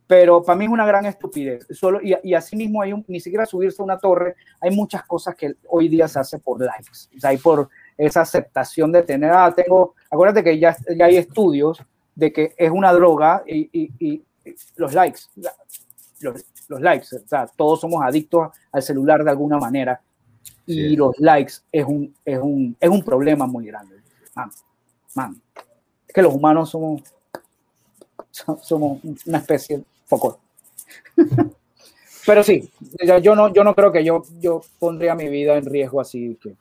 Pero 0.06 0.42
para 0.42 0.58
mí 0.58 0.64
es 0.64 0.70
una 0.70 0.84
gran 0.84 1.06
estupidez. 1.06 1.66
Solo, 1.70 2.00
y, 2.02 2.14
y 2.24 2.34
así 2.34 2.56
mismo 2.56 2.82
hay 2.82 2.92
un, 2.92 3.04
ni 3.08 3.20
siquiera 3.20 3.46
subirse 3.46 3.80
a 3.80 3.84
una 3.84 3.98
torre, 3.98 4.34
hay 4.60 4.70
muchas 4.74 5.04
cosas 5.04 5.34
que 5.36 5.54
hoy 5.68 5.88
día 5.88 6.08
se 6.08 6.18
hace 6.18 6.38
por 6.38 6.60
likes. 6.60 6.90
O 7.16 7.20
sea, 7.20 7.30
hay 7.30 7.38
por 7.38 7.68
esa 8.06 8.22
aceptación 8.22 8.92
de 8.92 9.02
tener, 9.02 9.30
ah, 9.30 9.52
tengo, 9.54 9.94
acuérdate 10.10 10.44
que 10.44 10.58
ya, 10.58 10.76
ya 10.96 11.06
hay 11.06 11.16
estudios 11.16 11.82
de 12.14 12.32
que 12.32 12.54
es 12.56 12.70
una 12.70 12.92
droga 12.92 13.42
y, 13.46 13.68
y 13.72 14.22
los 14.76 14.92
likes 14.92 15.20
los, 16.22 16.44
los, 16.68 16.80
likes. 16.80 17.16
O 17.16 17.28
sea, 17.28 17.46
todos 17.46 17.80
somos 17.80 18.02
adictos 18.02 18.50
al 18.70 18.82
celular 18.82 19.22
de 19.24 19.30
alguna 19.30 19.58
manera. 19.58 20.00
Y 20.66 20.74
sí. 20.74 20.96
los 20.96 21.18
likes 21.18 21.54
es 21.70 21.84
un, 21.84 22.14
es, 22.24 22.38
un, 22.38 22.76
es 22.80 22.88
un 22.88 23.02
problema 23.02 23.46
muy 23.46 23.66
grande. 23.66 23.96
Man, 24.34 24.50
man. 25.14 25.42
Es 26.06 26.14
que 26.14 26.22
los 26.22 26.34
humanos 26.34 26.70
somos, 26.70 27.02
somos 28.62 29.00
una 29.26 29.38
especie 29.38 29.82
foco. 30.06 30.38
Pero 32.24 32.44
sí, 32.44 32.70
yo 33.20 33.34
no, 33.34 33.52
yo 33.52 33.64
no 33.64 33.74
creo 33.74 33.90
que 33.90 34.04
yo, 34.04 34.22
yo 34.38 34.62
pondría 34.78 35.16
mi 35.16 35.28
vida 35.28 35.56
en 35.56 35.64
riesgo 35.64 36.00
así. 36.00 36.38
Que 36.40 36.54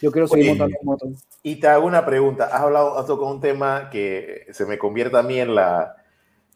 yo 0.00 0.10
quiero 0.12 0.28
seguir 0.28 0.50
Oye, 0.50 0.58
montando 0.58 0.78
moto. 0.82 1.08
Y 1.42 1.56
te 1.56 1.68
hago 1.68 1.86
una 1.86 2.04
pregunta. 2.04 2.46
Has 2.46 2.62
hablado, 2.62 2.98
has 2.98 3.06
tocado 3.06 3.32
un 3.32 3.40
tema 3.40 3.90
que 3.90 4.46
se 4.50 4.66
me 4.66 4.78
convierte 4.78 5.16
a 5.16 5.22
mí 5.22 5.38
en 5.38 5.54
la, 5.54 5.96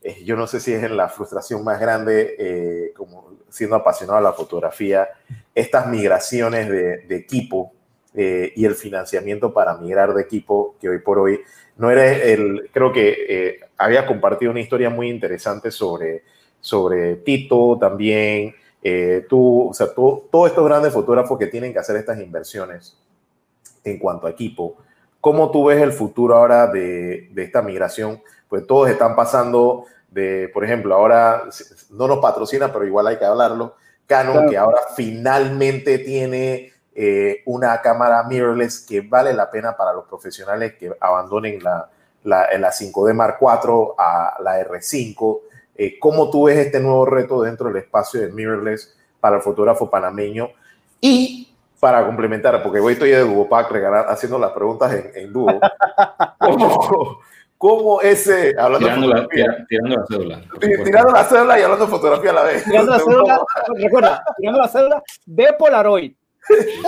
eh, 0.02 0.22
yo 0.24 0.36
no 0.36 0.46
sé 0.46 0.60
si 0.60 0.72
es 0.72 0.82
en 0.82 0.96
la 0.96 1.08
frustración 1.08 1.62
más 1.64 1.80
grande, 1.80 2.36
eh, 2.38 2.92
como 2.96 3.34
siendo 3.48 3.76
apasionado 3.76 4.18
de 4.18 4.24
la 4.24 4.32
fotografía, 4.32 5.08
estas 5.54 5.86
migraciones 5.86 6.68
de, 6.68 6.98
de 7.06 7.16
equipo 7.16 7.72
eh, 8.16 8.52
y 8.54 8.64
el 8.64 8.76
financiamiento 8.76 9.52
para 9.52 9.76
migrar 9.76 10.14
de 10.14 10.22
equipo, 10.22 10.76
que 10.80 10.88
hoy 10.88 11.00
por 11.00 11.18
hoy 11.18 11.40
no 11.76 11.90
eres 11.90 12.24
el, 12.26 12.70
creo 12.72 12.92
que 12.92 13.16
eh, 13.28 13.60
había 13.76 14.06
compartido 14.06 14.52
una 14.52 14.60
historia 14.60 14.88
muy 14.88 15.10
interesante 15.10 15.72
sobre, 15.72 16.22
sobre 16.60 17.16
Tito 17.16 17.76
también, 17.80 18.54
eh, 18.84 19.26
tú, 19.28 19.68
o 19.70 19.74
sea, 19.74 19.92
tú, 19.92 20.28
todos 20.30 20.48
estos 20.48 20.64
grandes 20.64 20.92
fotógrafos 20.92 21.36
que 21.36 21.48
tienen 21.48 21.72
que 21.72 21.80
hacer 21.80 21.96
estas 21.96 22.20
inversiones 22.20 22.96
en 23.84 23.98
cuanto 23.98 24.26
a 24.26 24.30
equipo, 24.30 24.78
¿cómo 25.20 25.50
tú 25.50 25.66
ves 25.66 25.80
el 25.80 25.92
futuro 25.92 26.36
ahora 26.36 26.66
de, 26.66 27.28
de 27.32 27.42
esta 27.44 27.62
migración? 27.62 28.20
Pues 28.48 28.66
todos 28.66 28.88
están 28.88 29.14
pasando 29.14 29.86
de, 30.10 30.50
por 30.52 30.64
ejemplo, 30.64 30.94
ahora 30.94 31.44
no 31.90 32.08
nos 32.08 32.18
patrocina, 32.18 32.72
pero 32.72 32.86
igual 32.86 33.08
hay 33.08 33.18
que 33.18 33.24
hablarlo, 33.24 33.74
Canon, 34.06 34.32
claro. 34.32 34.50
que 34.50 34.56
ahora 34.56 34.80
finalmente 34.94 35.98
tiene 35.98 36.72
eh, 36.94 37.42
una 37.46 37.80
cámara 37.80 38.22
mirrorless 38.22 38.80
que 38.80 39.00
vale 39.00 39.34
la 39.34 39.50
pena 39.50 39.76
para 39.76 39.92
los 39.92 40.04
profesionales 40.04 40.74
que 40.74 40.92
abandonen 41.00 41.62
la, 41.62 41.90
la, 42.22 42.46
la 42.58 42.70
5D 42.70 43.12
Mark 43.14 43.38
IV 43.40 43.94
a 43.98 44.36
la 44.40 44.60
R5. 44.60 45.40
Eh, 45.74 45.98
¿Cómo 45.98 46.30
tú 46.30 46.44
ves 46.44 46.58
este 46.58 46.78
nuevo 46.78 47.04
reto 47.04 47.42
dentro 47.42 47.66
del 47.66 47.78
espacio 47.78 48.20
de 48.20 48.30
mirrorless 48.30 48.96
para 49.18 49.36
el 49.36 49.42
fotógrafo 49.42 49.90
panameño? 49.90 50.50
Y 51.00 51.53
para 51.84 52.06
complementar, 52.06 52.62
porque 52.62 52.80
hoy 52.80 52.94
estoy 52.94 53.10
de 53.10 53.20
Duo 53.20 53.46
Pack 53.46 53.70
haciendo 54.08 54.38
las 54.38 54.52
preguntas 54.52 54.90
en, 54.94 55.10
en 55.14 55.30
Duo. 55.30 55.60
¿Cómo, 56.38 57.18
¿Cómo, 57.58 58.00
ese, 58.00 58.54
hablando 58.58 58.86
tirando, 58.86 59.08
de 59.10 59.14
la, 59.20 59.66
tirando 59.68 59.96
la 59.96 60.06
cédula. 60.06 60.42
Tirando 60.82 61.12
la 61.12 61.24
cédula 61.24 61.58
y 61.58 61.62
hablando 61.62 61.84
de 61.84 61.90
fotografía 61.90 62.30
a 62.30 62.32
la 62.32 62.42
vez. 62.44 62.64
Tirando 62.64 62.90
la 62.90 62.98
cédula, 63.00 63.40
recuerda, 63.74 64.24
tirando 64.38 64.60
la 64.60 64.68
cédula 64.68 65.02
de 65.26 65.52
Polaroid. 65.52 66.12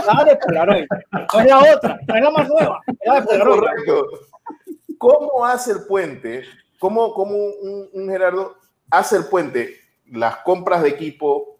La 0.06 0.24
de 0.24 0.36
Polaroid. 0.36 0.86
No 1.12 1.40
es 1.40 1.46
la 1.46 1.58
otra, 1.58 1.98
no 2.08 2.14
es 2.14 2.22
la 2.22 2.30
más 2.30 2.48
nueva, 2.48 2.80
es 2.86 2.96
la 3.04 3.20
de 3.20 3.26
Polaroid. 3.26 3.60
Correcto. 3.60 4.06
¿Cómo 4.96 5.44
hace 5.44 5.72
el 5.72 5.84
puente? 5.86 6.44
¿Cómo, 6.78 7.12
cómo 7.12 7.36
un, 7.36 7.90
un 7.92 8.08
Gerardo 8.08 8.56
hace 8.90 9.18
el 9.18 9.26
puente? 9.26 9.76
Las 10.10 10.38
compras 10.38 10.82
de 10.82 10.88
equipo, 10.88 11.58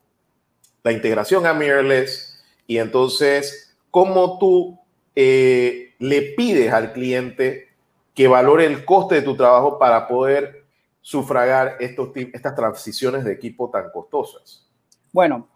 la 0.83 0.93
integración 0.93 1.45
a 1.45 1.53
mirrorless, 1.53 2.36
y 2.67 2.79
entonces, 2.79 3.77
¿cómo 3.91 4.39
tú 4.39 4.79
eh, 5.15 5.95
le 5.99 6.23
pides 6.37 6.73
al 6.73 6.93
cliente 6.93 7.69
que 8.15 8.29
valore 8.29 8.67
el 8.67 8.85
coste 8.85 9.17
de 9.17 9.23
tu 9.23 9.37
trabajo 9.37 9.79
para 9.79 10.09
poder 10.09 10.65
sufragar 11.01 11.77
estos, 11.81 12.11
estas 12.15 12.55
transiciones 12.55 13.25
de 13.25 13.33
equipo 13.33 13.71
tan 13.71 13.91
costosas? 13.91 14.67
Bueno, 15.13 15.47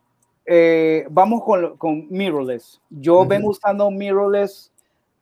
eh, 0.46 1.06
vamos 1.10 1.42
con, 1.44 1.76
con, 1.76 2.06
mirrorless. 2.08 2.80
Yo 2.88 3.26
vengo 3.26 3.50
usando 3.50 3.90
mirrorless 3.90 4.69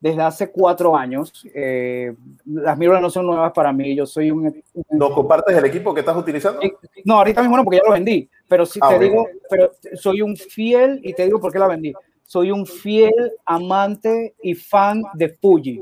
desde 0.00 0.22
hace 0.22 0.50
cuatro 0.50 0.96
años. 0.96 1.46
Eh, 1.54 2.14
las 2.44 2.78
mirrorless 2.78 3.02
no 3.02 3.10
son 3.10 3.26
nuevas 3.26 3.52
para 3.52 3.72
mí. 3.72 3.94
Yo 3.94 4.06
soy 4.06 4.30
un, 4.30 4.62
¿No 4.90 5.10
compartes 5.10 5.56
el 5.56 5.64
equipo 5.64 5.92
que 5.92 6.00
estás 6.00 6.16
utilizando? 6.16 6.60
No, 7.04 7.14
ahorita 7.14 7.42
mismo 7.42 7.56
no, 7.56 7.64
porque 7.64 7.78
ya 7.78 7.84
lo 7.84 7.92
vendí. 7.92 8.28
Pero 8.48 8.64
sí 8.64 8.78
ah, 8.82 8.90
te 8.90 8.98
digo, 8.98 9.26
pero 9.50 9.72
soy 9.94 10.22
un 10.22 10.36
fiel, 10.36 11.00
y 11.02 11.12
te 11.12 11.24
digo 11.24 11.40
por 11.40 11.52
qué 11.52 11.58
la 11.58 11.66
vendí. 11.66 11.92
Soy 12.24 12.50
un 12.50 12.66
fiel 12.66 13.32
amante 13.44 14.34
y 14.42 14.54
fan 14.54 15.02
de 15.14 15.30
Fuji. 15.30 15.80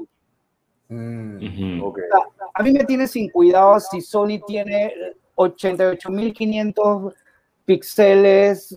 Mm, 0.88 1.82
a 2.54 2.62
mí 2.62 2.72
me 2.72 2.84
tiene 2.84 3.08
sin 3.08 3.28
cuidado 3.30 3.80
si 3.80 4.00
Sony 4.00 4.40
tiene 4.46 4.94
88.500 5.34 7.12
píxeles. 7.66 8.74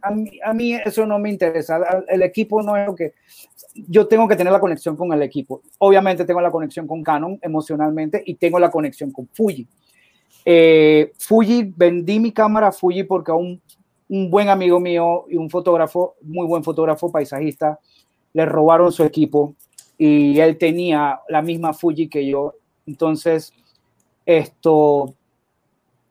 A, 0.00 0.10
mí, 0.12 0.38
a 0.42 0.54
mí 0.54 0.74
eso 0.74 1.04
no 1.04 1.18
me 1.18 1.28
interesa. 1.28 2.04
El 2.08 2.22
equipo 2.22 2.62
no 2.62 2.76
es 2.76 2.86
lo 2.86 2.94
que... 2.94 3.12
Yo 3.74 4.06
tengo 4.06 4.26
que 4.26 4.36
tener 4.36 4.52
la 4.52 4.60
conexión 4.60 4.96
con 4.96 5.12
el 5.12 5.20
equipo. 5.20 5.60
Obviamente 5.78 6.24
tengo 6.24 6.40
la 6.40 6.50
conexión 6.50 6.86
con 6.86 7.02
Canon 7.02 7.38
emocionalmente 7.42 8.22
y 8.24 8.36
tengo 8.36 8.58
la 8.58 8.70
conexión 8.70 9.10
con 9.10 9.28
Fuji. 9.28 9.68
Eh, 10.44 11.12
Fuji, 11.18 11.74
vendí 11.76 12.20
mi 12.20 12.32
cámara 12.32 12.72
Fuji 12.72 13.02
porque 13.02 13.32
a 13.32 13.34
un, 13.34 13.60
un, 14.08 14.30
buen 14.30 14.48
amigo 14.48 14.78
mío 14.78 15.26
y 15.28 15.36
un 15.36 15.50
fotógrafo, 15.50 16.14
muy 16.22 16.46
buen 16.46 16.62
fotógrafo 16.62 17.10
paisajista, 17.10 17.80
le 18.32 18.46
robaron 18.46 18.92
su 18.92 19.02
equipo 19.02 19.56
y 19.98 20.38
él 20.38 20.56
tenía 20.56 21.20
la 21.28 21.42
misma 21.42 21.74
Fuji 21.74 22.08
que 22.08 22.24
yo. 22.26 22.54
Entonces, 22.86 23.52
esto, 24.24 25.15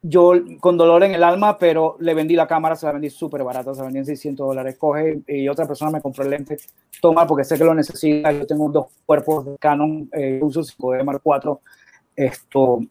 yo 0.08 0.34
con 0.60 0.78
dolor 0.78 1.04
en 1.04 1.16
el 1.16 1.24
alma, 1.24 1.58
pero 1.58 1.98
le 2.00 2.14
vendí 2.14 2.36
la 2.36 2.48
cámara, 2.48 2.76
se 2.76 2.86
la 2.86 2.92
vendí 2.92 3.10
súper 3.10 3.44
barata, 3.44 3.74
se 3.74 3.80
la 3.80 3.86
vendí 3.86 4.00
en 4.00 4.06
600 4.06 4.48
dólares. 4.48 4.78
Coge 4.78 5.22
y 5.28 5.48
otra 5.50 5.66
persona 5.66 5.90
me 5.90 6.02
compró 6.02 6.24
el 6.24 6.30
lente, 6.30 6.58
toma 7.02 7.26
porque 7.26 7.44
sé 7.44 7.58
que 7.58 7.64
lo 7.64 7.74
necesita. 7.74 8.32
Yo 8.32 8.46
tengo 8.46 8.70
dos 8.70 8.88
cuerpos 9.06 9.46
de 9.46 9.58
Canon, 9.58 10.08
eh, 10.14 10.40
uso 10.42 10.62
5D 10.62 11.04
Mark 11.04 11.22
IV. 11.26 11.58
Esto, 12.16 12.82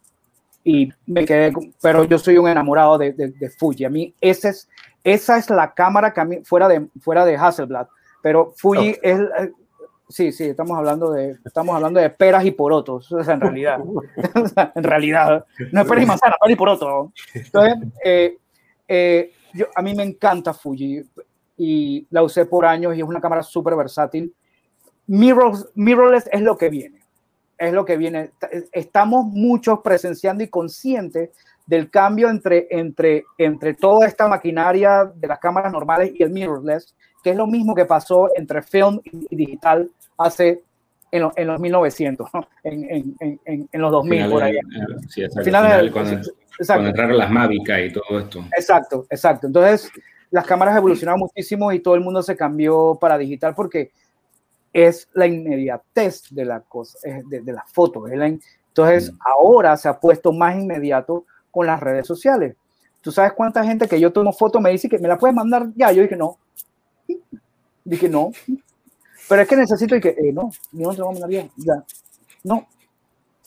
y 0.64 0.90
me 1.06 1.24
quedé, 1.24 1.52
pero 1.80 2.04
yo 2.04 2.18
soy 2.18 2.36
un 2.36 2.48
enamorado 2.48 2.98
de, 2.98 3.12
de, 3.12 3.50
Fuji. 3.50 3.84
A 3.84 3.90
mí 3.90 4.12
esa 4.20 4.48
es, 4.48 4.68
esa 5.04 5.36
es 5.36 5.50
la 5.50 5.72
cámara 5.72 6.12
que 6.12 6.20
a 6.20 6.24
mí, 6.24 6.38
fuera 6.42 6.68
de, 6.68 6.88
fuera 7.00 7.24
de 7.24 7.36
Hasselblad, 7.36 7.86
pero 8.22 8.52
Fuji 8.56 8.96
es, 9.02 9.20
eh, 9.20 9.52
sí, 10.08 10.32
sí, 10.32 10.44
estamos 10.44 10.76
hablando 10.76 11.10
de, 11.10 11.36
estamos 11.44 11.74
hablando 11.74 12.00
de 12.00 12.10
peras 12.10 12.44
y 12.44 12.50
porotos, 12.50 13.10
o 13.12 13.24
sea, 13.24 13.34
en 13.34 13.40
realidad, 13.40 13.78
en 14.74 14.84
realidad, 14.84 15.44
no 15.72 15.80
es 15.80 15.88
peras 15.88 16.04
y 16.04 16.06
manzanas, 16.06 16.38
peras 16.40 16.52
y 16.52 16.56
porotos. 16.56 17.12
Entonces, 17.34 17.74
eh, 18.04 18.38
eh, 18.88 19.32
yo, 19.52 19.66
a 19.74 19.82
mí 19.82 19.94
me 19.94 20.02
encanta 20.02 20.52
Fuji 20.52 21.02
y 21.56 22.06
la 22.10 22.22
usé 22.22 22.46
por 22.46 22.66
años 22.66 22.96
y 22.96 23.00
es 23.00 23.06
una 23.06 23.20
cámara 23.20 23.42
súper 23.42 23.76
versátil. 23.76 24.34
mirrorless 25.06 26.28
es 26.32 26.40
lo 26.40 26.56
que 26.56 26.68
viene 26.68 27.04
es 27.58 27.72
lo 27.72 27.84
que 27.84 27.96
viene. 27.96 28.32
Estamos 28.72 29.26
muchos 29.26 29.80
presenciando 29.80 30.44
y 30.44 30.48
conscientes 30.48 31.30
del 31.66 31.90
cambio 31.90 32.28
entre, 32.28 32.66
entre, 32.70 33.24
entre 33.38 33.74
toda 33.74 34.06
esta 34.06 34.28
maquinaria 34.28 35.10
de 35.14 35.28
las 35.28 35.38
cámaras 35.38 35.72
normales 35.72 36.12
y 36.14 36.22
el 36.22 36.30
mirrorless, 36.30 36.94
que 37.24 37.30
es 37.30 37.36
lo 37.36 37.46
mismo 37.46 37.74
que 37.74 37.86
pasó 37.86 38.28
entre 38.36 38.62
film 38.62 39.00
y 39.02 39.34
digital 39.34 39.90
hace 40.18 40.62
en, 41.10 41.26
en 41.34 41.46
los 41.46 41.58
1900, 41.58 42.28
en, 42.64 43.16
en, 43.18 43.68
en, 43.72 43.80
los 43.80 43.90
2000 43.90 44.30
por 44.30 44.42
ahí. 44.42 44.58
Sí, 45.08 45.22
final, 45.42 45.90
cuando, 45.90 46.20
cuando, 46.66 46.88
entraron 46.88 47.16
las 47.16 47.30
Mavic 47.30 47.68
y 47.86 47.92
todo 47.92 48.18
esto. 48.20 48.44
Exacto, 48.56 49.06
exacto. 49.08 49.46
Entonces, 49.46 49.90
las 50.30 50.44
cámaras 50.44 50.76
evolucionaron 50.76 51.20
muchísimo 51.20 51.72
y 51.72 51.80
todo 51.80 51.94
el 51.94 52.02
mundo 52.02 52.22
se 52.22 52.36
cambió 52.36 52.98
para 53.00 53.16
digital 53.16 53.54
porque 53.54 53.90
es 54.70 55.08
la 55.14 55.26
inmediatez 55.26 56.24
de 56.30 56.44
la 56.44 56.60
cosa, 56.60 56.98
de, 57.28 57.40
de 57.40 57.52
la 57.52 57.64
foto. 57.72 58.04
entonces, 58.06 59.12
mm. 59.12 59.16
ahora 59.24 59.76
se 59.78 59.88
ha 59.88 59.98
puesto 59.98 60.30
más 60.32 60.56
inmediato 60.56 61.24
con 61.50 61.66
las 61.66 61.80
redes 61.80 62.06
sociales. 62.06 62.56
¿Tú 63.00 63.12
sabes 63.12 63.32
cuánta 63.32 63.64
gente 63.64 63.86
que 63.86 64.00
yo 64.00 64.12
tomo 64.12 64.32
foto 64.32 64.60
me 64.60 64.70
dice 64.70 64.88
que 64.88 64.98
me 64.98 65.08
la 65.08 65.16
puedes 65.16 65.34
mandar 65.34 65.68
ya? 65.76 65.92
Yo 65.92 66.02
dije, 66.02 66.16
no. 66.16 66.38
Dije, 67.84 68.08
no. 68.08 68.32
Pero 69.28 69.42
es 69.42 69.48
que 69.48 69.56
necesito 69.56 69.96
y 69.96 70.00
que, 70.00 70.10
eh, 70.10 70.32
no, 70.32 70.50
yo 70.72 70.88
no 70.88 70.94
te 70.94 71.02
voy 71.02 71.10
a 71.10 71.20
mandar 71.20 71.30
ya. 71.30 71.48
ya. 71.56 71.84
No. 72.42 72.66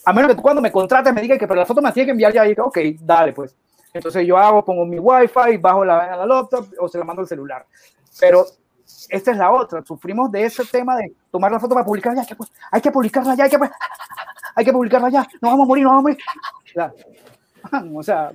A 0.05 0.13
menos 0.13 0.29
que 0.29 0.35
tú 0.35 0.41
cuando 0.41 0.61
me 0.61 0.71
contrates 0.71 1.13
me 1.13 1.21
digas 1.21 1.37
que 1.37 1.47
pero 1.47 1.59
la 1.59 1.65
foto 1.65 1.81
me 1.81 1.91
tiene 1.91 2.05
que 2.07 2.11
enviar 2.11 2.33
ya. 2.33 2.45
Y 2.45 2.49
dije, 2.49 2.61
ok, 2.61 2.77
dale, 3.01 3.33
pues. 3.33 3.55
Entonces 3.93 4.25
yo 4.25 4.37
hago, 4.37 4.63
pongo 4.63 4.85
mi 4.85 4.99
wifi, 4.99 5.57
bajo 5.59 5.83
la, 5.83 6.13
a 6.13 6.17
la 6.17 6.25
laptop 6.25 6.67
o 6.79 6.87
se 6.87 6.97
la 6.97 7.03
mando 7.03 7.21
al 7.21 7.27
celular. 7.27 7.65
Pero 8.19 8.45
esta 9.09 9.31
es 9.31 9.37
la 9.37 9.51
otra. 9.51 9.83
Sufrimos 9.83 10.31
de 10.31 10.45
ese 10.45 10.65
tema 10.65 10.95
de 10.97 11.13
tomar 11.31 11.51
la 11.51 11.59
foto 11.59 11.73
para 11.73 11.85
publicarla 11.85 12.23
ya. 12.23 12.37
Hay 12.71 12.81
que, 12.81 12.91
publicarla 12.91 13.35
ya, 13.35 13.45
hay 13.45 13.49
que, 13.49 13.59
hay 14.55 14.65
que 14.65 14.73
publicarla 14.73 15.09
ya. 15.09 15.27
No 15.41 15.49
vamos 15.49 15.65
a 15.65 15.67
morir, 15.67 15.83
no 15.83 15.89
vamos 15.91 15.99
a 15.99 16.03
morir. 16.03 16.17
O 17.93 18.03
sea, 18.03 18.31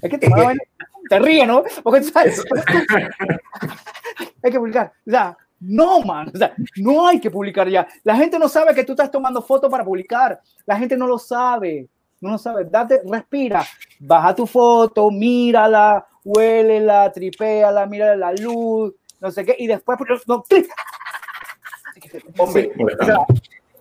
es 0.00 0.10
que 0.10 0.18
te, 0.18 0.28
te 1.08 1.18
ríe, 1.18 1.46
¿no? 1.46 1.62
Porque 1.82 2.02
sabes, 2.02 2.42
hay 4.44 4.52
que 4.52 4.58
publicar. 4.58 4.92
O 5.06 5.10
sea, 5.10 5.36
no, 5.60 6.00
man. 6.02 6.30
O 6.32 6.36
sea, 6.36 6.54
no 6.76 7.08
hay 7.08 7.18
que 7.18 7.30
publicar 7.30 7.68
ya. 7.68 7.86
La 8.02 8.16
gente 8.16 8.38
no 8.38 8.48
sabe 8.48 8.74
que 8.74 8.84
tú 8.84 8.92
estás 8.92 9.10
tomando 9.10 9.42
fotos 9.42 9.70
para 9.70 9.84
publicar. 9.84 10.40
La 10.66 10.76
gente 10.76 10.96
no 10.96 11.06
lo 11.06 11.18
sabe. 11.18 11.88
No 12.20 12.30
lo 12.32 12.38
sabe. 12.38 12.64
Date, 12.64 13.02
respira. 13.04 13.64
Baja 13.98 14.34
tu 14.34 14.46
foto, 14.46 15.10
mírala, 15.10 16.06
huélela, 16.24 17.10
tripéala, 17.10 17.86
mírala 17.86 18.16
la 18.16 18.32
luz 18.32 18.94
no 19.24 19.30
sé 19.30 19.42
qué, 19.42 19.56
y 19.58 19.66
después 19.66 19.98
no, 20.28 20.44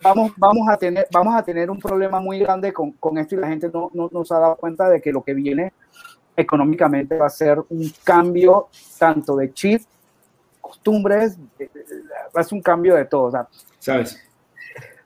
vamos, 0.01 0.31
vamos, 0.37 0.69
a 0.69 0.77
tener, 0.77 1.05
vamos 1.11 1.35
a 1.35 1.43
tener 1.43 1.69
un 1.69 1.79
problema 1.79 2.21
muy 2.21 2.39
grande 2.39 2.71
con, 2.71 2.93
con 2.93 3.17
esto 3.17 3.35
y 3.35 3.39
la 3.39 3.49
gente 3.49 3.69
no, 3.73 3.91
no, 3.93 4.09
no, 4.09 4.23
se 4.23 4.33
ha 4.33 4.39
dado 4.39 4.55
cuenta 4.55 4.87
de 4.89 5.01
que 5.01 5.11
lo 5.11 5.21
que 5.21 5.33
viene 5.33 5.73
económicamente 6.37 7.17
va 7.17 7.25
a 7.25 7.29
ser 7.29 7.59
un 7.69 7.91
cambio 8.05 8.69
tanto 8.97 9.35
de 9.35 9.53
chip, 9.53 9.81
costumbres, 10.63 11.37
va 12.35 12.41
a 12.41 12.43
ser 12.43 12.55
un 12.55 12.63
cambio 12.63 12.95
de 12.95 13.05
todo. 13.05 13.47
¿Sabes? 13.77 14.19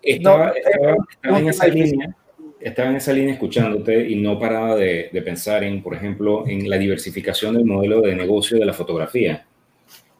Estaba, 0.02 0.54
estaba, 0.56 1.40
en 1.40 1.50
esa 1.50 1.68
línea, 1.68 2.16
estaba 2.62 2.90
en 2.92 2.96
esa 2.96 3.12
línea 3.12 3.34
escuchándote 3.34 4.08
y 4.08 4.16
no 4.22 4.40
paraba 4.40 4.76
de, 4.76 5.10
de 5.12 5.22
pensar 5.22 5.66
en, 5.66 5.84
por 5.84 5.94
ejemplo, 5.94 6.48
en 6.48 6.70
la 6.70 6.78
diversificación 6.78 7.56
del 7.56 7.66
modelo 7.66 8.00
de 8.00 8.16
negocio 8.16 8.58
de 8.58 8.66
la 8.66 8.74
fotografía 8.74 9.46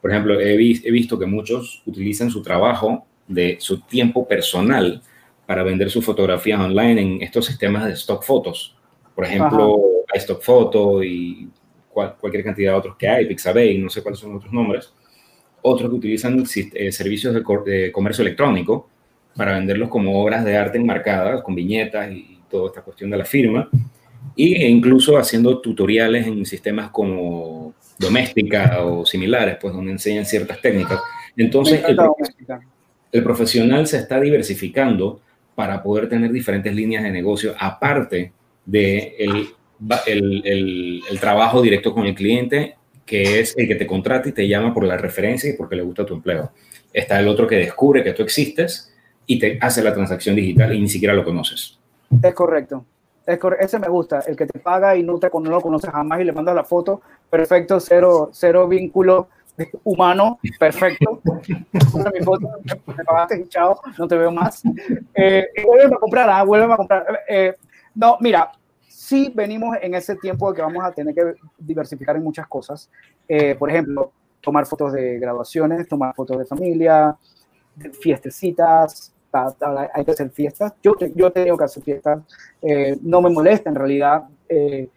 por 0.00 0.10
ejemplo, 0.10 0.40
he, 0.40 0.56
visto 0.56 1.18
que 1.18 1.26
muchos 1.26 1.82
utilizan 1.86 2.30
su 2.30 2.42
trabajo, 2.42 3.06
de 3.26 3.58
su 3.60 3.80
tiempo 3.80 4.26
personal, 4.26 5.02
para 5.46 5.62
vender 5.62 5.90
sus 5.90 6.04
fotografías 6.04 6.60
online 6.60 7.00
en 7.00 7.22
estos 7.22 7.46
sistemas 7.46 7.84
de 7.86 7.92
stock 7.92 8.22
fotos. 8.22 8.76
Por 9.14 9.24
ejemplo, 9.24 9.76
hay 10.12 10.20
stock 10.20 10.42
photo 10.42 11.02
y 11.02 11.50
cualquier 11.92 12.44
cantidad 12.44 12.72
de 12.72 12.78
otros 12.78 12.96
que 12.96 13.08
hay, 13.08 13.26
Pixabay, 13.26 13.76
no 13.78 13.90
sé 13.90 14.02
cuáles 14.02 14.20
son 14.20 14.36
otros 14.36 14.52
nombres. 14.52 14.92
Otros 15.62 15.90
que 15.90 15.96
utilizan 15.96 16.44
eh, 16.74 16.92
servicios 16.92 17.34
de, 17.34 17.92
comercio 17.92 18.22
electrónico 18.22 18.88
para 19.34 19.54
venderlos 19.54 19.88
como 19.88 20.22
obras 20.22 20.44
de 20.44 20.56
arte 20.56 20.78
enmarcadas, 20.78 21.42
con 21.42 21.54
viñetas 21.54 22.10
y 22.12 22.38
toda 22.50 22.68
esta 22.68 22.82
cuestión 22.82 23.10
de 23.10 23.18
la 23.18 23.24
firma. 23.24 23.68
Y, 24.34 24.54
e 24.54 24.68
incluso 24.68 25.16
haciendo 25.16 25.60
tutoriales 25.60 26.26
en 26.26 26.44
sistemas 26.44 26.90
como 26.90 27.74
doméstica 27.98 28.84
o 28.84 29.04
similares, 29.04 29.58
pues 29.60 29.74
donde 29.74 29.92
enseñan 29.92 30.24
ciertas 30.24 30.60
técnicas. 30.60 31.00
Entonces, 31.36 31.82
el, 33.12 33.22
profesional 33.22 33.86
se 33.86 33.98
está 33.98 34.20
diversificando 34.20 35.20
para 35.54 35.82
poder 35.82 36.08
tener 36.08 36.30
diferentes 36.30 36.74
líneas 36.74 37.02
de 37.02 37.10
negocio, 37.10 37.54
aparte 37.58 38.32
de 38.64 39.16
el, 39.18 39.48
el, 40.06 41.02
el, 41.08 41.20
trabajo 41.20 41.62
directo 41.62 41.92
con 41.92 42.06
el 42.06 42.14
cliente, 42.14 42.77
que 43.08 43.40
es 43.40 43.56
el 43.56 43.66
que 43.66 43.74
te 43.74 43.86
contrata 43.86 44.28
y 44.28 44.32
te 44.32 44.46
llama 44.46 44.74
por 44.74 44.84
la 44.84 44.98
referencia 44.98 45.48
y 45.48 45.54
porque 45.54 45.76
le 45.76 45.82
gusta 45.82 46.04
tu 46.04 46.14
empleo. 46.14 46.52
Está 46.92 47.18
el 47.18 47.26
otro 47.26 47.46
que 47.46 47.56
descubre 47.56 48.04
que 48.04 48.12
tú 48.12 48.22
existes 48.22 48.94
y 49.24 49.38
te 49.38 49.58
hace 49.60 49.82
la 49.82 49.94
transacción 49.94 50.36
digital 50.36 50.74
y 50.74 50.80
ni 50.80 50.88
siquiera 50.88 51.14
lo 51.14 51.24
conoces. 51.24 51.78
Es 52.22 52.34
correcto. 52.34 52.84
Es 53.26 53.38
ese 53.60 53.78
me 53.78 53.88
gusta, 53.88 54.20
el 54.26 54.36
que 54.36 54.46
te 54.46 54.58
paga 54.58 54.94
y 54.96 55.02
no, 55.02 55.18
te, 55.18 55.28
no 55.32 55.50
lo 55.50 55.60
conoces 55.60 55.90
jamás 55.90 56.20
y 56.20 56.24
le 56.24 56.32
mandas 56.32 56.54
la 56.54 56.64
foto. 56.64 57.00
Perfecto, 57.30 57.80
cero, 57.80 58.30
cero 58.32 58.68
vínculo 58.68 59.28
humano, 59.84 60.38
perfecto. 60.58 61.20
mi 61.34 62.24
foto, 62.24 62.48
me 62.86 63.04
pagaste, 63.04 63.48
chao, 63.48 63.80
no 63.98 64.06
te 64.06 64.16
veo 64.16 64.30
más. 64.30 64.62
Eh, 65.14 65.46
vuelve 65.66 65.94
a 65.94 65.98
comprar, 65.98 66.30
ah, 66.30 66.42
vuelve 66.42 66.72
a 66.72 66.76
comprar. 66.76 67.20
Eh, 67.28 67.54
no, 67.94 68.18
mira, 68.20 68.52
sí 69.08 69.32
venimos 69.34 69.74
en 69.80 69.94
ese 69.94 70.16
tiempo 70.16 70.52
que 70.52 70.60
vamos 70.60 70.84
a 70.84 70.92
tener 70.92 71.14
que 71.14 71.34
diversificar 71.56 72.16
en 72.16 72.22
muchas 72.22 72.46
cosas. 72.46 72.90
Eh, 73.26 73.54
por 73.54 73.70
ejemplo, 73.70 74.12
tomar 74.42 74.66
fotos 74.66 74.92
de 74.92 75.18
graduaciones, 75.18 75.88
tomar 75.88 76.14
fotos 76.14 76.38
de 76.38 76.44
familia, 76.44 77.16
fiestecitas, 78.00 79.14
hay 79.94 80.04
que 80.04 80.10
hacer 80.10 80.30
fiestas. 80.30 80.74
Yo, 80.82 80.94
yo 81.14 81.28
he 81.28 81.56
que 81.56 81.64
hacer 81.64 81.82
fiestas, 81.82 82.20
eh, 82.60 82.98
no 83.00 83.22
me 83.22 83.30
molesta 83.30 83.70
en 83.70 83.76
realidad. 83.76 84.24
Eh, 84.46 84.90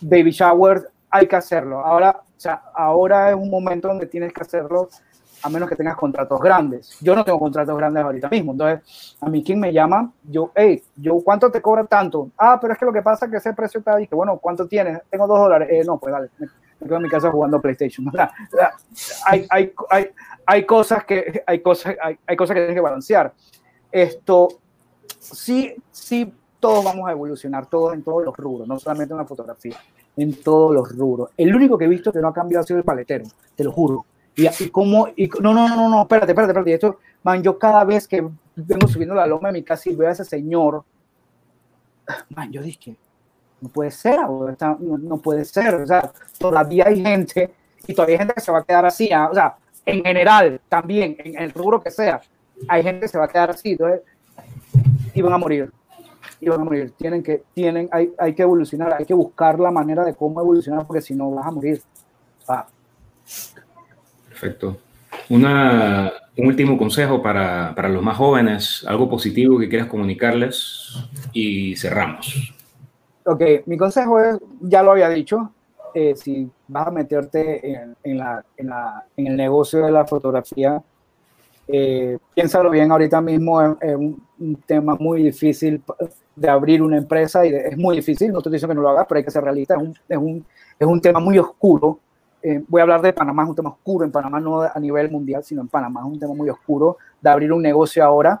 baby 0.00 0.30
shower, 0.30 0.88
hay 1.10 1.26
que 1.26 1.36
hacerlo. 1.36 1.80
Ahora, 1.80 2.20
o 2.22 2.48
ahora 2.74 3.30
es 3.30 3.34
un 3.34 3.50
momento 3.50 3.88
donde 3.88 4.06
tienes 4.06 4.32
que 4.32 4.42
hacerlo 4.42 4.88
a 5.42 5.48
menos 5.48 5.68
que 5.68 5.76
tengas 5.76 5.96
contratos 5.96 6.40
grandes. 6.40 6.98
Yo 7.00 7.14
no 7.14 7.24
tengo 7.24 7.38
contratos 7.38 7.76
grandes 7.76 8.02
ahorita 8.02 8.28
mismo. 8.28 8.52
Entonces, 8.52 9.16
a 9.20 9.28
mí 9.28 9.42
quien 9.42 9.60
me 9.60 9.72
llama, 9.72 10.10
yo, 10.24 10.50
hey, 10.54 10.82
yo, 10.96 11.20
¿cuánto 11.24 11.50
te 11.50 11.60
cobra 11.60 11.84
tanto? 11.84 12.30
Ah, 12.36 12.58
pero 12.60 12.72
es 12.72 12.78
que 12.78 12.84
lo 12.84 12.92
que 12.92 13.02
pasa 13.02 13.26
es 13.26 13.30
que 13.30 13.36
ese 13.38 13.52
precio 13.52 13.78
está 13.78 13.96
que 13.98 14.14
bueno, 14.14 14.38
¿cuánto 14.38 14.66
tienes? 14.66 15.00
Tengo 15.10 15.26
dos 15.26 15.38
dólares. 15.38 15.68
Eh, 15.70 15.82
no, 15.84 15.98
pues 15.98 16.12
dale, 16.12 16.28
me, 16.38 16.86
quedo 16.86 16.96
en 16.96 17.02
mi 17.02 17.08
casa 17.08 17.30
jugando 17.30 17.60
PlayStation. 17.60 18.10
hay, 19.26 19.46
hay, 19.50 19.72
hay, 19.90 20.08
hay, 20.46 20.66
cosas 20.66 21.04
que, 21.04 21.42
hay, 21.46 21.60
cosas, 21.60 21.94
hay, 22.02 22.18
hay 22.26 22.36
cosas 22.36 22.54
que 22.54 22.60
tienes 22.60 22.76
que 22.76 22.80
balancear. 22.80 23.32
Esto, 23.90 24.48
sí, 25.18 25.74
sí, 25.90 26.32
todos 26.60 26.84
vamos 26.84 27.08
a 27.08 27.12
evolucionar, 27.12 27.66
todos 27.66 27.94
en 27.94 28.02
todos 28.02 28.24
los 28.24 28.36
rubros, 28.36 28.66
no 28.66 28.78
solamente 28.78 29.14
en 29.14 29.18
la 29.18 29.24
fotografía, 29.24 29.76
en 30.16 30.42
todos 30.42 30.74
los 30.74 30.96
rubros. 30.96 31.30
El 31.36 31.54
único 31.54 31.78
que 31.78 31.84
he 31.84 31.88
visto 31.88 32.12
que 32.12 32.18
no 32.18 32.28
ha 32.28 32.34
cambiado 32.34 32.64
ha 32.64 32.66
sido 32.66 32.78
el 32.78 32.84
paletero, 32.84 33.24
te 33.54 33.64
lo 33.64 33.72
juro 33.72 34.04
y, 34.38 34.68
como, 34.70 35.08
y, 35.16 35.28
no, 35.40 35.52
no, 35.52 35.68
no, 35.68 35.88
no, 35.88 36.02
espérate, 36.02 36.30
espérate, 36.30 36.52
espérate. 36.52 36.74
Esto, 36.74 36.98
man, 37.24 37.42
yo 37.42 37.58
cada 37.58 37.84
vez 37.84 38.06
que 38.06 38.26
vengo 38.54 38.86
subiendo 38.86 39.14
la 39.14 39.26
loma 39.26 39.48
de 39.48 39.54
mi 39.54 39.62
casa 39.64 39.90
y 39.90 39.96
veo 39.96 40.08
a 40.08 40.12
ese 40.12 40.24
señor, 40.24 40.84
man, 42.30 42.52
yo 42.52 42.62
dije, 42.62 42.96
no 43.60 43.68
puede 43.68 43.90
ser, 43.90 44.20
no, 44.20 44.78
no 44.78 45.18
puede 45.18 45.44
ser. 45.44 45.74
O 45.74 45.86
sea, 45.86 46.12
todavía 46.38 46.84
hay 46.86 47.02
gente 47.02 47.52
y 47.86 47.94
todavía 47.94 48.14
hay 48.14 48.18
gente 48.18 48.34
que 48.34 48.40
se 48.40 48.52
va 48.52 48.58
a 48.58 48.64
quedar 48.64 48.86
así. 48.86 49.12
¿ah? 49.12 49.28
O 49.30 49.34
sea, 49.34 49.56
en 49.84 50.04
general, 50.04 50.60
también, 50.68 51.16
en 51.18 51.36
el 51.42 51.50
rubro 51.52 51.82
que 51.82 51.90
sea, 51.90 52.20
hay 52.68 52.82
gente 52.82 53.00
que 53.00 53.08
se 53.08 53.18
va 53.18 53.24
a 53.24 53.28
quedar 53.28 53.50
así. 53.50 53.72
Entonces, 53.72 54.02
y 55.14 55.20
van 55.20 55.32
a 55.32 55.38
morir. 55.38 55.72
Y 56.40 56.48
van 56.48 56.60
a 56.60 56.64
morir. 56.64 56.92
Tienen 56.96 57.24
que, 57.24 57.42
tienen, 57.54 57.88
hay, 57.90 58.12
hay 58.18 58.34
que 58.34 58.42
evolucionar, 58.42 58.94
hay 58.94 59.04
que 59.04 59.14
buscar 59.14 59.58
la 59.58 59.72
manera 59.72 60.04
de 60.04 60.14
cómo 60.14 60.40
evolucionar, 60.40 60.86
porque 60.86 61.02
si 61.02 61.14
no 61.14 61.32
vas 61.32 61.46
a 61.46 61.50
morir. 61.50 61.82
Perfecto. 64.38 64.76
Un 65.28 66.46
último 66.46 66.78
consejo 66.78 67.20
para, 67.20 67.74
para, 67.74 67.88
los 67.88 68.02
más 68.02 68.16
jóvenes, 68.16 68.84
algo 68.86 69.08
positivo 69.08 69.58
que 69.58 69.68
quieras 69.68 69.88
comunicarles 69.88 70.96
y 71.32 71.74
cerramos. 71.76 72.54
Ok, 73.24 73.42
mi 73.66 73.76
consejo 73.76 74.20
es, 74.20 74.38
ya 74.60 74.82
lo 74.82 74.92
había 74.92 75.08
dicho, 75.08 75.52
eh, 75.92 76.14
si 76.14 76.48
vas 76.68 76.86
a 76.86 76.90
meterte 76.90 77.82
en, 78.04 78.18
la, 78.18 78.44
en, 78.56 78.68
la, 78.68 79.04
en, 79.16 79.26
el 79.26 79.36
negocio 79.36 79.84
de 79.84 79.90
la 79.90 80.06
fotografía, 80.06 80.80
eh, 81.66 82.16
piénsalo 82.34 82.70
bien, 82.70 82.90
ahorita 82.90 83.20
mismo 83.20 83.60
es, 83.60 83.96
un, 83.96 84.22
tema 84.66 84.94
muy 84.94 85.24
difícil 85.24 85.82
de 86.36 86.48
abrir 86.48 86.80
una 86.80 86.96
empresa 86.96 87.44
y 87.44 87.52
es 87.52 87.76
muy 87.76 87.96
difícil, 87.96 88.32
no 88.32 88.40
te 88.40 88.48
digo 88.48 88.68
que 88.68 88.74
no 88.74 88.82
lo 88.82 88.90
hagas, 88.90 89.06
pero 89.08 89.18
hay 89.18 89.24
que 89.24 89.30
ser 89.30 89.42
realista, 89.42 89.74
es 89.74 89.82
un, 89.82 89.94
es 90.08 90.16
un, 90.16 90.46
es 90.78 90.86
un 90.86 91.00
tema 91.00 91.18
muy 91.18 91.38
oscuro 91.38 91.98
eh, 92.48 92.64
voy 92.66 92.80
a 92.80 92.84
hablar 92.84 93.02
de 93.02 93.12
Panamá, 93.12 93.42
es 93.42 93.50
un 93.50 93.54
tema 93.54 93.68
oscuro 93.68 94.06
en 94.06 94.10
Panamá, 94.10 94.40
no 94.40 94.62
a 94.62 94.80
nivel 94.80 95.10
mundial, 95.10 95.44
sino 95.44 95.60
en 95.60 95.68
Panamá, 95.68 96.00
es 96.00 96.06
un 96.06 96.18
tema 96.18 96.32
muy 96.32 96.48
oscuro 96.48 96.96
de 97.20 97.28
abrir 97.28 97.52
un 97.52 97.60
negocio 97.60 98.02
ahora. 98.02 98.40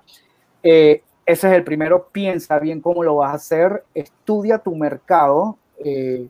Eh, 0.62 1.02
ese 1.26 1.48
es 1.48 1.52
el 1.52 1.62
primero, 1.62 2.08
piensa 2.10 2.58
bien 2.58 2.80
cómo 2.80 3.04
lo 3.04 3.16
vas 3.16 3.32
a 3.32 3.34
hacer, 3.34 3.84
estudia 3.92 4.56
tu 4.56 4.74
mercado, 4.74 5.58
eh, 5.84 6.26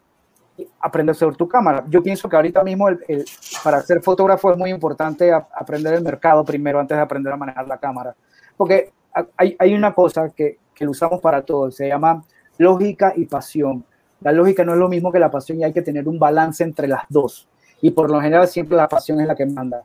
aprende 0.80 1.14
sobre 1.14 1.36
tu 1.36 1.46
cámara. 1.46 1.84
Yo 1.88 2.02
pienso 2.02 2.28
que 2.28 2.34
ahorita 2.34 2.64
mismo 2.64 2.88
el, 2.88 3.24
para 3.62 3.80
ser 3.82 4.02
fotógrafo 4.02 4.50
es 4.50 4.58
muy 4.58 4.70
importante 4.70 5.32
aprender 5.32 5.94
el 5.94 6.02
mercado 6.02 6.44
primero 6.44 6.80
antes 6.80 6.96
de 6.96 7.02
aprender 7.02 7.32
a 7.32 7.36
manejar 7.36 7.68
la 7.68 7.78
cámara, 7.78 8.12
porque 8.56 8.90
hay, 9.36 9.54
hay 9.56 9.72
una 9.72 9.94
cosa 9.94 10.30
que, 10.30 10.58
que 10.74 10.84
lo 10.84 10.90
usamos 10.90 11.20
para 11.20 11.42
todo, 11.42 11.70
se 11.70 11.86
llama 11.86 12.24
lógica 12.56 13.12
y 13.14 13.26
pasión. 13.26 13.84
La 14.20 14.32
lógica 14.32 14.64
no 14.64 14.72
es 14.72 14.78
lo 14.80 14.88
mismo 14.88 15.12
que 15.12 15.20
la 15.20 15.30
pasión 15.30 15.60
y 15.60 15.64
hay 15.64 15.72
que 15.72 15.82
tener 15.82 16.08
un 16.08 16.18
balance 16.18 16.64
entre 16.64 16.88
las 16.88 17.02
dos 17.08 17.48
y 17.80 17.90
por 17.90 18.10
lo 18.10 18.20
general 18.20 18.48
siempre 18.48 18.76
la 18.76 18.88
pasión 18.88 19.20
es 19.20 19.26
la 19.26 19.34
que 19.34 19.46
manda. 19.46 19.82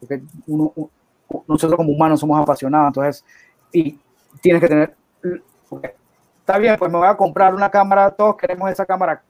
Porque 0.00 0.22
uno, 0.46 0.72
nosotros 1.46 1.76
como 1.76 1.92
humanos 1.92 2.20
somos 2.20 2.40
apasionados, 2.40 2.88
entonces, 2.88 3.24
y 3.72 3.98
tienes 4.40 4.60
que 4.60 4.68
tener, 4.68 4.96
está 6.38 6.58
bien, 6.58 6.76
pues 6.78 6.90
me 6.90 6.98
voy 6.98 7.08
a 7.08 7.16
comprar 7.16 7.54
una 7.54 7.70
cámara, 7.70 8.10
todos 8.10 8.36
queremos 8.36 8.70
esa 8.70 8.86
cámara. 8.86 9.22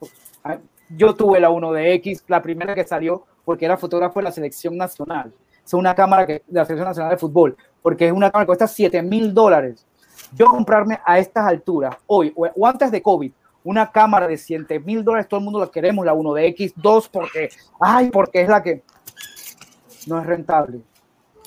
Yo 0.90 1.14
tuve 1.14 1.40
la 1.40 1.50
1DX, 1.50 2.24
la 2.28 2.42
primera 2.42 2.74
que 2.74 2.84
salió, 2.84 3.24
porque 3.44 3.64
era 3.64 3.76
fotógrafo 3.76 4.20
de 4.20 4.24
la 4.24 4.32
selección 4.32 4.76
nacional. 4.76 5.32
Es 5.64 5.72
una 5.74 5.94
cámara 5.94 6.26
que, 6.26 6.42
de 6.46 6.60
la 6.60 6.64
selección 6.64 6.88
nacional 6.88 7.10
de 7.10 7.16
fútbol, 7.16 7.56
porque 7.82 8.06
es 8.06 8.12
una 8.12 8.30
cámara 8.30 8.44
que 8.44 8.48
cuesta 8.48 8.66
7 8.66 9.02
mil 9.02 9.32
dólares. 9.32 9.86
Yo 10.34 10.46
comprarme 10.46 11.00
a 11.04 11.18
estas 11.18 11.46
alturas, 11.46 11.96
hoy 12.06 12.32
o 12.36 12.66
antes 12.66 12.90
de 12.90 13.02
COVID, 13.02 13.32
una 13.64 13.90
cámara 13.90 14.28
de 14.28 14.36
100 14.36 14.66
mil 14.84 15.02
dólares, 15.02 15.26
todo 15.26 15.38
el 15.38 15.44
mundo 15.44 15.58
la 15.58 15.70
queremos, 15.70 16.04
la 16.04 16.12
1 16.12 16.34
de 16.34 16.54
X2, 16.54 17.08
porque, 17.10 17.48
ay, 17.80 18.10
porque 18.10 18.42
es 18.42 18.48
la 18.48 18.62
que 18.62 18.82
no 20.06 20.20
es 20.20 20.26
rentable. 20.26 20.80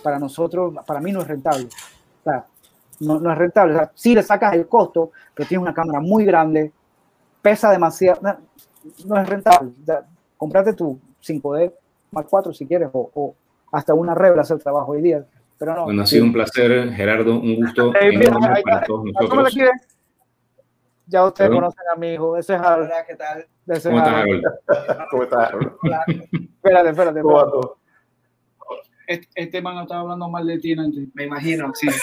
Para 0.04 0.18
nosotros, 0.18 0.74
para 0.86 1.00
mí 1.00 1.12
no 1.12 1.22
es 1.22 1.28
rentable. 1.28 1.66
O 1.66 2.24
sea, 2.24 2.46
no, 3.02 3.20
no 3.20 3.32
es 3.32 3.38
rentable. 3.38 3.76
O 3.76 3.78
sea, 3.78 3.92
sí 3.94 4.16
le 4.16 4.24
sacas 4.24 4.54
el 4.54 4.68
costo, 4.68 5.12
pero 5.34 5.48
tienes 5.48 5.62
una 5.62 5.74
cámara 5.74 6.00
muy 6.00 6.26
grande, 6.26 6.72
pesa 7.42 7.70
demasiado, 7.70 8.20
no, 9.06 9.22
es 9.22 9.30
rentable. 9.30 9.72
O 9.82 9.86
sea, 9.86 10.04
comprate 10.38 10.74
tu 10.74 11.00
5D 11.24 11.72
más 12.12 12.26
4 12.28 12.52
si 12.52 12.66
quieres, 12.66 12.90
o, 12.94 13.36
hasta 13.72 13.94
una 13.94 14.16
Rebel 14.16 14.40
hacer 14.40 14.58
trabajo 14.58 14.94
hoy 14.94 15.04
día. 15.04 15.24
Pero 15.60 15.76
no, 15.76 15.84
bueno, 15.86 16.02
ha 16.04 16.08
sido 16.08 16.24
un 16.24 16.34
placer, 16.34 16.94
Gerardo, 16.94 17.40
un 17.40 17.58
gusto 17.58 17.94
enorme 17.96 18.62
para 18.64 18.84
todos 18.84 19.06
nosotros. 19.06 19.56
Ya 21.08 21.26
ustedes 21.26 21.50
conocen 21.50 21.84
a 21.94 21.96
mi 21.96 22.14
hijo. 22.14 22.38
Ese 22.38 22.56
es 22.56 22.62
Harold. 22.62 22.92
¿Qué 23.08 23.16
tal? 23.16 23.48
Ese 23.68 23.90
¿Cómo 23.90 24.00
estás, 24.00 24.14
Harold? 24.14 24.44
¿Cómo 25.12 25.24
estás, 25.24 25.48
Harold? 25.48 25.72
Espérate, 26.34 26.90
espérate. 26.90 27.22
¿Cómo 27.22 27.78
este, 29.08 29.28
este, 29.36 29.62
man 29.62 29.78
estaba 29.78 30.02
hablando 30.02 30.28
mal 30.28 30.46
de 30.46 30.60
ti 30.60 30.74
antes. 30.78 31.08
Me 31.14 31.24
imagino, 31.24 31.72
sí. 31.74 31.88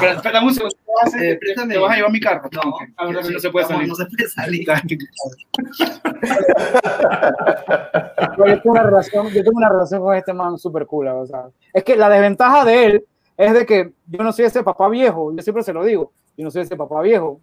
Pero 0.00 0.12
espera 0.12 0.42
un 0.42 0.54
segundo. 0.54 0.74
Eh, 1.20 1.38
¿Te 1.38 1.78
vas 1.78 1.92
a 1.92 1.96
llevar 1.96 2.10
mi 2.10 2.20
carro? 2.20 2.48
No, 2.52 2.62
ahora 2.96 3.20
no 3.20 3.38
se 3.38 3.50
puede 3.50 3.66
salir. 3.66 3.88
No 3.88 3.94
se 3.94 4.06
puede 4.06 4.28
salir. 4.28 4.66
yo, 8.38 8.44
tengo 8.44 8.60
una 8.64 8.82
relación, 8.84 9.28
yo 9.28 9.44
tengo 9.44 9.58
una 9.58 9.68
relación 9.68 10.00
con 10.00 10.16
este 10.16 10.32
man 10.32 10.56
súper 10.56 10.86
cool. 10.86 11.08
O 11.08 11.26
sea, 11.26 11.50
es 11.74 11.84
que 11.84 11.96
la 11.96 12.08
desventaja 12.08 12.64
de 12.64 12.86
él 12.86 13.04
es 13.40 13.54
de 13.54 13.64
que 13.64 13.92
yo 14.06 14.22
no 14.22 14.32
soy 14.32 14.44
ese 14.44 14.62
papá 14.62 14.88
viejo, 14.88 15.34
yo 15.34 15.42
siempre 15.42 15.62
se 15.62 15.72
lo 15.72 15.82
digo, 15.82 16.12
yo 16.36 16.44
no 16.44 16.50
soy 16.50 16.62
ese 16.62 16.76
papá 16.76 17.00
viejo. 17.00 17.40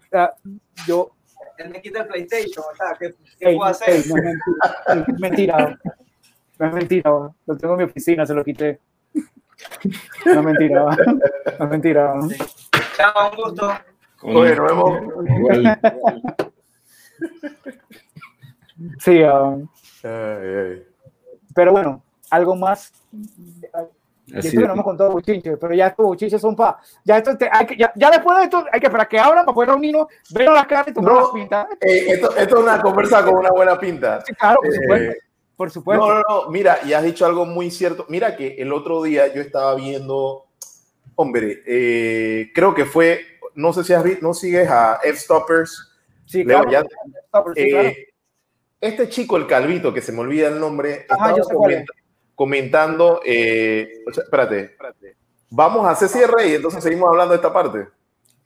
yo... 0.87 1.11
Él 1.57 1.71
me 1.71 1.81
quita 1.81 2.01
el 2.01 2.07
PlayStation, 2.07 2.63
¿qué, 2.99 3.15
qué 3.39 3.55
puedo 3.55 3.63
hacer? 3.63 4.03
no 4.07 4.15
es 4.15 5.19
mentira, 5.19 5.79
no 6.59 6.67
es 6.67 6.73
mentira, 6.73 7.09
lo 7.47 7.57
tengo 7.57 7.73
en 7.73 7.77
mi 7.79 7.83
oficina, 7.85 8.27
se 8.27 8.35
lo 8.35 8.43
quité. 8.43 8.79
No 10.25 10.39
es 10.39 10.45
mentira, 10.45 10.85
no 11.59 11.65
es 11.65 11.69
mentira. 11.71 12.13
Chao, 12.95 13.31
un 13.31 13.35
gusto. 13.35 13.71
Oye, 14.21 14.55
nos 14.55 14.67
vemos. 14.67 14.99
Sí, 18.99 19.23
um, 19.23 19.67
pero 21.55 21.71
bueno, 21.71 22.03
algo 22.29 22.55
más 22.55 22.93
Así 24.35 24.47
esto 24.49 24.61
que 24.61 24.67
no 24.67 24.73
hemos 24.73 24.85
contado 24.85 25.11
buchinches, 25.11 25.57
pero 25.59 25.73
ya 25.73 25.87
estos 25.87 26.05
buchinches 26.05 26.41
son 26.41 26.55
para. 26.55 26.77
Ya, 27.05 27.17
esto 27.17 27.37
hay 27.51 27.65
que, 27.65 27.77
ya, 27.77 27.91
ya, 27.95 28.11
después 28.11 28.37
de 28.37 28.43
esto, 28.43 28.65
hay 28.71 28.79
que 28.79 28.89
para 28.89 29.07
que 29.07 29.17
abran 29.17 29.45
para 29.45 29.55
poder 29.55 29.69
reunirnos, 29.69 30.07
ver 30.31 30.49
las 30.49 30.67
caras 30.67 30.87
y 30.89 30.93
tomar 30.93 31.13
no, 31.13 31.19
las 31.21 31.29
pintas. 31.29 31.67
Eh, 31.79 32.05
esto, 32.09 32.35
esto, 32.35 32.57
es 32.57 32.63
una 32.63 32.81
conversa 32.81 33.23
con 33.23 33.35
una 33.35 33.51
buena 33.51 33.79
pinta. 33.79 34.21
Sí, 34.25 34.33
claro, 34.33 34.59
por 34.61 34.73
supuesto. 34.73 35.11
Eh, 35.11 35.17
por 35.55 35.71
supuesto. 35.71 36.07
No, 36.07 36.13
no, 36.15 36.23
no. 36.27 36.51
Mira, 36.51 36.79
y 36.85 36.93
has 36.93 37.03
dicho 37.03 37.25
algo 37.25 37.45
muy 37.45 37.71
cierto. 37.71 38.05
Mira 38.09 38.35
que 38.35 38.55
el 38.57 38.73
otro 38.73 39.01
día 39.01 39.33
yo 39.33 39.41
estaba 39.41 39.75
viendo. 39.75 40.45
Hombre, 41.15 41.63
eh, 41.65 42.51
creo 42.53 42.75
que 42.75 42.85
fue. 42.85 43.21
No 43.55 43.73
sé 43.73 43.83
si 43.83 43.93
has 43.93 44.03
visto, 44.03 44.25
no 44.25 44.33
sigues 44.33 44.69
a 44.69 44.99
F-Stoppers, 45.03 45.93
Sí, 46.27 46.43
Leo, 46.43 46.63
claro. 46.63 46.71
ya- 46.71 46.85
Ah, 47.31 47.43
pero 47.43 47.55
sí, 47.55 47.69
claro. 47.69 47.87
Eh, 47.87 48.07
este 48.81 49.09
chico, 49.09 49.37
el 49.37 49.47
calvito, 49.47 49.93
que 49.93 50.01
se 50.01 50.11
me 50.11 50.19
olvida 50.19 50.49
el 50.49 50.59
nombre, 50.59 51.05
Ajá, 51.09 51.31
estaba 51.31 51.37
yo 51.37 51.43
comentando, 52.37 53.19
eh, 53.25 53.89
o 54.07 54.13
sea, 54.13 54.23
espérate, 54.23 54.59
espérate. 54.61 55.15
Vamos 55.49 55.87
a 55.87 55.89
hacer 55.91 56.07
cierre 56.07 56.49
y 56.49 56.53
entonces 56.53 56.83
seguimos 56.83 57.09
hablando 57.09 57.31
de 57.31 57.37
esta 57.37 57.51
parte. 57.51 57.87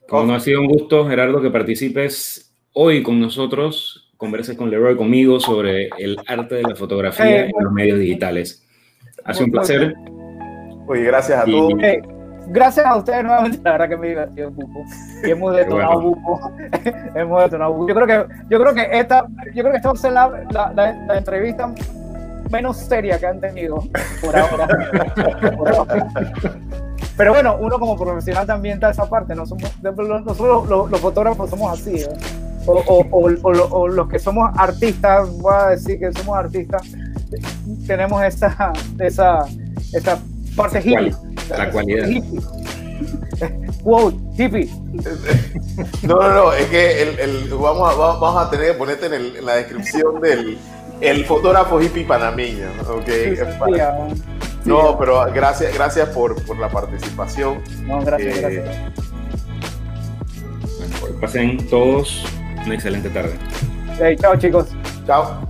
Como 0.08 0.24
no 0.24 0.36
ha 0.36 0.40
sido 0.40 0.62
un 0.62 0.68
gusto, 0.68 1.06
Gerardo, 1.10 1.42
que 1.42 1.50
participes 1.52 2.56
hoy 2.72 3.04
con 3.04 3.20
nosotros, 3.20 4.14
converses 4.16 4.56
con 4.56 4.70
Leroy, 4.72 4.96
conmigo, 4.96 5.42
sobre 5.42 5.90
el 5.98 6.16
arte 6.26 6.56
de 6.56 6.64
la 6.64 6.76
fotografía 6.76 7.42
Eh, 7.48 7.52
en 7.54 7.64
los 7.66 7.74
medios 7.74 8.00
digitales. 8.00 8.66
Ha 9.26 9.34
sido 9.34 9.48
un 9.48 9.52
placer. 9.52 9.94
Oye, 10.88 11.04
gracias 11.04 11.44
a 11.46 11.50
Y- 11.50 11.52
todos. 11.52 11.74
Eh, 11.84 12.02
gracias 12.48 12.86
a 12.86 12.96
ustedes 12.96 13.24
nuevamente, 13.26 13.60
la 13.62 13.72
verdad 13.74 13.90
que 13.90 13.98
me 13.98 14.08
divertió 14.08 14.52
Buco. 14.52 14.84
Y 15.26 15.32
hemos 15.32 15.54
detonado 15.54 16.00
Bueno. 16.02 16.16
Buco. 16.16 16.52
hemos 17.16 17.44
detonado 17.44 17.74
Buco. 17.74 17.88
Yo 17.90 17.96
creo 17.96 18.08
que, 18.08 18.34
yo 18.50 18.60
creo 18.62 18.74
que 18.74 18.88
esta, 19.00 19.26
yo 19.54 19.64
creo 19.64 19.72
que 19.72 19.78
esta 19.78 19.90
va 19.90 19.94
a 19.94 19.98
ser 19.98 20.14
la, 20.14 20.30
la, 20.52 20.74
la- 20.74 21.06
la 21.08 21.18
entrevista 21.18 21.74
menos 22.52 22.78
seria 22.78 23.18
que 23.20 23.28
han 23.28 23.40
tenido 23.40 23.84
por 24.22 24.36
ahora. 24.38 24.68
Por 25.58 25.70
ahora. 25.70 25.98
Pero 27.18 27.34
bueno, 27.34 27.58
uno 27.60 27.78
como 27.80 27.98
profesional 27.98 28.46
también 28.48 28.76
está 28.76 28.90
esa 28.92 29.08
parte. 29.10 29.36
No 29.36 29.46
somos, 29.46 29.72
nosotros 29.82 30.68
los, 30.70 30.90
los 30.92 31.00
fotógrafos 31.00 31.50
somos 31.50 31.80
así. 31.80 32.02
¿eh? 32.02 32.08
O, 32.66 32.74
o- 32.74 33.08
o- 33.12 33.32
o 33.44 33.54
lo- 33.54 33.68
o 33.70 33.88
los 33.88 34.08
que 34.08 34.20
somos 34.20 34.52
artistas, 34.56 35.30
voy 35.40 35.54
a 35.56 35.68
decir 35.70 36.00
que 36.00 36.12
somos 36.14 36.38
artistas, 36.38 36.82
tenemos 37.88 38.24
esa, 38.24 38.72
esa, 39.00 39.46
esa 39.94 40.20
parte 40.56 40.80
hippie. 40.80 41.12
La 41.50 41.72
cualidad. 41.72 42.08
Hippie. 42.08 42.40
Wow, 43.84 44.14
hippie. 44.38 44.70
No, 46.04 46.16
no, 46.22 46.34
no, 46.34 46.54
es 46.54 46.68
que 46.68 47.02
el, 47.02 47.20
el- 47.20 47.50
vamos, 47.50 47.92
a, 47.92 47.96
vamos 47.98 48.46
a 48.46 48.50
tener 48.52 48.68
que 48.68 48.74
ponerte 48.78 49.08
en, 49.08 49.14
el- 49.16 49.36
en 49.38 49.46
la 49.46 49.56
descripción 49.56 50.22
del 50.22 50.58
el 51.02 51.26
fotógrafo 51.26 51.82
hippie 51.82 52.06
panameño, 52.06 52.68
¿ok? 52.88 53.06
Sí, 53.08 53.36
sí, 53.36 53.42
Para- 53.60 54.08
sí, 54.12 54.16
sí, 54.16 54.70
no, 54.70 54.98
pero 54.98 55.26
gracias, 55.34 55.74
gracias 55.74 56.10
por, 56.10 56.42
por 56.46 56.58
la 56.60 56.70
participación. 56.70 57.62
No, 57.86 58.02
gracias, 58.02 58.38
Eh, 58.38 58.42
gracias. 58.42 58.78
Bueno, 61.02 61.20
pasen 61.20 61.68
todos 61.70 62.24
una 62.66 62.76
excelente 62.76 63.10
tarde. 63.10 63.34
Hey, 64.00 64.16
chao, 64.20 64.36
chicos. 64.38 64.68
Chao. 65.08 65.42